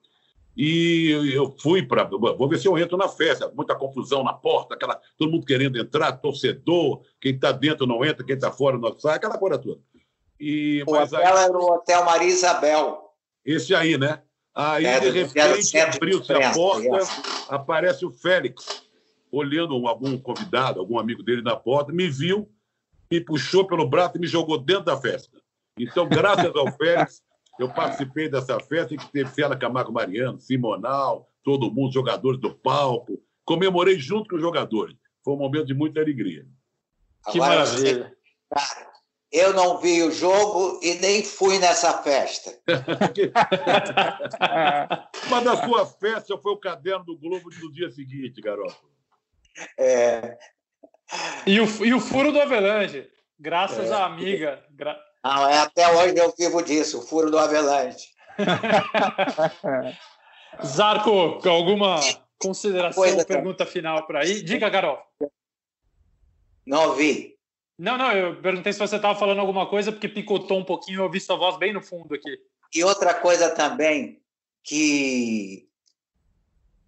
E 0.57 1.32
eu 1.34 1.55
fui 1.59 1.82
para. 1.82 2.05
Vou 2.05 2.48
ver 2.48 2.59
se 2.59 2.68
eu 2.68 2.76
entro 2.76 2.96
na 2.96 3.09
festa. 3.09 3.50
Muita 3.55 3.74
confusão 3.74 4.22
na 4.22 4.34
porta, 4.34 4.74
aquela, 4.74 5.00
todo 5.16 5.30
mundo 5.30 5.46
querendo 5.46 5.78
entrar, 5.78 6.12
torcedor, 6.12 7.03
quem 7.20 7.34
está 7.34 7.53
dentro 7.53 7.86
não 7.86 8.05
entra, 8.05 8.24
quem 8.24 8.34
está 8.34 8.53
fora 8.53 8.76
não 8.76 8.98
sai, 8.98 9.16
aquela 9.16 9.38
coisa 9.38 9.59
toda. 9.59 9.80
E, 10.38 10.82
o 10.86 10.92
hotel 10.92 11.20
aí, 11.20 11.24
era 11.24 11.57
o 11.57 11.72
Hotel 11.72 12.05
Maria 12.05 12.28
Isabel. 12.28 13.00
Esse 13.44 13.74
aí, 13.74 13.96
né? 13.96 14.20
Aí, 14.55 14.84
é, 14.84 15.00
de 15.00 15.11
repente, 15.11 15.78
abriu-se 15.78 16.32
a 16.32 16.53
porta, 16.53 16.88
é. 16.88 17.00
aparece 17.48 18.05
o 18.05 18.11
Félix, 18.11 18.82
olhando 19.30 19.86
algum 19.86 20.18
convidado, 20.18 20.78
algum 20.78 20.98
amigo 20.98 21.22
dele 21.22 21.40
na 21.40 21.57
porta, 21.57 21.92
me 21.92 22.09
viu, 22.09 22.50
me 23.11 23.20
puxou 23.20 23.66
pelo 23.66 23.88
braço 23.88 24.16
e 24.16 24.20
me 24.20 24.26
jogou 24.26 24.59
dentro 24.59 24.84
da 24.84 25.00
festa. 25.00 25.30
Então, 25.78 26.07
graças 26.07 26.55
ao 26.55 26.70
Félix, 26.76 27.22
eu 27.59 27.68
participei 27.68 28.28
dessa 28.28 28.61
festa 28.61 28.96
que 28.96 29.12
teve 29.12 29.30
Fela 29.30 29.57
Camargo 29.57 29.92
Mariano, 29.92 30.40
Simonal, 30.40 31.28
todo 31.42 31.70
mundo, 31.70 31.92
jogadores 31.92 32.40
do 32.40 32.55
palco. 32.55 33.22
Comemorei 33.44 33.98
junto 33.98 34.30
com 34.30 34.36
os 34.36 34.42
jogadores. 34.42 34.96
Foi 35.24 35.34
um 35.34 35.38
momento 35.38 35.66
de 35.66 35.74
muita 35.74 36.00
alegria. 36.00 36.46
Que 37.30 37.40
Agora, 37.40 37.64
maravilha. 37.64 38.16
Eu 39.30 39.55
não 39.55 39.78
vi 39.78 40.03
o 40.03 40.11
jogo 40.11 40.80
e 40.82 40.94
nem 40.96 41.24
fui 41.24 41.59
nessa 41.59 42.03
festa. 42.03 42.53
Mas 45.30 45.44
na 45.44 45.57
sua 45.64 45.86
festa 45.86 46.36
foi 46.36 46.53
o 46.53 46.59
caderno 46.59 47.05
do 47.05 47.16
Globo 47.16 47.48
do 47.48 47.72
dia 47.72 47.90
seguinte, 47.90 48.42
garoto. 48.42 48.76
É... 49.78 50.36
E, 51.46 51.61
o, 51.61 51.84
e 51.84 51.94
o 51.94 52.00
furo 52.00 52.30
do 52.30 52.40
Avelange, 52.40 53.09
graças 53.38 53.90
é. 53.90 53.94
à 53.94 54.05
amiga. 54.05 54.62
Gra... 54.70 54.98
Não, 55.24 55.48
é, 55.48 55.58
até 55.58 55.88
hoje 55.88 56.18
eu 56.18 56.34
vivo 56.36 56.62
disso, 56.62 56.98
o 56.98 57.02
furo 57.02 57.30
do 57.30 57.38
Avelange. 57.38 58.08
Zarco, 60.64 61.40
alguma 61.48 62.00
consideração 62.38 63.02
ou 63.02 63.24
pergunta 63.24 63.64
final 63.64 64.06
para 64.06 64.20
aí? 64.20 64.42
Diga, 64.42 64.70
Carol. 64.70 64.98
Não 66.66 66.94
vi. 66.94 67.36
Não, 67.78 67.96
não, 67.96 68.12
eu 68.12 68.40
perguntei 68.40 68.72
se 68.72 68.78
você 68.78 68.96
estava 68.96 69.18
falando 69.18 69.40
alguma 69.40 69.68
coisa, 69.68 69.92
porque 69.92 70.08
picotou 70.08 70.58
um 70.58 70.64
pouquinho, 70.64 71.00
eu 71.00 71.04
ouvi 71.04 71.20
sua 71.20 71.36
voz 71.36 71.56
bem 71.56 71.72
no 71.72 71.82
fundo 71.82 72.14
aqui. 72.14 72.38
E 72.74 72.84
outra 72.84 73.14
coisa 73.14 73.50
também, 73.50 74.20
que 74.62 75.68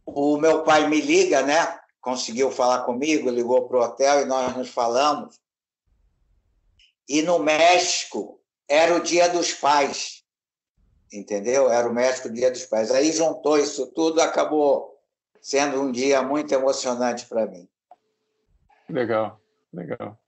o 0.05 0.37
meu 0.37 0.62
pai 0.62 0.89
me 0.89 1.01
liga, 1.01 1.43
né? 1.43 1.78
Conseguiu 2.01 2.51
falar 2.51 2.85
comigo, 2.85 3.30
ligou 3.30 3.66
para 3.66 3.78
o 3.78 3.82
hotel 3.82 4.22
e 4.22 4.26
nós 4.26 4.57
nos 4.57 4.68
falamos. 4.68 5.41
E 7.09 7.23
no 7.23 7.39
México 7.39 8.41
era 8.69 8.95
o 8.95 9.01
Dia 9.01 9.29
dos 9.29 9.53
Pais, 9.53 10.23
entendeu? 11.13 11.71
Era 11.71 11.89
o 11.89 11.93
México 11.93 12.33
Dia 12.33 12.51
dos 12.51 12.65
Pais. 12.65 12.91
Aí 12.91 13.13
juntou 13.13 13.59
isso 13.59 13.87
tudo, 13.93 14.21
acabou 14.21 14.95
sendo 15.41 15.81
um 15.83 15.93
dia 15.93 16.23
muito 16.23 16.53
emocionante 16.55 17.27
para 17.27 17.47
mim. 17.47 17.69
Legal, 18.89 19.41
legal. 19.73 20.19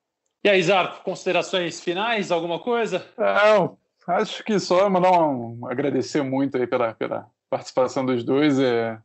E 0.45 0.49
aí, 0.49 0.62
Zarco, 0.62 1.03
considerações 1.03 1.81
finais, 1.81 2.31
alguma 2.31 2.61
coisa? 2.61 3.05
Não, 3.16 3.79
acho 4.07 4.45
que 4.45 4.61
só 4.61 4.89
mandar 4.89 5.11
um, 5.12 5.66
agradecer 5.66 6.22
muito 6.22 6.57
aí 6.57 6.66
pela, 6.66 6.95
pela 6.95 7.31
participação 7.51 8.05
dos 8.05 8.22
dois. 8.22 8.59
É, 8.61 8.99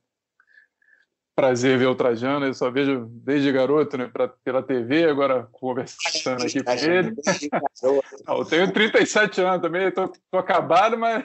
prazer 1.35 1.77
ver 1.77 1.87
o 1.87 1.95
Trajano, 1.95 2.45
eu 2.45 2.53
só 2.53 2.69
vejo 2.69 3.05
desde 3.09 3.51
garoto, 3.51 3.97
né, 3.97 4.09
pra, 4.11 4.27
pela 4.27 4.61
TV, 4.61 5.05
agora 5.05 5.47
conversando 5.51 6.43
aqui 6.43 6.63
com 6.63 6.71
ele. 6.71 7.15
eu 8.27 8.45
tenho 8.45 8.71
37 8.71 9.41
anos 9.41 9.61
também, 9.61 9.87
estou 9.87 10.11
acabado, 10.33 10.97
mas. 10.97 11.23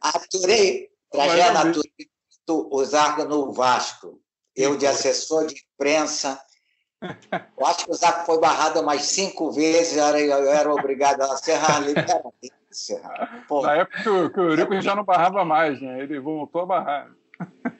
Aturei, 0.00 0.88
Trajano, 1.10 1.58
aturei 1.58 2.10
o 2.48 2.84
Zarco 2.84 3.24
no 3.24 3.52
Vasco. 3.52 4.20
Eu, 4.56 4.76
de 4.76 4.86
assessor 4.86 5.46
de 5.46 5.54
imprensa, 5.74 6.40
eu 7.02 7.66
acho 7.66 7.84
que 7.84 7.90
o 7.90 7.94
Zarco 7.94 8.26
foi 8.26 8.38
barrado 8.40 8.82
mais 8.82 9.02
cinco 9.02 9.52
vezes, 9.52 9.96
eu 9.96 10.04
era, 10.04 10.20
eu 10.20 10.52
era 10.52 10.72
obrigado 10.72 11.22
a 11.22 11.36
serrar 11.36 11.82
liberar. 11.82 12.20
Na 13.62 13.74
época 13.74 14.02
que 14.02 14.08
o, 14.08 14.30
que 14.30 14.40
o 14.40 14.50
Eurico 14.50 14.80
já 14.80 14.94
não 14.94 15.04
barrava 15.04 15.44
mais, 15.44 15.80
né? 15.80 16.00
Ele 16.02 16.20
voltou 16.20 16.62
a 16.62 16.66
barrar. 16.66 17.10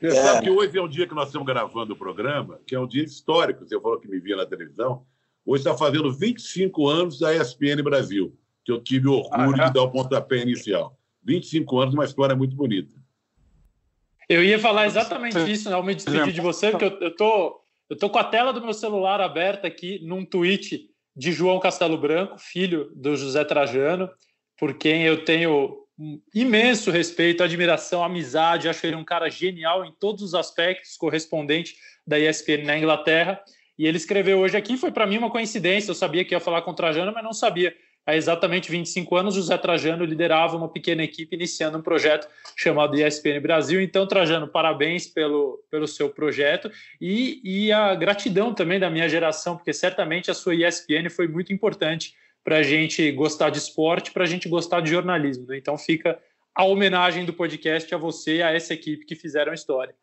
Você 0.01 0.07
é. 0.07 0.23
sabe 0.23 0.45
que 0.45 0.51
hoje 0.51 0.79
é 0.79 0.83
um 0.83 0.89
dia 0.89 1.07
que 1.07 1.15
nós 1.15 1.29
estamos 1.29 1.47
gravando 1.47 1.93
o 1.93 1.97
programa, 1.97 2.61
que 2.67 2.75
é 2.75 2.81
um 2.81 2.87
dia 2.87 3.05
histórico. 3.05 3.67
Você 3.67 3.79
falou 3.81 4.01
que 4.01 4.09
me 4.09 4.19
via 4.19 4.37
na 4.37 4.47
televisão. 4.47 5.05
Hoje 5.45 5.63
está 5.63 5.77
fazendo 5.77 6.13
25 6.13 6.89
anos 6.89 7.19
da 7.19 7.35
ESPN 7.35 7.83
Brasil, 7.83 8.37
que 8.65 8.73
eu 8.73 8.81
tive 8.81 9.09
o 9.09 9.15
orgulho 9.15 9.61
ah, 9.61 9.65
é? 9.65 9.67
de 9.69 9.75
dar 9.75 9.83
o 9.83 9.91
pontapé 9.91 10.39
inicial. 10.39 10.99
25 11.25 11.79
anos, 11.79 11.95
uma 11.95 12.05
história 12.05 12.35
muito 12.35 12.57
bonita. 12.57 12.95
Eu 14.29 14.45
ia 14.45 14.59
falar 14.59 14.87
exatamente 14.87 15.39
isso, 15.51 15.69
né? 15.69 15.77
Eu 15.77 15.83
me 15.83 15.95
despedir 15.95 16.33
de 16.33 16.41
você, 16.41 16.71
porque 16.71 16.85
eu, 16.85 16.99
eu, 17.01 17.17
tô, 17.17 17.61
eu 17.89 17.97
tô 17.97 18.09
com 18.09 18.19
a 18.19 18.25
tela 18.25 18.53
do 18.53 18.63
meu 18.63 18.73
celular 18.73 19.21
aberta 19.21 19.67
aqui 19.67 20.01
num 20.05 20.25
tweet 20.25 20.89
de 21.17 21.33
João 21.33 21.59
Castelo 21.59 21.99
Branco, 21.99 22.39
filho 22.39 22.93
do 22.95 23.17
José 23.17 23.45
Trajano, 23.45 24.09
por 24.57 24.75
quem 24.75 25.03
eu 25.03 25.25
tenho 25.25 25.85
imenso 26.35 26.91
respeito, 26.91 27.43
admiração, 27.43 28.03
amizade. 28.03 28.69
Acho 28.69 28.87
ele 28.87 28.97
um 28.97 29.05
cara 29.05 29.29
genial 29.29 29.85
em 29.85 29.93
todos 29.93 30.23
os 30.23 30.35
aspectos, 30.35 30.97
correspondente 30.97 31.77
da 32.07 32.19
ESPN 32.19 32.65
na 32.65 32.79
Inglaterra. 32.79 33.41
E 33.79 33.87
ele 33.87 33.97
escreveu 33.97 34.39
hoje 34.39 34.57
aqui, 34.57 34.77
foi 34.77 34.91
para 34.91 35.07
mim 35.07 35.19
uma 35.19 35.31
coincidência. 35.31 35.91
Eu 35.91 35.95
sabia 35.95 36.25
que 36.25 36.35
ia 36.35 36.41
falar 36.41 36.63
com 36.63 36.71
o 36.71 36.75
Trajano, 36.75 37.13
mas 37.13 37.25
não 37.25 37.33
sabia. 37.33 37.75
Há 38.07 38.17
exatamente 38.17 38.71
25 38.71 39.15
anos, 39.15 39.35
José 39.35 39.57
Trajano 39.59 40.05
liderava 40.05 40.57
uma 40.57 40.69
pequena 40.69 41.03
equipe 41.03 41.37
iniciando 41.37 41.79
um 41.79 41.83
projeto 41.83 42.27
chamado 42.57 42.99
ESPN 42.99 43.41
Brasil. 43.41 43.81
Então, 43.81 44.07
Trajano, 44.07 44.49
parabéns 44.49 45.07
pelo, 45.07 45.63
pelo 45.71 45.87
seu 45.87 46.09
projeto 46.09 46.71
e, 47.01 47.41
e 47.45 47.73
a 47.73 47.95
gratidão 47.95 48.55
também 48.55 48.81
da 48.81 48.91
minha 48.91 49.09
geração, 49.09 49.57
porque 49.57 49.73
certamente 49.73 50.31
a 50.31 50.35
sua 50.35 50.55
ESPN 50.55 51.11
foi 51.11 51.29
muito 51.29 51.53
importante 51.53 52.15
para 52.45 52.59
a 52.59 52.63
gente 52.63 53.11
gostar 53.13 53.51
de 53.51 53.59
esporte, 53.59 54.13
para 54.13 54.25
a 54.25 54.27
gente 54.27 54.49
gostar 54.49 54.81
de 54.81 54.91
jornalismo. 54.91 55.47
Né? 55.47 55.59
Então 55.59 55.77
fica 55.77 56.19
a 56.55 56.65
homenagem 56.65 57.25
do 57.25 57.33
podcast 57.33 57.95
a 57.95 57.99
você 57.99 58.37
e 58.37 58.43
a 58.43 58.51
essa 58.51 58.75
equipe 58.75 59.05
que 59.05 59.15
fizeram 59.15 59.53
a 59.53 59.55
história. 59.55 59.95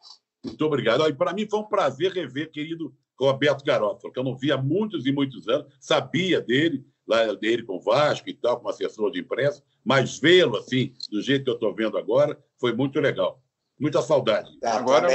Muito 0.44 0.66
obrigado. 0.66 1.08
E 1.08 1.14
para 1.14 1.34
mim 1.34 1.48
foi 1.50 1.60
um 1.60 1.64
prazer 1.64 2.12
rever, 2.12 2.52
querido 2.52 2.94
Roberto 3.20 3.66
Garoto, 3.66 4.12
que 4.12 4.20
eu 4.20 4.24
não 4.24 4.38
via 4.38 4.56
há 4.56 4.62
muitos 4.62 5.06
e 5.06 5.12
muitos 5.12 5.48
anos, 5.48 5.74
sabia 5.80 6.40
dele, 6.40 6.86
lá 7.08 7.34
dele 7.34 7.64
com 7.64 7.78
o 7.78 7.82
Vasco 7.82 8.30
e 8.30 8.34
tal, 8.34 8.58
como 8.58 8.70
assessor 8.70 9.12
de 9.12 9.20
imprensa, 9.20 9.64
mas 9.84 10.20
vê-lo 10.20 10.58
assim, 10.58 10.94
do 11.10 11.22
jeito 11.22 11.44
que 11.44 11.50
eu 11.50 11.56
estou 11.56 11.74
vendo 11.74 11.98
agora, 11.98 12.38
foi 12.60 12.74
muito 12.74 13.00
legal. 13.00 13.42
Muita 13.80 14.02
saudade. 14.02 14.60
Tá, 14.60 14.78
agora 14.78 15.08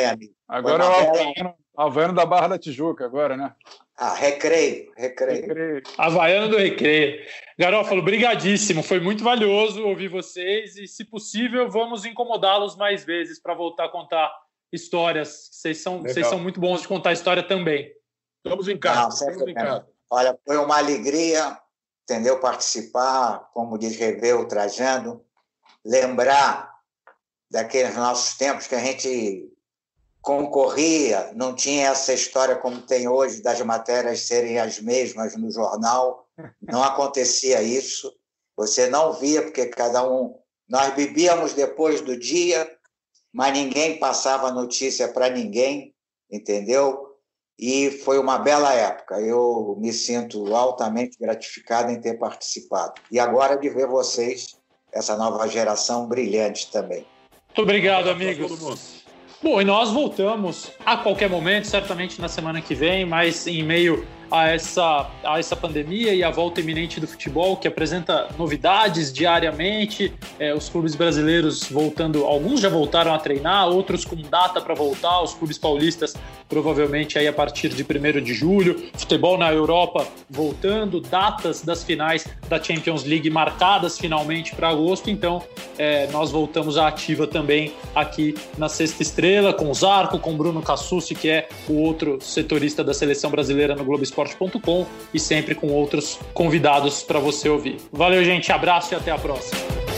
agora 0.49 0.85
é 0.85 1.43
o 1.45 1.62
Alvano 1.75 2.13
da 2.13 2.27
Barra 2.27 2.49
da 2.49 2.59
Tijuca, 2.59 3.05
agora, 3.05 3.37
né? 3.37 3.55
Ah, 3.97 4.15
recreio, 4.15 4.91
recreio. 4.97 5.47
recreio. 5.47 5.83
Havaiano 5.97 6.49
do 6.49 6.59
recreio. 6.59 7.25
Garófalo, 7.59 8.03
brigadíssimo. 8.03 8.83
Foi 8.83 9.01
muito 9.01 9.23
valioso 9.23 9.85
ouvir 9.87 10.09
vocês 10.09 10.77
e, 10.77 10.87
se 10.87 11.05
possível, 11.05 11.71
vamos 11.71 12.05
incomodá-los 12.05 12.77
mais 12.77 13.05
vezes 13.05 13.41
para 13.41 13.55
voltar 13.55 13.85
a 13.87 13.89
contar 13.89 14.33
histórias. 14.73 15.49
Vocês 15.53 15.79
são, 15.79 16.03
vocês 16.03 16.27
são 16.27 16.39
muito 16.39 16.59
bons 16.59 16.83
de 16.83 16.89
contar 16.89 17.13
história 17.13 17.43
também. 17.43 17.93
Estamos 18.45 18.69
em 18.69 18.77
casa. 18.77 19.03
Não, 19.03 19.09
estamos 19.09 19.49
em 19.49 19.55
casa. 19.55 19.87
Olha, 20.11 20.39
foi 20.47 20.57
uma 20.57 20.79
alegria, 20.79 21.59
entendeu? 22.03 22.41
Participar, 22.41 23.51
como 23.55 23.79
diz 23.79 23.97
Reveu, 23.97 24.47
Trajando, 24.49 25.25
lembrar 25.85 26.73
daqueles 27.51 27.95
nossos 27.97 28.37
tempos 28.37 28.67
que 28.67 28.75
a 28.75 28.81
gente 28.81 29.52
concorria, 30.23 31.33
não 31.35 31.53
tinha 31.53 31.89
essa 31.89 32.15
história 32.15 32.55
como 32.55 32.81
tem 32.81 33.09
hoje 33.09 33.43
das 33.43 33.61
matérias 33.61 34.21
serem 34.21 34.59
as 34.59 34.79
mesmas 34.79 35.37
no 35.37 35.51
jornal, 35.51 36.29
não 36.63 36.83
acontecia 36.83 37.61
isso. 37.61 38.15
Você 38.57 38.89
não 38.89 39.13
via 39.13 39.43
porque 39.43 39.67
cada 39.67 40.09
um 40.09 40.39
nós 40.69 40.95
bebíamos 40.95 41.55
depois 41.55 42.01
do 42.01 42.17
dia, 42.17 42.71
mas 43.33 43.53
ninguém 43.53 43.99
passava 43.99 44.53
notícia 44.53 45.09
para 45.09 45.29
ninguém, 45.29 45.93
entendeu? 46.31 47.17
E 47.59 47.91
foi 47.91 48.19
uma 48.19 48.39
bela 48.39 48.73
época. 48.73 49.21
Eu 49.21 49.77
me 49.79 49.93
sinto 49.93 50.55
altamente 50.55 51.19
gratificado 51.19 51.91
em 51.91 52.01
ter 52.01 52.19
participado. 52.19 52.95
E 53.11 53.19
agora 53.19 53.57
de 53.57 53.69
ver 53.69 53.89
vocês, 53.89 54.57
essa 54.93 55.17
nova 55.17 55.49
geração 55.49 56.07
brilhante 56.07 56.71
também. 56.71 57.07
Muito 57.49 57.63
obrigado, 57.63 58.09
amigos. 58.09 59.02
Bom, 59.43 59.61
e 59.61 59.65
nós 59.65 59.91
voltamos 59.91 60.71
a 60.87 60.97
qualquer 60.97 61.29
momento, 61.29 61.67
certamente 61.67 62.21
na 62.21 62.29
semana 62.29 62.61
que 62.61 62.77
vem, 62.77 63.05
mas 63.05 63.45
em 63.49 63.65
meio 63.65 64.07
a 64.33 64.49
essa, 64.49 65.11
a 65.23 65.39
essa 65.39 65.55
pandemia 65.55 66.15
e 66.15 66.25
a 66.25 66.31
volta 66.31 66.63
iminente 66.63 66.99
do 66.99 67.07
futebol, 67.07 67.55
que 67.55 67.69
apresenta 67.69 68.29
novidades 68.39 69.13
diariamente. 69.13 70.11
É, 70.39 70.55
os 70.55 70.71
clubes 70.71 70.95
brasileiros 70.95 71.65
voltando, 71.65 72.25
alguns 72.25 72.61
já 72.61 72.71
voltaram 72.71 73.13
a 73.13 73.19
treinar, 73.19 73.69
outros 73.69 74.07
com 74.07 74.17
data 74.17 74.59
para 74.59 74.75
voltar, 74.75 75.21
os 75.21 75.35
clubes 75.35 75.59
paulistas 75.59 76.15
provavelmente 76.53 77.19
aí 77.19 77.27
a 77.27 77.33
partir 77.33 77.71
de 77.71 77.83
1 77.83 78.23
de 78.23 78.35
julho. 78.35 78.91
Futebol 78.93 79.39
na 79.39 79.51
Europa 79.51 80.07
voltando, 80.29 81.01
datas 81.01 81.63
das 81.63 81.83
finais 81.83 82.27
da 82.47 82.63
Champions 82.63 83.05
League 83.05 83.29
marcadas 83.31 83.99
finalmente 83.99 84.55
para 84.55 84.69
agosto. 84.69 85.09
Então, 85.09 85.43
é, 85.79 86.07
nós 86.09 86.31
voltamos 86.31 86.77
à 86.77 86.89
ativa 86.89 87.27
também 87.27 87.73
aqui 87.95 88.35
na 88.59 88.69
Sexta 88.69 89.03
Estrela, 89.03 89.55
com 89.55 89.71
o 89.71 89.75
Zarco, 89.75 90.19
com 90.19 90.35
o 90.35 90.37
Bruno 90.37 90.61
Cassucci, 90.61 91.15
que 91.15 91.31
é 91.31 91.49
o 91.67 91.75
outro 91.75 92.19
setorista 92.21 92.85
da 92.85 92.93
seleção 92.93 93.31
brasileira 93.31 93.75
no 93.75 93.83
Globoesporte.com 94.23 94.87
e 95.13 95.19
sempre 95.19 95.55
com 95.55 95.69
outros 95.69 96.19
convidados 96.33 97.03
para 97.03 97.19
você 97.19 97.49
ouvir. 97.49 97.77
Valeu, 97.93 98.25
gente, 98.25 98.53
abraço 98.53 98.95
e 98.95 98.97
até 98.97 99.11
a 99.11 99.19
próxima. 99.19 99.92